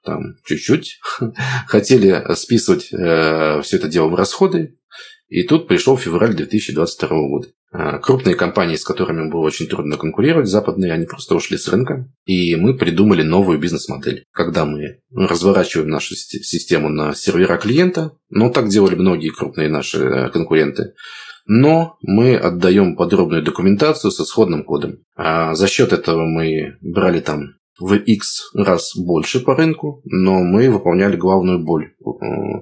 там 0.04 0.36
чуть-чуть. 0.46 1.00
Хотели 1.68 2.24
списывать 2.36 2.90
э, 2.94 3.62
все 3.62 3.78
это 3.78 3.88
дело 3.88 4.08
в 4.08 4.16
расходы. 4.16 4.78
И 5.28 5.44
тут 5.44 5.68
пришел 5.68 5.98
февраль 5.98 6.36
2022 6.36 7.10
года. 7.28 7.48
А, 7.72 7.98
крупные 7.98 8.36
компании, 8.36 8.76
с 8.76 8.84
которыми 8.84 9.30
было 9.30 9.42
очень 9.42 9.68
трудно 9.68 9.98
конкурировать, 9.98 10.48
западные, 10.48 10.94
они 10.94 11.06
просто 11.06 11.36
ушли 11.36 11.58
с 11.58 11.68
рынка. 11.68 12.10
И 12.26 12.56
мы 12.56 12.78
придумали 12.78 13.22
новую 13.22 13.60
бизнес-модель. 13.60 14.26
Когда 14.32 14.66
мы 14.66 15.00
разворачиваем 15.14 15.90
нашу 15.90 16.16
систему 16.16 16.90
на 16.90 17.14
сервера 17.14 17.58
клиента, 17.58 18.12
ну 18.30 18.52
так 18.52 18.70
делали 18.70 18.96
многие 18.96 19.30
крупные 19.30 19.68
наши 19.68 20.00
э, 20.00 20.30
конкуренты, 20.30 20.94
но 21.48 21.98
мы 22.02 22.38
отдаем 22.38 22.96
подробную 22.96 23.44
документацию 23.44 24.12
с 24.12 24.20
исходным 24.20 24.64
кодом. 24.64 25.04
А 25.16 25.54
за 25.54 25.68
счет 25.68 25.92
этого 25.92 26.24
мы 26.24 26.78
брали 26.82 27.20
там 27.20 27.56
в 27.80 27.94
X 27.94 28.52
раз 28.54 28.96
больше 28.96 29.40
по 29.42 29.56
рынку, 29.56 30.02
но 30.06 30.40
мы 30.40 30.70
выполняли 30.70 31.16
главную 31.16 31.64
боль 31.64 31.94
э, 32.06 32.62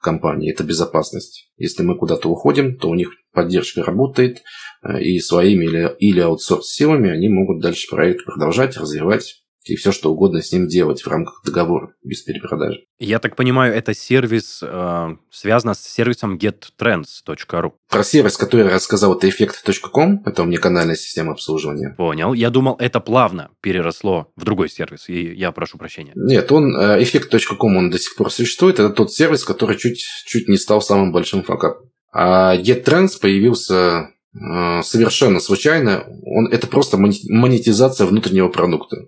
компании– 0.00 0.50
это 0.52 0.64
безопасность. 0.64 1.50
Если 1.56 1.82
мы 1.82 1.96
куда-то 1.96 2.28
уходим, 2.28 2.76
то 2.78 2.88
у 2.88 2.94
них 2.94 3.10
поддержка 3.32 3.82
работает, 3.82 4.42
э, 4.82 5.02
и 5.02 5.20
своими 5.20 5.66
или, 5.66 5.94
или 5.98 6.20
аутсорс 6.20 6.68
силами 6.68 7.10
они 7.10 7.28
могут 7.28 7.60
дальше 7.60 7.88
проект 7.90 8.24
продолжать, 8.24 8.76
развивать 8.76 9.43
и 9.64 9.76
все 9.76 9.92
что 9.92 10.12
угодно 10.12 10.42
с 10.42 10.52
ним 10.52 10.68
делать 10.68 11.02
в 11.02 11.08
рамках 11.08 11.42
договора 11.44 11.94
без 12.02 12.22
перепродажи. 12.22 12.84
Я 12.98 13.18
так 13.18 13.36
понимаю, 13.36 13.74
это 13.74 13.94
сервис 13.94 14.60
э, 14.62 15.16
связан 15.30 15.74
с 15.74 15.80
сервисом 15.80 16.36
gettrends.ru. 16.36 17.72
Про 17.90 18.04
сервис, 18.04 18.36
который 18.36 18.66
я 18.66 18.74
рассказал, 18.74 19.16
это 19.16 19.26
effect.com, 19.26 20.22
это 20.24 20.42
у 20.42 20.46
меня 20.46 20.58
канальная 20.58 20.96
система 20.96 21.32
обслуживания. 21.32 21.94
Понял. 21.96 22.34
Я 22.34 22.50
думал, 22.50 22.76
это 22.78 23.00
плавно 23.00 23.50
переросло 23.60 24.32
в 24.36 24.44
другой 24.44 24.68
сервис, 24.68 25.08
и 25.08 25.34
я 25.34 25.52
прошу 25.52 25.78
прощения. 25.78 26.12
Нет, 26.14 26.52
он 26.52 26.76
э, 26.76 27.02
effect.com, 27.02 27.76
он 27.76 27.90
до 27.90 27.98
сих 27.98 28.16
пор 28.16 28.30
существует. 28.30 28.78
Это 28.78 28.90
тот 28.90 29.12
сервис, 29.12 29.44
который 29.44 29.76
чуть, 29.76 30.04
чуть 30.26 30.48
не 30.48 30.56
стал 30.56 30.80
самым 30.80 31.12
большим 31.12 31.42
факапом. 31.42 31.90
А 32.12 32.56
GetTrends 32.56 33.18
появился 33.20 34.10
э, 34.34 34.82
совершенно 34.82 35.40
случайно. 35.40 36.04
Он, 36.24 36.46
это 36.46 36.68
просто 36.68 36.96
монетизация 36.96 38.06
внутреннего 38.06 38.48
продукта. 38.48 38.98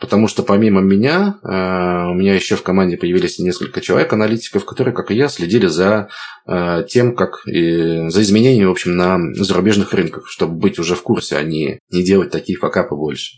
Потому 0.00 0.28
что 0.28 0.42
помимо 0.42 0.80
меня, 0.80 1.36
э, 1.42 2.10
у 2.10 2.14
меня 2.14 2.34
еще 2.34 2.56
в 2.56 2.62
команде 2.62 2.96
появились 2.96 3.38
несколько 3.38 3.80
человек, 3.80 4.12
аналитиков, 4.12 4.64
которые, 4.64 4.94
как 4.94 5.10
и 5.10 5.14
я, 5.14 5.28
следили 5.28 5.66
за 5.66 6.08
э, 6.46 6.84
тем, 6.88 7.14
как 7.14 7.42
за 7.44 8.22
изменениями, 8.22 8.66
в 8.66 8.70
общем, 8.70 8.96
на 8.96 9.18
зарубежных 9.34 9.92
рынках, 9.92 10.28
чтобы 10.28 10.54
быть 10.54 10.78
уже 10.78 10.94
в 10.94 11.02
курсе, 11.02 11.36
а 11.36 11.42
не, 11.42 11.80
не 11.90 12.02
делать 12.02 12.30
такие 12.30 12.58
факапы 12.58 12.94
больше. 12.94 13.36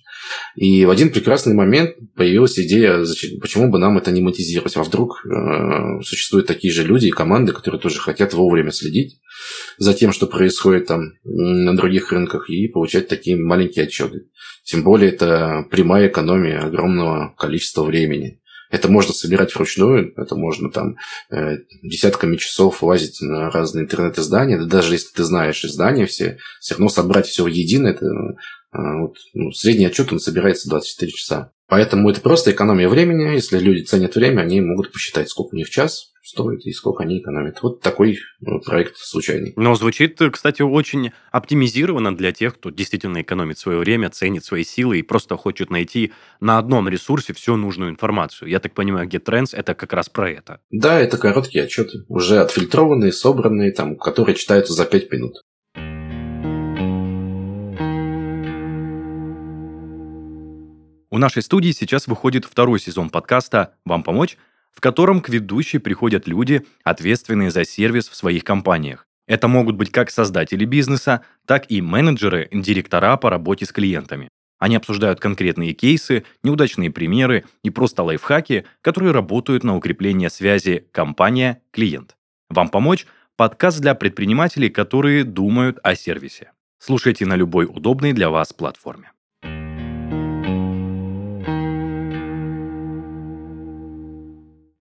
И 0.55 0.85
в 0.85 0.91
один 0.91 1.11
прекрасный 1.11 1.55
момент 1.55 1.97
появилась 2.14 2.59
идея, 2.59 3.05
почему 3.41 3.70
бы 3.70 3.78
нам 3.78 3.99
это 3.99 4.11
не 4.11 4.20
монетизировать. 4.20 4.76
А 4.76 4.83
вдруг 4.83 5.24
э, 5.24 6.03
существуют 6.03 6.47
такие 6.47 6.72
же 6.72 6.85
люди 6.85 7.07
и 7.07 7.11
команды, 7.11 7.53
которые 7.53 7.80
тоже 7.80 7.99
хотят 7.99 8.35
вовремя 8.35 8.70
следить 8.70 9.20
за 9.78 9.95
тем, 9.95 10.12
что 10.12 10.26
происходит 10.26 10.87
там 10.87 11.12
на 11.24 11.76
других 11.76 12.12
рынках, 12.12 12.51
и 12.51 12.68
получать 12.68 13.09
такие 13.09 13.37
маленькие 13.37 13.87
отчеты. 13.87 14.26
Тем 14.64 14.83
более 14.83 15.11
это 15.11 15.66
прямая 15.70 16.09
экономия 16.09 16.61
огромного 16.61 17.35
количества 17.37 17.83
времени. 17.83 18.41
Это 18.72 18.91
можно 18.91 19.12
собирать 19.12 19.55
вручную, 19.55 20.14
это 20.16 20.35
можно 20.35 20.70
там 20.70 20.97
э, 21.30 21.59
десятками 21.83 22.37
часов 22.37 22.83
лазить 22.83 23.20
на 23.20 23.51
разные 23.51 23.85
интернет-издания. 23.85 24.59
Да 24.59 24.64
даже 24.64 24.95
если 24.95 25.12
ты 25.12 25.24
знаешь 25.24 25.62
издания 25.62 26.07
все, 26.07 26.39
все 26.59 26.74
равно 26.74 26.89
собрать 26.89 27.26
все 27.26 27.45
в 27.45 27.49
едино, 27.49 27.89
это 27.89 28.07
вот, 28.72 29.16
ну, 29.34 29.52
средний 29.52 29.86
отчет 29.86 30.12
он 30.12 30.18
собирается 30.18 30.68
24 30.68 31.12
часа. 31.12 31.52
Поэтому 31.68 32.10
это 32.10 32.20
просто 32.20 32.52
экономия 32.52 32.88
времени. 32.88 33.34
Если 33.34 33.58
люди 33.58 33.82
ценят 33.82 34.14
время, 34.14 34.42
они 34.42 34.60
могут 34.60 34.92
посчитать, 34.92 35.28
сколько 35.28 35.54
у 35.54 35.56
них 35.56 35.70
час, 35.70 36.12
стоит 36.22 36.64
и 36.64 36.72
сколько 36.72 37.02
они 37.02 37.18
экономят. 37.18 37.62
Вот 37.62 37.80
такой 37.80 38.18
ну, 38.40 38.60
проект 38.60 38.96
случайный. 38.96 39.52
Но 39.56 39.74
звучит, 39.74 40.18
кстати, 40.32 40.62
очень 40.62 41.12
оптимизированно 41.30 42.16
для 42.16 42.32
тех, 42.32 42.54
кто 42.54 42.70
действительно 42.70 43.22
экономит 43.22 43.58
свое 43.58 43.78
время, 43.78 44.10
ценит 44.10 44.44
свои 44.44 44.64
силы 44.64 44.98
и 44.98 45.02
просто 45.02 45.36
хочет 45.36 45.70
найти 45.70 46.12
на 46.40 46.58
одном 46.58 46.88
ресурсе 46.88 47.32
всю 47.32 47.56
нужную 47.56 47.90
информацию. 47.90 48.48
Я 48.48 48.60
так 48.60 48.74
понимаю, 48.74 49.08
GetTrends– 49.08 49.50
это 49.52 49.74
как 49.74 49.92
раз 49.92 50.08
про 50.08 50.30
это. 50.30 50.60
Да, 50.70 51.00
это 51.00 51.18
короткие 51.18 51.64
отчеты, 51.64 52.04
уже 52.08 52.40
отфильтрованные, 52.40 53.12
собранные, 53.12 53.72
там, 53.72 53.96
которые 53.96 54.36
читаются 54.36 54.72
за 54.72 54.84
5 54.84 55.10
минут. 55.10 55.42
У 61.12 61.18
нашей 61.18 61.42
студии 61.42 61.72
сейчас 61.72 62.06
выходит 62.06 62.46
второй 62.46 62.80
сезон 62.80 63.10
подкаста 63.10 63.74
«Вам 63.84 64.02
помочь?», 64.02 64.38
в 64.72 64.80
котором 64.80 65.20
к 65.20 65.28
ведущей 65.28 65.76
приходят 65.76 66.26
люди, 66.26 66.64
ответственные 66.84 67.50
за 67.50 67.66
сервис 67.66 68.08
в 68.08 68.16
своих 68.16 68.44
компаниях. 68.44 69.06
Это 69.26 69.46
могут 69.46 69.76
быть 69.76 69.92
как 69.92 70.10
создатели 70.10 70.64
бизнеса, 70.64 71.20
так 71.44 71.70
и 71.70 71.82
менеджеры, 71.82 72.48
директора 72.50 73.18
по 73.18 73.28
работе 73.28 73.66
с 73.66 73.72
клиентами. 73.72 74.30
Они 74.58 74.74
обсуждают 74.74 75.20
конкретные 75.20 75.74
кейсы, 75.74 76.24
неудачные 76.42 76.90
примеры 76.90 77.44
и 77.62 77.68
просто 77.68 78.02
лайфхаки, 78.02 78.64
которые 78.80 79.12
работают 79.12 79.64
на 79.64 79.76
укрепление 79.76 80.30
связи 80.30 80.86
компания-клиент. 80.92 82.16
Вам 82.48 82.70
помочь? 82.70 83.06
Подкаст 83.36 83.80
для 83.80 83.94
предпринимателей, 83.94 84.70
которые 84.70 85.24
думают 85.24 85.78
о 85.82 85.94
сервисе. 85.94 86.52
Слушайте 86.78 87.26
на 87.26 87.36
любой 87.36 87.66
удобной 87.66 88.14
для 88.14 88.30
вас 88.30 88.54
платформе. 88.54 89.12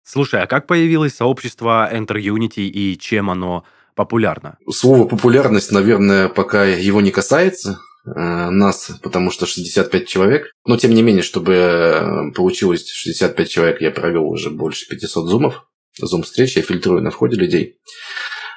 Слушай, 0.09 0.43
а 0.43 0.47
как 0.47 0.67
появилось 0.67 1.15
сообщество 1.15 1.89
Enter 1.93 2.15
Unity 2.15 2.61
и 2.61 2.97
чем 2.97 3.29
оно 3.29 3.65
популярно? 3.93 4.57
Слово 4.71 5.05
популярность, 5.05 5.73
наверное, 5.73 6.29
пока 6.29 6.63
его 6.63 7.01
не 7.01 7.11
касается 7.11 7.79
э, 8.05 8.09
нас, 8.49 8.89
потому 9.03 9.31
что 9.31 9.45
65 9.45 10.07
человек. 10.07 10.53
Но, 10.65 10.77
тем 10.77 10.93
не 10.93 11.01
менее, 11.01 11.23
чтобы 11.23 11.53
э, 11.55 12.31
получилось 12.33 12.87
65 12.89 13.49
человек, 13.49 13.81
я 13.81 13.91
провел 13.91 14.29
уже 14.29 14.49
больше 14.49 14.87
500 14.87 15.27
зумов. 15.27 15.67
Зум-встреч, 15.99 16.55
я 16.55 16.61
фильтрую 16.61 17.01
на 17.01 17.11
входе 17.11 17.35
людей. 17.35 17.79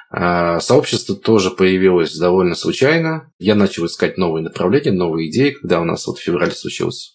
А, 0.09 0.61
сообщество 0.61 1.17
тоже 1.17 1.51
появилось 1.51 2.15
довольно 2.15 2.55
случайно. 2.55 3.29
Я 3.39 3.55
начал 3.55 3.87
искать 3.87 4.17
новые 4.17 4.41
направления, 4.41 4.93
новые 4.93 5.29
идеи, 5.29 5.49
когда 5.49 5.81
у 5.81 5.83
нас 5.83 6.07
вот 6.07 6.17
в 6.17 6.23
феврале 6.23 6.53
случился 6.53 7.11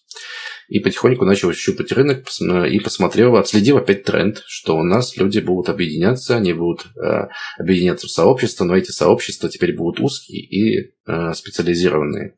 и 0.67 0.79
потихоньку 0.79 1.25
начал 1.25 1.53
щупать 1.53 1.91
рынок 1.91 2.25
и 2.69 2.79
посмотрел, 2.79 3.37
отследил 3.37 3.77
опять 3.77 4.03
тренд, 4.03 4.43
что 4.45 4.77
у 4.77 4.83
нас 4.83 5.15
люди 5.17 5.39
будут 5.39 5.69
объединяться, 5.69 6.35
они 6.35 6.53
будут 6.53 6.87
э, 6.97 7.27
объединяться 7.57 8.07
в 8.07 8.11
сообщества, 8.11 8.65
но 8.65 8.75
эти 8.75 8.91
сообщества 8.91 9.49
теперь 9.49 9.75
будут 9.75 10.01
узкие 10.01 10.41
и 10.41 10.93
э, 11.05 11.33
специализированные. 11.33 12.35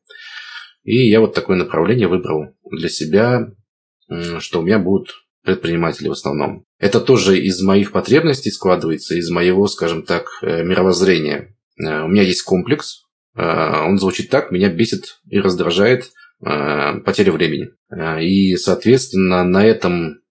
И 0.83 1.09
я 1.09 1.21
вот 1.21 1.33
такое 1.33 1.57
направление 1.57 2.07
выбрал 2.07 2.55
для 2.71 2.89
себя, 2.89 3.47
э, 4.09 4.39
что 4.39 4.59
у 4.59 4.63
меня 4.63 4.77
будут 4.77 5.13
предприниматели 5.43 6.07
в 6.07 6.11
основном. 6.11 6.65
Это 6.77 7.01
тоже 7.01 7.39
из 7.39 7.59
моих 7.61 7.91
потребностей 7.91 8.51
складывается, 8.51 9.15
из 9.15 9.31
моего, 9.31 9.67
скажем 9.67 10.03
так, 10.03 10.27
э, 10.43 10.63
мировоззрения. 10.63 11.55
Э, 11.83 12.03
у 12.03 12.07
меня 12.07 12.21
есть 12.21 12.43
комплекс, 12.43 13.05
э, 13.35 13.41
он 13.41 13.97
звучит 13.97 14.29
так, 14.29 14.51
меня 14.51 14.69
бесит 14.69 15.19
и 15.27 15.39
раздражает 15.39 16.03
Э, 16.03 16.18
потеря 16.41 17.31
времени. 17.31 17.69
Э, 17.91 18.23
и, 18.23 18.55
соответственно, 18.55 19.43
на 19.43 19.65
этом, 19.65 20.21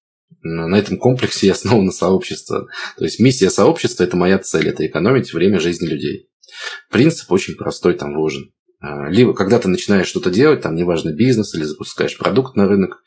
на 0.43 0.77
этом 0.77 0.99
комплексе 0.99 1.53
основано 1.53 1.93
сообщество. 1.93 2.67
То 2.97 3.05
есть 3.05 3.21
миссия 3.21 3.51
сообщества– 3.51 4.05
это 4.05 4.17
моя 4.17 4.39
цель, 4.39 4.69
это 4.69 4.87
экономить 4.87 5.33
время 5.33 5.61
жизни 5.61 5.87
людей. 5.87 6.29
Принцип 6.91 7.31
очень 7.31 7.57
простой 7.57 7.95
там 7.95 8.15
вложен. 8.15 8.53
Э, 8.83 9.11
либо 9.11 9.35
когда 9.35 9.59
ты 9.59 9.69
начинаешь 9.69 10.07
что-то 10.07 10.31
делать, 10.31 10.63
там 10.63 10.75
неважно 10.75 11.11
бизнес 11.11 11.55
или 11.55 11.65
запускаешь 11.65 12.17
продукт 12.17 12.57
на 12.57 12.67
рынок, 12.67 13.03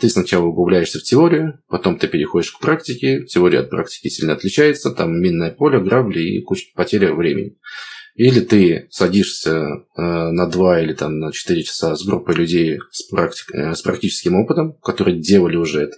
ты 0.00 0.08
сначала 0.08 0.46
углубляешься 0.46 0.98
в 0.98 1.04
теорию, 1.04 1.60
потом 1.68 1.96
ты 1.96 2.08
переходишь 2.08 2.50
к 2.50 2.58
практике, 2.58 3.24
теория 3.26 3.60
от 3.60 3.70
практики 3.70 4.08
сильно 4.08 4.32
отличается, 4.32 4.90
там 4.90 5.12
минное 5.20 5.52
поле, 5.52 5.78
грабли 5.78 6.20
и 6.20 6.42
куча 6.42 6.66
потеря 6.74 7.14
времени. 7.14 7.56
Или 8.14 8.40
ты 8.40 8.86
садишься 8.90 9.50
э, 9.50 10.02
на 10.02 10.46
2 10.46 10.80
или 10.82 10.92
там, 10.92 11.18
на 11.18 11.32
4 11.32 11.62
часа 11.62 11.96
с 11.96 12.04
группой 12.04 12.34
людей 12.34 12.78
с, 12.90 13.04
практик, 13.04 13.54
э, 13.54 13.74
с 13.74 13.82
практическим 13.82 14.36
опытом, 14.36 14.74
которые 14.82 15.18
делали 15.18 15.56
уже 15.56 15.82
это. 15.82 15.96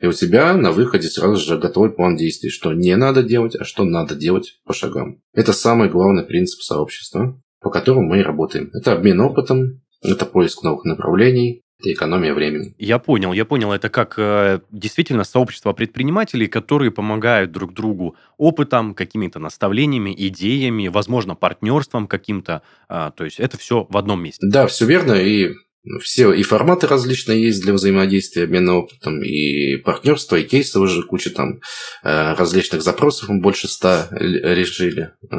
И 0.00 0.06
у 0.06 0.12
тебя 0.12 0.54
на 0.54 0.72
выходе 0.72 1.08
сразу 1.08 1.36
же 1.36 1.58
готовый 1.58 1.90
план 1.90 2.16
действий, 2.16 2.50
что 2.50 2.72
не 2.72 2.94
надо 2.96 3.22
делать, 3.22 3.56
а 3.56 3.64
что 3.64 3.84
надо 3.84 4.14
делать 4.14 4.60
по 4.64 4.72
шагам. 4.72 5.22
Это 5.32 5.52
самый 5.52 5.88
главный 5.88 6.24
принцип 6.24 6.60
сообщества, 6.60 7.40
по 7.60 7.70
которому 7.70 8.08
мы 8.08 8.20
и 8.20 8.22
работаем. 8.22 8.70
Это 8.74 8.92
обмен 8.92 9.20
опытом, 9.20 9.82
это 10.02 10.26
поиск 10.26 10.62
новых 10.62 10.84
направлений, 10.84 11.62
это 11.78 11.92
экономия 11.92 12.32
времени. 12.32 12.74
Я 12.78 12.98
понял, 12.98 13.32
я 13.32 13.44
понял. 13.44 13.72
Это 13.72 13.88
как 13.88 14.14
э, 14.18 14.60
действительно 14.70 15.24
сообщество 15.24 15.72
предпринимателей, 15.72 16.46
которые 16.46 16.90
помогают 16.90 17.52
друг 17.52 17.74
другу 17.74 18.16
опытом, 18.38 18.94
какими-то 18.94 19.38
наставлениями, 19.38 20.14
идеями, 20.16 20.88
возможно, 20.88 21.34
партнерством 21.34 22.06
каким-то. 22.06 22.62
Э, 22.88 23.10
то 23.14 23.24
есть 23.24 23.40
это 23.40 23.58
все 23.58 23.86
в 23.88 23.96
одном 23.96 24.22
месте. 24.22 24.46
Да, 24.46 24.66
все 24.66 24.86
верно. 24.86 25.12
И 25.12 25.54
все 26.00 26.32
и 26.32 26.42
форматы 26.42 26.86
различные 26.86 27.42
есть 27.42 27.62
для 27.62 27.72
взаимодействия, 27.72 28.44
обмена 28.44 28.76
опытом, 28.76 29.22
и 29.22 29.76
партнерства, 29.76 30.36
и 30.36 30.44
кейсы 30.44 30.78
уже 30.80 31.02
куча 31.02 31.30
там 31.30 31.60
э, 32.02 32.34
различных 32.34 32.82
запросов, 32.82 33.28
мы 33.28 33.40
больше 33.40 33.68
ста 33.68 34.08
решили 34.10 35.12
э, 35.30 35.36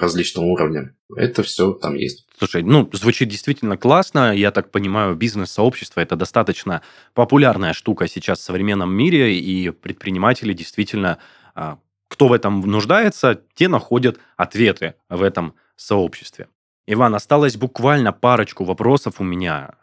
различного 0.00 0.46
уровня. 0.46 0.94
Это 1.16 1.42
все 1.42 1.72
там 1.72 1.94
есть. 1.94 2.26
Слушай, 2.38 2.62
ну, 2.62 2.88
звучит 2.92 3.28
действительно 3.28 3.76
классно. 3.76 4.34
Я 4.34 4.50
так 4.50 4.70
понимаю, 4.70 5.14
бизнес-сообщество– 5.14 6.00
это 6.00 6.16
достаточно 6.16 6.82
популярная 7.14 7.72
штука 7.72 8.08
сейчас 8.08 8.40
в 8.40 8.42
современном 8.42 8.92
мире, 8.92 9.38
и 9.38 9.70
предприниматели 9.70 10.52
действительно, 10.52 11.18
а, 11.54 11.78
кто 12.08 12.28
в 12.28 12.32
этом 12.32 12.60
нуждается, 12.62 13.40
те 13.54 13.68
находят 13.68 14.18
ответы 14.36 14.94
в 15.08 15.22
этом 15.22 15.54
сообществе. 15.76 16.48
Иван, 16.86 17.14
осталось 17.14 17.56
буквально 17.56 18.12
парочку 18.12 18.64
вопросов 18.64 19.20
у 19.20 19.24
меня. 19.24 19.74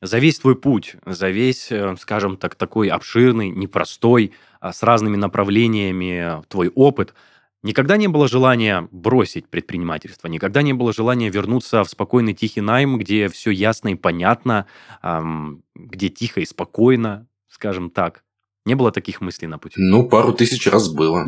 За 0.00 0.18
весь 0.18 0.38
твой 0.38 0.56
путь, 0.56 0.94
за 1.04 1.28
весь, 1.28 1.72
э, 1.72 1.96
скажем 1.98 2.36
так, 2.36 2.54
такой 2.54 2.88
обширный, 2.88 3.50
непростой, 3.50 4.32
а, 4.60 4.72
с 4.72 4.84
разными 4.84 5.16
направлениями 5.16 6.40
твой 6.46 6.68
опыт, 6.68 7.14
никогда 7.64 7.96
не 7.96 8.06
было 8.06 8.28
желания 8.28 8.86
бросить 8.92 9.48
предпринимательство, 9.48 10.28
никогда 10.28 10.62
не 10.62 10.72
было 10.72 10.92
желания 10.92 11.30
вернуться 11.30 11.82
в 11.82 11.90
спокойный 11.90 12.32
тихий 12.32 12.60
найм, 12.60 12.96
где 12.96 13.28
все 13.28 13.50
ясно 13.50 13.88
и 13.88 13.94
понятно, 13.96 14.66
где 15.74 16.08
тихо 16.10 16.40
и 16.42 16.46
спокойно, 16.46 17.26
скажем 17.48 17.90
так. 17.90 18.22
Не 18.68 18.74
было 18.74 18.92
таких 18.92 19.22
мыслей 19.22 19.48
на 19.48 19.58
пути? 19.58 19.76
Ну, 19.78 20.06
пару 20.06 20.34
тысяч 20.34 20.66
раз 20.66 20.90
было. 20.90 21.26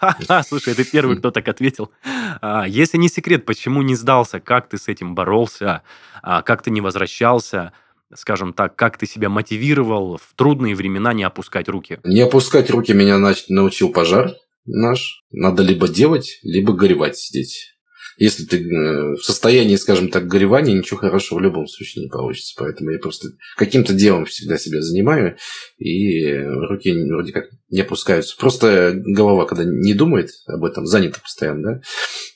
Слушай, 0.48 0.74
ты 0.74 0.84
первый, 0.84 1.16
кто 1.18 1.30
так 1.30 1.46
ответил. 1.46 1.92
А, 2.40 2.66
если 2.66 2.98
не 2.98 3.08
секрет, 3.08 3.44
почему 3.44 3.80
не 3.82 3.94
сдался, 3.94 4.40
как 4.40 4.68
ты 4.68 4.76
с 4.76 4.88
этим 4.88 5.14
боролся, 5.14 5.82
а, 6.20 6.42
как 6.42 6.62
ты 6.62 6.72
не 6.72 6.80
возвращался, 6.80 7.72
скажем 8.12 8.52
так, 8.52 8.74
как 8.74 8.98
ты 8.98 9.06
себя 9.06 9.28
мотивировал 9.28 10.16
в 10.16 10.34
трудные 10.34 10.74
времена 10.74 11.12
не 11.12 11.22
опускать 11.22 11.68
руки? 11.68 12.00
Не 12.02 12.22
опускать 12.22 12.70
руки 12.70 12.92
меня 12.92 13.18
научил 13.48 13.92
пожар 13.92 14.32
наш. 14.66 15.22
Надо 15.30 15.62
либо 15.62 15.86
делать, 15.86 16.40
либо 16.42 16.72
горевать 16.72 17.16
сидеть 17.16 17.73
если 18.16 18.44
ты 18.44 18.58
э, 18.58 19.14
в 19.14 19.22
состоянии, 19.22 19.76
скажем 19.76 20.08
так, 20.08 20.26
горевания, 20.26 20.74
ничего 20.74 20.98
хорошего 20.98 21.38
в 21.38 21.42
любом 21.42 21.66
случае 21.66 22.04
не 22.04 22.10
получится. 22.10 22.54
Поэтому 22.56 22.90
я 22.90 22.98
просто 22.98 23.28
каким-то 23.56 23.92
делом 23.92 24.24
всегда 24.26 24.56
себя 24.58 24.80
занимаю, 24.80 25.36
и 25.78 26.32
руки 26.34 26.92
вроде 26.92 27.32
как 27.32 27.46
не 27.70 27.80
опускаются. 27.80 28.36
Просто 28.38 28.94
голова, 28.94 29.46
когда 29.46 29.64
не 29.64 29.94
думает 29.94 30.30
об 30.46 30.64
этом, 30.64 30.86
занята 30.86 31.20
постоянно, 31.20 31.80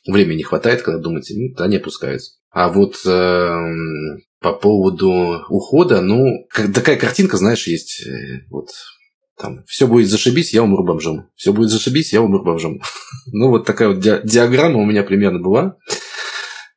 да, 0.06 0.12
времени 0.12 0.38
не 0.38 0.42
хватает, 0.42 0.82
когда 0.82 1.00
думать, 1.00 1.30
ну, 1.34 1.54
да, 1.56 1.66
не 1.66 1.76
опускаются. 1.76 2.32
А 2.50 2.68
вот 2.68 2.96
э, 3.06 3.50
по 4.40 4.52
поводу 4.52 5.44
ухода, 5.48 6.00
ну, 6.00 6.46
такая 6.74 6.96
картинка, 6.96 7.36
знаешь, 7.36 7.66
есть 7.66 8.06
э, 8.06 8.46
вот 8.50 8.68
там, 9.38 9.64
все 9.66 9.86
будет 9.86 10.08
зашибись, 10.08 10.52
я 10.52 10.62
умру 10.62 10.84
бомжом. 10.84 11.30
Все 11.36 11.52
будет 11.52 11.70
зашибись, 11.70 12.12
я 12.12 12.22
умру 12.22 12.42
бомжом. 12.42 12.80
ну, 13.32 13.50
вот 13.50 13.64
такая 13.66 13.88
вот 13.88 14.00
диаграмма 14.00 14.80
у 14.80 14.84
меня 14.84 15.02
примерно 15.04 15.38
была. 15.38 15.76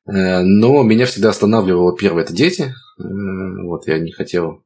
Э, 0.07 0.41
но 0.43 0.83
меня 0.83 1.05
всегда 1.05 1.29
останавливало 1.29 1.97
первое– 1.97 2.23
это 2.23 2.33
дети. 2.33 2.73
Э, 2.99 3.03
вот 3.63 3.87
я 3.87 3.99
не 3.99 4.11
хотел, 4.11 4.63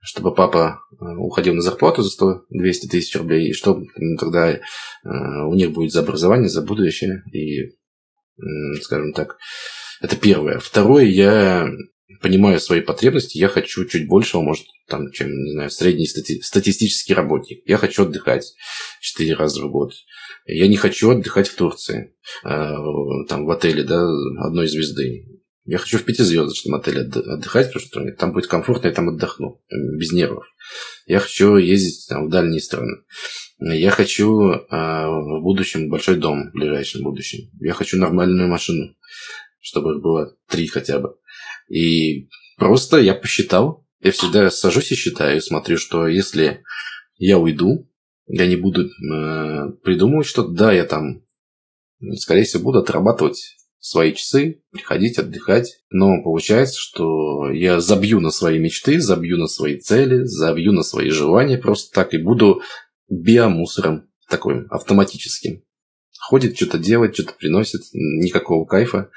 чтобы 0.00 0.34
папа 0.34 0.80
э, 0.92 1.04
уходил 1.16 1.54
на 1.54 1.60
зарплату 1.60 2.02
за 2.02 2.42
100-200 2.52 2.88
тысяч 2.90 3.16
рублей, 3.16 3.50
и 3.50 3.52
что 3.52 3.82
тогда 4.18 4.58
у 5.04 5.54
них 5.54 5.72
будет 5.72 5.92
за 5.92 6.00
образование, 6.00 6.48
за 6.48 6.62
будущее. 6.62 7.22
И, 7.32 7.76
скажем 8.80 9.12
так, 9.12 9.36
это 10.00 10.16
первое. 10.16 10.58
Второе, 10.58 11.04
я 11.04 11.68
понимаю 12.20 12.60
свои 12.60 12.80
потребности, 12.80 13.38
я 13.38 13.48
хочу 13.48 13.84
чуть 13.84 14.08
большего, 14.08 14.42
может, 14.42 14.66
там, 14.88 15.10
чем, 15.12 15.28
не 15.28 15.52
знаю, 15.52 15.70
средний 15.70 16.06
стати- 16.06 16.40
статистический 16.42 17.14
работник. 17.14 17.60
Я 17.66 17.76
хочу 17.76 18.02
отдыхать 18.02 18.54
4 19.00 19.34
раза 19.34 19.64
в 19.64 19.70
год. 19.70 19.92
Я 20.46 20.68
не 20.68 20.76
хочу 20.76 21.10
отдыхать 21.10 21.48
в 21.48 21.56
Турции, 21.56 22.14
э, 22.44 22.74
там, 23.28 23.46
в 23.46 23.50
отеле, 23.50 23.82
да, 23.82 24.06
одной 24.46 24.68
звезды. 24.68 25.26
Я 25.64 25.78
хочу 25.78 25.98
в 25.98 26.04
пятизвездочном 26.04 26.74
отеле 26.74 27.00
отдыхать, 27.00 27.72
потому 27.72 27.86
что 27.86 28.12
там 28.18 28.32
будет 28.32 28.48
комфортно, 28.48 28.88
я 28.88 28.92
там 28.92 29.08
отдохну, 29.08 29.62
без 29.98 30.12
нервов. 30.12 30.44
Я 31.06 31.20
хочу 31.20 31.56
ездить 31.56 32.06
там, 32.08 32.26
в 32.26 32.30
дальние 32.30 32.60
страны. 32.60 32.98
Я 33.58 33.90
хочу 33.90 34.50
э, 34.50 34.66
в 34.70 35.40
будущем 35.42 35.88
большой 35.88 36.16
дом, 36.16 36.50
в 36.50 36.52
ближайшем 36.52 37.02
будущем. 37.02 37.50
Я 37.60 37.72
хочу 37.72 37.96
нормальную 37.96 38.48
машину, 38.48 38.94
чтобы 39.60 39.94
их 39.94 40.02
было 40.02 40.36
три 40.48 40.66
хотя 40.66 40.98
бы. 40.98 41.16
И 41.68 42.28
просто 42.56 42.98
я 42.98 43.14
посчитал, 43.14 43.86
Я 44.00 44.12
всегда 44.12 44.50
сажусь 44.50 44.92
и 44.92 44.96
считаю, 44.96 45.40
смотрю, 45.40 45.78
что 45.78 46.06
если 46.06 46.62
я 47.16 47.38
уйду, 47.38 47.90
я 48.26 48.46
не 48.46 48.56
буду 48.56 48.86
э, 48.86 49.72
придумывать 49.82 50.26
что-то, 50.26 50.50
да, 50.50 50.72
я 50.72 50.84
там, 50.84 51.22
скорее 52.16 52.44
всего, 52.44 52.64
буду 52.64 52.80
отрабатывать 52.80 53.56
свои 53.84 54.14
часы, 54.14 54.62
приходить, 54.72 55.18
отдыхать. 55.18 55.80
Но 55.90 56.22
получается, 56.22 56.78
что 56.78 57.50
я 57.50 57.80
забью 57.80 58.20
на 58.20 58.30
свои 58.30 58.58
мечты, 58.58 58.98
забью 58.98 59.36
на 59.36 59.46
свои 59.46 59.78
цели, 59.78 60.24
забью 60.24 60.72
на 60.72 60.82
свои 60.82 61.10
желания 61.10 61.58
просто 61.58 61.92
так 61.94 62.14
и 62.14 62.18
буду 62.18 62.62
биомусором 63.10 64.08
такой 64.30 64.66
автоматическим. 64.68 65.62
Ходит, 66.18 66.56
что-то 66.56 66.78
делает, 66.78 67.14
что-то 67.14 67.34
приносит, 67.34 67.82
никакого 67.92 68.64
кайфа. 68.64 69.10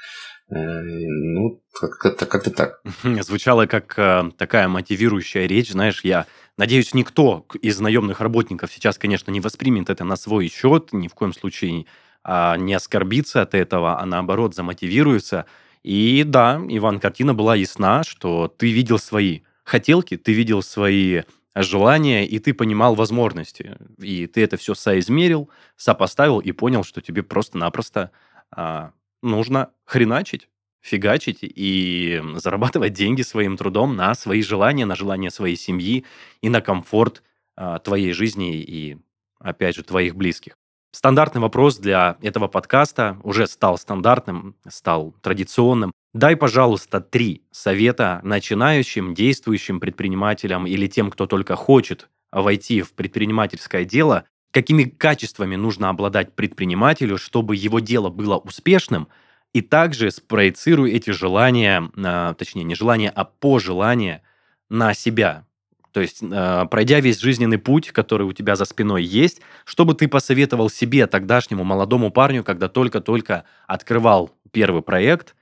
Э, 0.50 0.82
ну, 0.82 1.60
как-то 1.72 2.26
как 2.26 2.44
так. 2.54 2.80
Звучало 3.22 3.66
как 3.66 3.98
э, 3.98 4.30
такая 4.36 4.68
мотивирующая 4.68 5.46
речь, 5.46 5.70
знаешь, 5.70 6.00
я 6.04 6.26
надеюсь, 6.56 6.94
никто 6.94 7.46
из 7.60 7.78
наемных 7.80 8.20
работников 8.20 8.72
сейчас, 8.72 8.98
конечно, 8.98 9.30
не 9.30 9.40
воспримет 9.40 9.90
это 9.90 10.04
на 10.04 10.16
свой 10.16 10.48
счет, 10.48 10.92
ни 10.92 11.08
в 11.08 11.14
коем 11.14 11.32
случае 11.32 11.86
а, 12.24 12.56
не 12.56 12.74
оскорбиться 12.74 13.42
от 13.42 13.54
этого, 13.54 14.00
а 14.00 14.04
наоборот 14.04 14.54
замотивируется. 14.54 15.46
И 15.82 16.24
да, 16.26 16.60
Иван, 16.68 17.00
картина 17.00 17.32
была 17.32 17.54
ясна, 17.54 18.04
что 18.04 18.48
ты 18.48 18.72
видел 18.72 18.98
свои 18.98 19.40
хотелки, 19.64 20.16
ты 20.16 20.32
видел 20.32 20.62
свои 20.62 21.22
желания, 21.54 22.26
и 22.26 22.38
ты 22.38 22.52
понимал 22.52 22.94
возможности. 22.94 23.76
И 23.98 24.26
ты 24.26 24.42
это 24.42 24.56
все 24.56 24.74
соизмерил, 24.74 25.48
сопоставил 25.76 26.40
и 26.40 26.52
понял, 26.52 26.84
что 26.84 27.00
тебе 27.00 27.22
просто-напросто 27.22 28.10
а, 28.50 28.92
нужно 29.22 29.70
хреначить, 29.84 30.48
фигачить 30.80 31.38
и 31.42 32.22
зарабатывать 32.36 32.92
деньги 32.92 33.22
своим 33.22 33.56
трудом 33.56 33.96
на 33.96 34.14
свои 34.14 34.42
желания, 34.42 34.86
на 34.86 34.96
желания 34.96 35.30
своей 35.30 35.56
семьи 35.56 36.04
и 36.40 36.48
на 36.48 36.60
комфорт 36.60 37.22
а, 37.56 37.78
твоей 37.78 38.12
жизни 38.12 38.60
и, 38.60 38.98
опять 39.40 39.76
же, 39.76 39.82
твоих 39.82 40.16
близких. 40.16 40.56
Стандартный 40.92 41.40
вопрос 41.42 41.78
для 41.78 42.16
этого 42.22 42.48
подкаста 42.48 43.18
уже 43.22 43.46
стал 43.46 43.76
стандартным, 43.76 44.56
стал 44.68 45.14
традиционным. 45.20 45.92
Дай, 46.14 46.34
пожалуйста, 46.34 47.00
три 47.00 47.42
совета 47.50 48.20
начинающим, 48.22 49.12
действующим 49.12 49.80
предпринимателям 49.80 50.66
или 50.66 50.86
тем, 50.86 51.10
кто 51.10 51.26
только 51.26 51.56
хочет 51.56 52.08
войти 52.32 52.80
в 52.82 52.94
предпринимательское 52.94 53.84
дело, 53.84 54.24
какими 54.50 54.84
качествами 54.84 55.56
нужно 55.56 55.88
обладать 55.88 56.34
предпринимателю, 56.34 57.18
чтобы 57.18 57.56
его 57.56 57.80
дело 57.80 58.08
было 58.10 58.36
успешным, 58.36 59.08
и 59.52 59.62
также 59.62 60.10
спроецирую 60.10 60.92
эти 60.92 61.10
желания, 61.10 61.90
а, 61.96 62.34
точнее, 62.34 62.64
не 62.64 62.74
желания, 62.74 63.10
а 63.10 63.24
пожелания 63.24 64.22
на 64.68 64.94
себя, 64.94 65.46
то 65.92 66.00
есть, 66.00 66.22
э, 66.22 66.64
пройдя 66.70 67.00
весь 67.00 67.18
жизненный 67.18 67.58
путь, 67.58 67.90
который 67.90 68.26
у 68.26 68.32
тебя 68.32 68.56
за 68.56 68.66
спиной 68.66 69.02
есть, 69.02 69.40
что 69.64 69.84
бы 69.84 69.94
ты 69.94 70.06
посоветовал 70.06 70.70
себе, 70.70 71.06
тогдашнему 71.06 71.64
молодому 71.64 72.10
парню, 72.10 72.44
когда 72.44 72.68
только-только 72.68 73.44
открывал 73.66 74.30
первый 74.52 74.82
проект, 74.82 75.34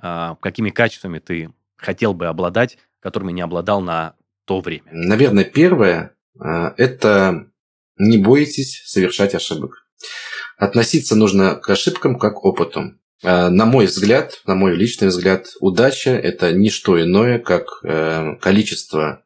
э, 0.00 0.36
какими 0.40 0.70
качествами 0.70 1.18
ты 1.18 1.50
хотел 1.76 2.14
бы 2.14 2.26
обладать, 2.28 2.78
которыми 3.00 3.32
не 3.32 3.40
обладал 3.40 3.80
на 3.80 4.14
то 4.44 4.60
время? 4.60 4.84
Наверное, 4.90 5.44
первое 5.44 6.14
это 6.38 7.46
не 8.00 8.18
бойтесь 8.18 8.82
совершать 8.86 9.34
ошибок. 9.34 9.86
Относиться 10.56 11.14
нужно 11.14 11.54
к 11.56 11.70
ошибкам 11.70 12.18
как 12.18 12.34
к 12.34 12.44
опыту. 12.44 12.94
На 13.22 13.66
мой 13.66 13.86
взгляд, 13.86 14.40
на 14.46 14.54
мой 14.54 14.74
личный 14.74 15.08
взгляд, 15.08 15.46
удача– 15.60 16.10
это 16.12 16.52
не 16.52 16.70
что 16.70 17.00
иное, 17.00 17.38
как 17.38 17.82
количество 18.40 19.24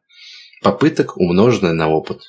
попыток, 0.61 1.17
умноженное 1.17 1.73
на 1.73 1.89
опыт. 1.89 2.21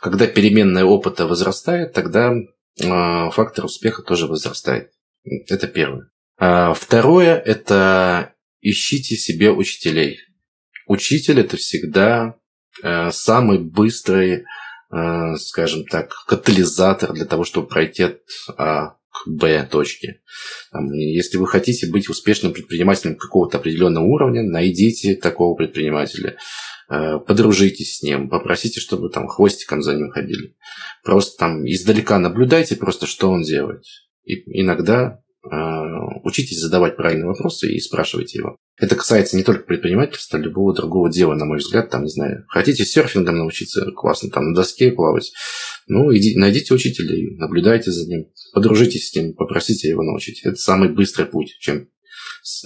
Когда 0.00 0.26
переменная 0.26 0.84
опыта 0.84 1.26
возрастает, 1.26 1.92
тогда 1.92 2.32
э, 2.32 3.30
фактор 3.30 3.64
успеха 3.64 4.02
тоже 4.02 4.26
возрастает. 4.26 4.90
Это 5.24 5.66
первое. 5.66 6.10
Второе– 6.36 7.36
это 7.46 8.34
ищите 8.60 9.16
себе 9.16 9.50
учителей. 9.50 10.18
Учитель– 10.86 11.40
это 11.40 11.56
всегда 11.56 12.36
э, 12.82 13.10
самый 13.10 13.58
быстрый, 13.58 14.32
э, 14.32 14.44
скажем 15.38 15.84
так, 15.86 16.12
катализатор 16.26 17.12
для 17.12 17.24
того, 17.24 17.44
чтобы 17.44 17.66
пройти 17.66 18.04
от 18.04 18.20
А 18.56 18.96
к 19.14 19.28
Б 19.28 19.66
точке. 19.70 20.20
Если 20.72 21.38
вы 21.38 21.46
хотите 21.46 21.88
быть 21.88 22.08
успешным 22.08 22.52
предпринимателем 22.52 23.16
какого-то 23.16 23.58
определенного 23.58 24.04
уровня, 24.04 24.42
найдите 24.42 25.14
такого 25.14 25.54
предпринимателя. 25.54 26.36
Э, 26.90 27.18
подружитесь 27.18 27.98
с 27.98 28.02
ним, 28.02 28.28
попросите, 28.28 28.80
чтобы 28.80 29.08
там 29.08 29.28
хвостиком 29.28 29.82
за 29.82 29.94
ним 29.94 30.10
ходили. 30.10 30.56
Просто 31.02 31.38
там 31.38 31.64
издалека 31.64 32.18
наблюдайте 32.18 32.76
просто, 32.76 33.06
что 33.06 33.30
он 33.30 33.42
делает. 33.42 33.84
И 34.24 34.34
иногда 34.60 35.20
э, 35.20 35.23
учитесь 36.22 36.60
задавать 36.60 36.96
правильные 36.96 37.26
вопросы 37.26 37.72
и 37.72 37.80
спрашивайте 37.80 38.38
его. 38.38 38.56
Это 38.76 38.96
касается 38.96 39.36
не 39.36 39.44
только 39.44 39.64
предпринимательства, 39.64 40.38
а 40.38 40.42
любого 40.42 40.74
другого 40.74 41.10
дела, 41.10 41.34
на 41.34 41.44
мой 41.44 41.58
взгляд. 41.58 41.90
Там, 41.90 42.04
не 42.04 42.10
знаю, 42.10 42.44
хотите 42.48 42.84
серфингом 42.84 43.38
научиться, 43.38 43.90
классно, 43.92 44.30
там 44.30 44.50
на 44.50 44.54
доске 44.54 44.90
плавать. 44.90 45.32
Ну, 45.86 46.14
иди, 46.14 46.36
найдите 46.36 46.74
учителя, 46.74 47.14
наблюдайте 47.38 47.90
за 47.90 48.08
ним, 48.08 48.32
подружитесь 48.52 49.10
с 49.10 49.14
ним, 49.14 49.34
попросите 49.34 49.88
его 49.88 50.02
научить. 50.02 50.40
Это 50.44 50.56
самый 50.56 50.88
быстрый 50.88 51.26
путь, 51.26 51.56
чем 51.60 51.88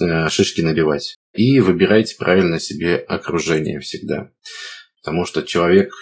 э, 0.01 0.29
шишки 0.29 0.61
набивать. 0.61 1.15
И 1.33 1.59
выбирайте 1.59 2.15
правильно 2.17 2.59
себе 2.59 2.95
окружение 2.95 3.79
всегда. 3.79 4.31
Потому 5.03 5.25
что 5.25 5.43
человек, 5.43 5.93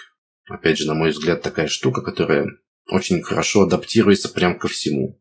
опять 0.48 0.78
же, 0.78 0.86
на 0.86 0.94
мой 0.94 1.10
взгляд, 1.10 1.42
такая 1.42 1.68
штука, 1.68 2.02
которая 2.02 2.46
очень 2.88 3.22
хорошо 3.22 3.62
адаптируется 3.62 4.28
прям 4.28 4.58
ко 4.58 4.68
всему. 4.68 5.20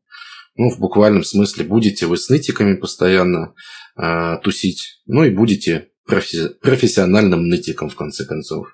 Ну, 0.57 0.69
в 0.69 0.79
буквальном 0.79 1.23
смысле, 1.23 1.65
будете 1.65 2.07
вы 2.07 2.17
с 2.17 2.29
нытиками 2.29 2.75
постоянно 2.75 3.53
э, 3.95 4.37
тусить, 4.43 5.01
ну 5.05 5.23
и 5.23 5.29
будете 5.29 5.89
профи- 6.07 6.49
профессиональным 6.61 7.47
нытиком, 7.47 7.89
в 7.89 7.95
конце 7.95 8.25
концов. 8.25 8.67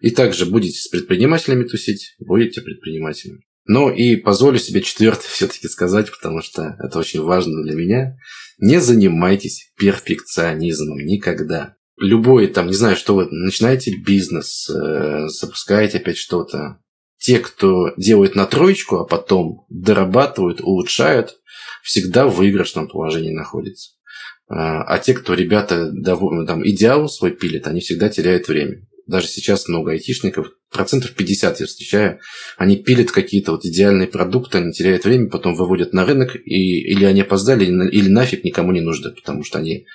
И 0.00 0.10
также 0.10 0.46
будете 0.46 0.78
с 0.78 0.88
предпринимателями 0.88 1.64
тусить, 1.64 2.14
будете 2.18 2.62
предпринимателями. 2.62 3.42
Ну 3.66 3.90
и 3.90 4.16
позволю 4.16 4.58
себе 4.58 4.80
четвертое 4.80 5.28
все-таки 5.30 5.68
сказать, 5.68 6.10
потому 6.10 6.40
что 6.40 6.76
это 6.78 6.98
очень 6.98 7.20
важно 7.20 7.62
для 7.62 7.74
меня. 7.74 8.16
Не 8.58 8.80
занимайтесь 8.80 9.72
перфекционизмом 9.76 10.98
никогда. 10.98 11.76
Любой 11.98 12.46
там, 12.46 12.68
не 12.68 12.74
знаю, 12.74 12.96
что 12.96 13.14
вы 13.14 13.28
начинаете 13.30 13.94
бизнес, 13.94 14.70
э, 14.70 15.28
запускаете 15.28 15.98
опять 15.98 16.16
что-то. 16.16 16.78
Те, 17.20 17.38
кто 17.38 17.92
делает 17.96 18.34
на 18.34 18.46
троечку, 18.46 18.96
а 18.96 19.04
потом 19.04 19.66
дорабатывают, 19.68 20.60
улучшают, 20.60 21.36
всегда 21.82 22.26
в 22.26 22.34
выигрышном 22.34 22.88
положении 22.88 23.32
находятся. 23.32 23.92
Э, 24.48 24.54
а 24.56 24.98
те, 24.98 25.14
кто 25.14 25.34
ребята 25.34 25.92
там, 26.04 26.66
идеал 26.66 27.08
свой 27.08 27.30
пилят, 27.30 27.68
они 27.68 27.80
всегда 27.80 28.08
теряют 28.08 28.48
время 28.48 28.82
даже 29.10 29.26
сейчас 29.26 29.68
много 29.68 29.90
айтишников, 29.90 30.52
процентов 30.70 31.14
50 31.14 31.60
я 31.60 31.66
встречаю, 31.66 32.20
они 32.56 32.76
пилят 32.76 33.10
какие-то 33.10 33.52
вот 33.52 33.64
идеальные 33.64 34.06
продукты, 34.06 34.58
они 34.58 34.72
теряют 34.72 35.04
время, 35.04 35.28
потом 35.28 35.54
выводят 35.54 35.92
на 35.92 36.06
рынок, 36.06 36.36
и, 36.36 36.92
или 36.92 37.04
они 37.04 37.22
опоздали, 37.22 37.64
или, 37.64 38.08
нафиг 38.08 38.44
никому 38.44 38.72
не 38.72 38.80
нужны, 38.80 39.10
потому 39.10 39.42
что 39.42 39.58
они 39.58 39.86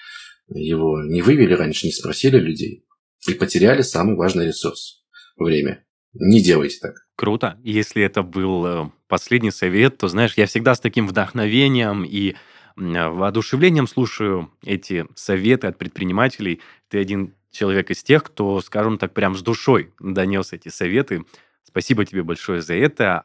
его 0.49 1.01
не 1.01 1.21
вывели 1.21 1.53
раньше, 1.53 1.87
не 1.87 1.93
спросили 1.93 2.37
людей, 2.37 2.85
и 3.27 3.33
потеряли 3.33 3.81
самый 3.81 4.15
важный 4.15 4.47
ресурс– 4.47 5.03
время. 5.37 5.85
Не 6.13 6.41
делайте 6.41 6.77
так. 6.81 7.04
Круто. 7.15 7.57
Если 7.63 8.03
это 8.03 8.23
был 8.23 8.65
э, 8.65 8.89
последний 9.07 9.51
совет, 9.51 9.97
то, 9.97 10.09
знаешь, 10.09 10.33
я 10.35 10.47
всегда 10.47 10.75
с 10.75 10.81
таким 10.81 11.07
вдохновением 11.07 12.03
и 12.03 12.35
воодушевлением 12.75 13.87
слушаю 13.87 14.51
эти 14.65 15.05
советы 15.15 15.67
от 15.67 15.77
предпринимателей. 15.77 16.59
Ты 16.89 16.99
один 16.99 17.33
человек 17.51 17.89
из 17.89 18.03
тех, 18.03 18.21
кто, 18.23 18.59
скажем 18.59 18.97
так, 18.97 19.13
прям 19.13 19.35
с 19.35 19.41
душой 19.41 19.93
донес 19.99 20.51
эти 20.51 20.67
советы. 20.67 21.23
Спасибо 21.63 22.05
тебе 22.05 22.23
большое 22.23 22.61
за 22.61 22.73
это. 22.73 23.23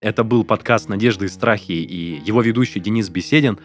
Это 0.00 0.24
был 0.24 0.42
подкаст 0.42 0.88
«Надежды 0.88 1.26
и 1.26 1.28
страхи» 1.28 1.72
и 1.72 2.20
его 2.24 2.42
ведущий 2.42 2.80
Денис 2.80 3.08
Беседин. 3.08 3.58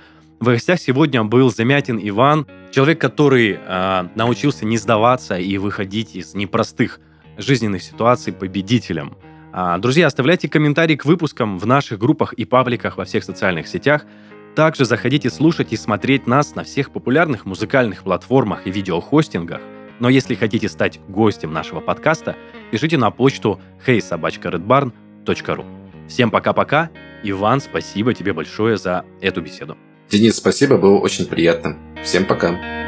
В 0.43 0.47
гостях 0.47 0.77
сегодня 0.77 1.23
был 1.23 1.49
Замятин 1.49 1.97
Иван, 2.03 2.45
человек, 2.69 2.99
который 2.99 3.57
э, 3.57 4.07
научился 4.13 4.65
не 4.65 4.77
сдаваться 4.77 5.37
и 5.37 5.57
выходить 5.57 6.17
из 6.17 6.33
непростых 6.33 6.99
жизненных 7.37 7.81
ситуаций 7.81 8.33
победителем. 8.33 9.15
А, 9.53 9.77
друзья, 9.77 10.05
оставляйте 10.05 10.49
комментарии 10.49 10.97
к 10.97 11.05
выпускам 11.05 11.57
в 11.57 11.65
наших 11.65 11.97
группах 11.97 12.33
и 12.33 12.43
пабликах 12.43 12.97
во 12.97 13.05
всех 13.05 13.23
социальных 13.23 13.69
сетях. 13.69 14.05
Также 14.53 14.83
заходите 14.83 15.29
слушать 15.29 15.71
и 15.71 15.77
смотреть 15.77 16.27
нас 16.27 16.55
на 16.55 16.65
всех 16.65 16.91
популярных 16.91 17.45
музыкальных 17.45 18.03
платформах 18.03 18.67
и 18.67 18.69
видеохостингах. 18.69 19.61
Но 20.01 20.09
если 20.09 20.35
хотите 20.35 20.67
стать 20.67 20.99
гостем 21.07 21.53
нашего 21.53 21.79
подкаста, 21.79 22.35
пишите 22.69 22.97
на 22.97 23.11
почту 23.11 23.61
heysobachkaredbarn.ru. 23.87 25.65
Всем 26.09 26.31
пока-пока. 26.31 26.89
Иван, 27.23 27.61
спасибо 27.61 28.13
тебе 28.13 28.33
большое 28.33 28.75
за 28.75 29.05
эту 29.21 29.41
беседу. 29.41 29.77
Денис, 30.13 30.35
спасибо, 30.35 30.77
было 30.77 30.99
очень 30.99 31.25
приятно. 31.25 31.75
Всем 32.03 32.25
пока. 32.25 32.82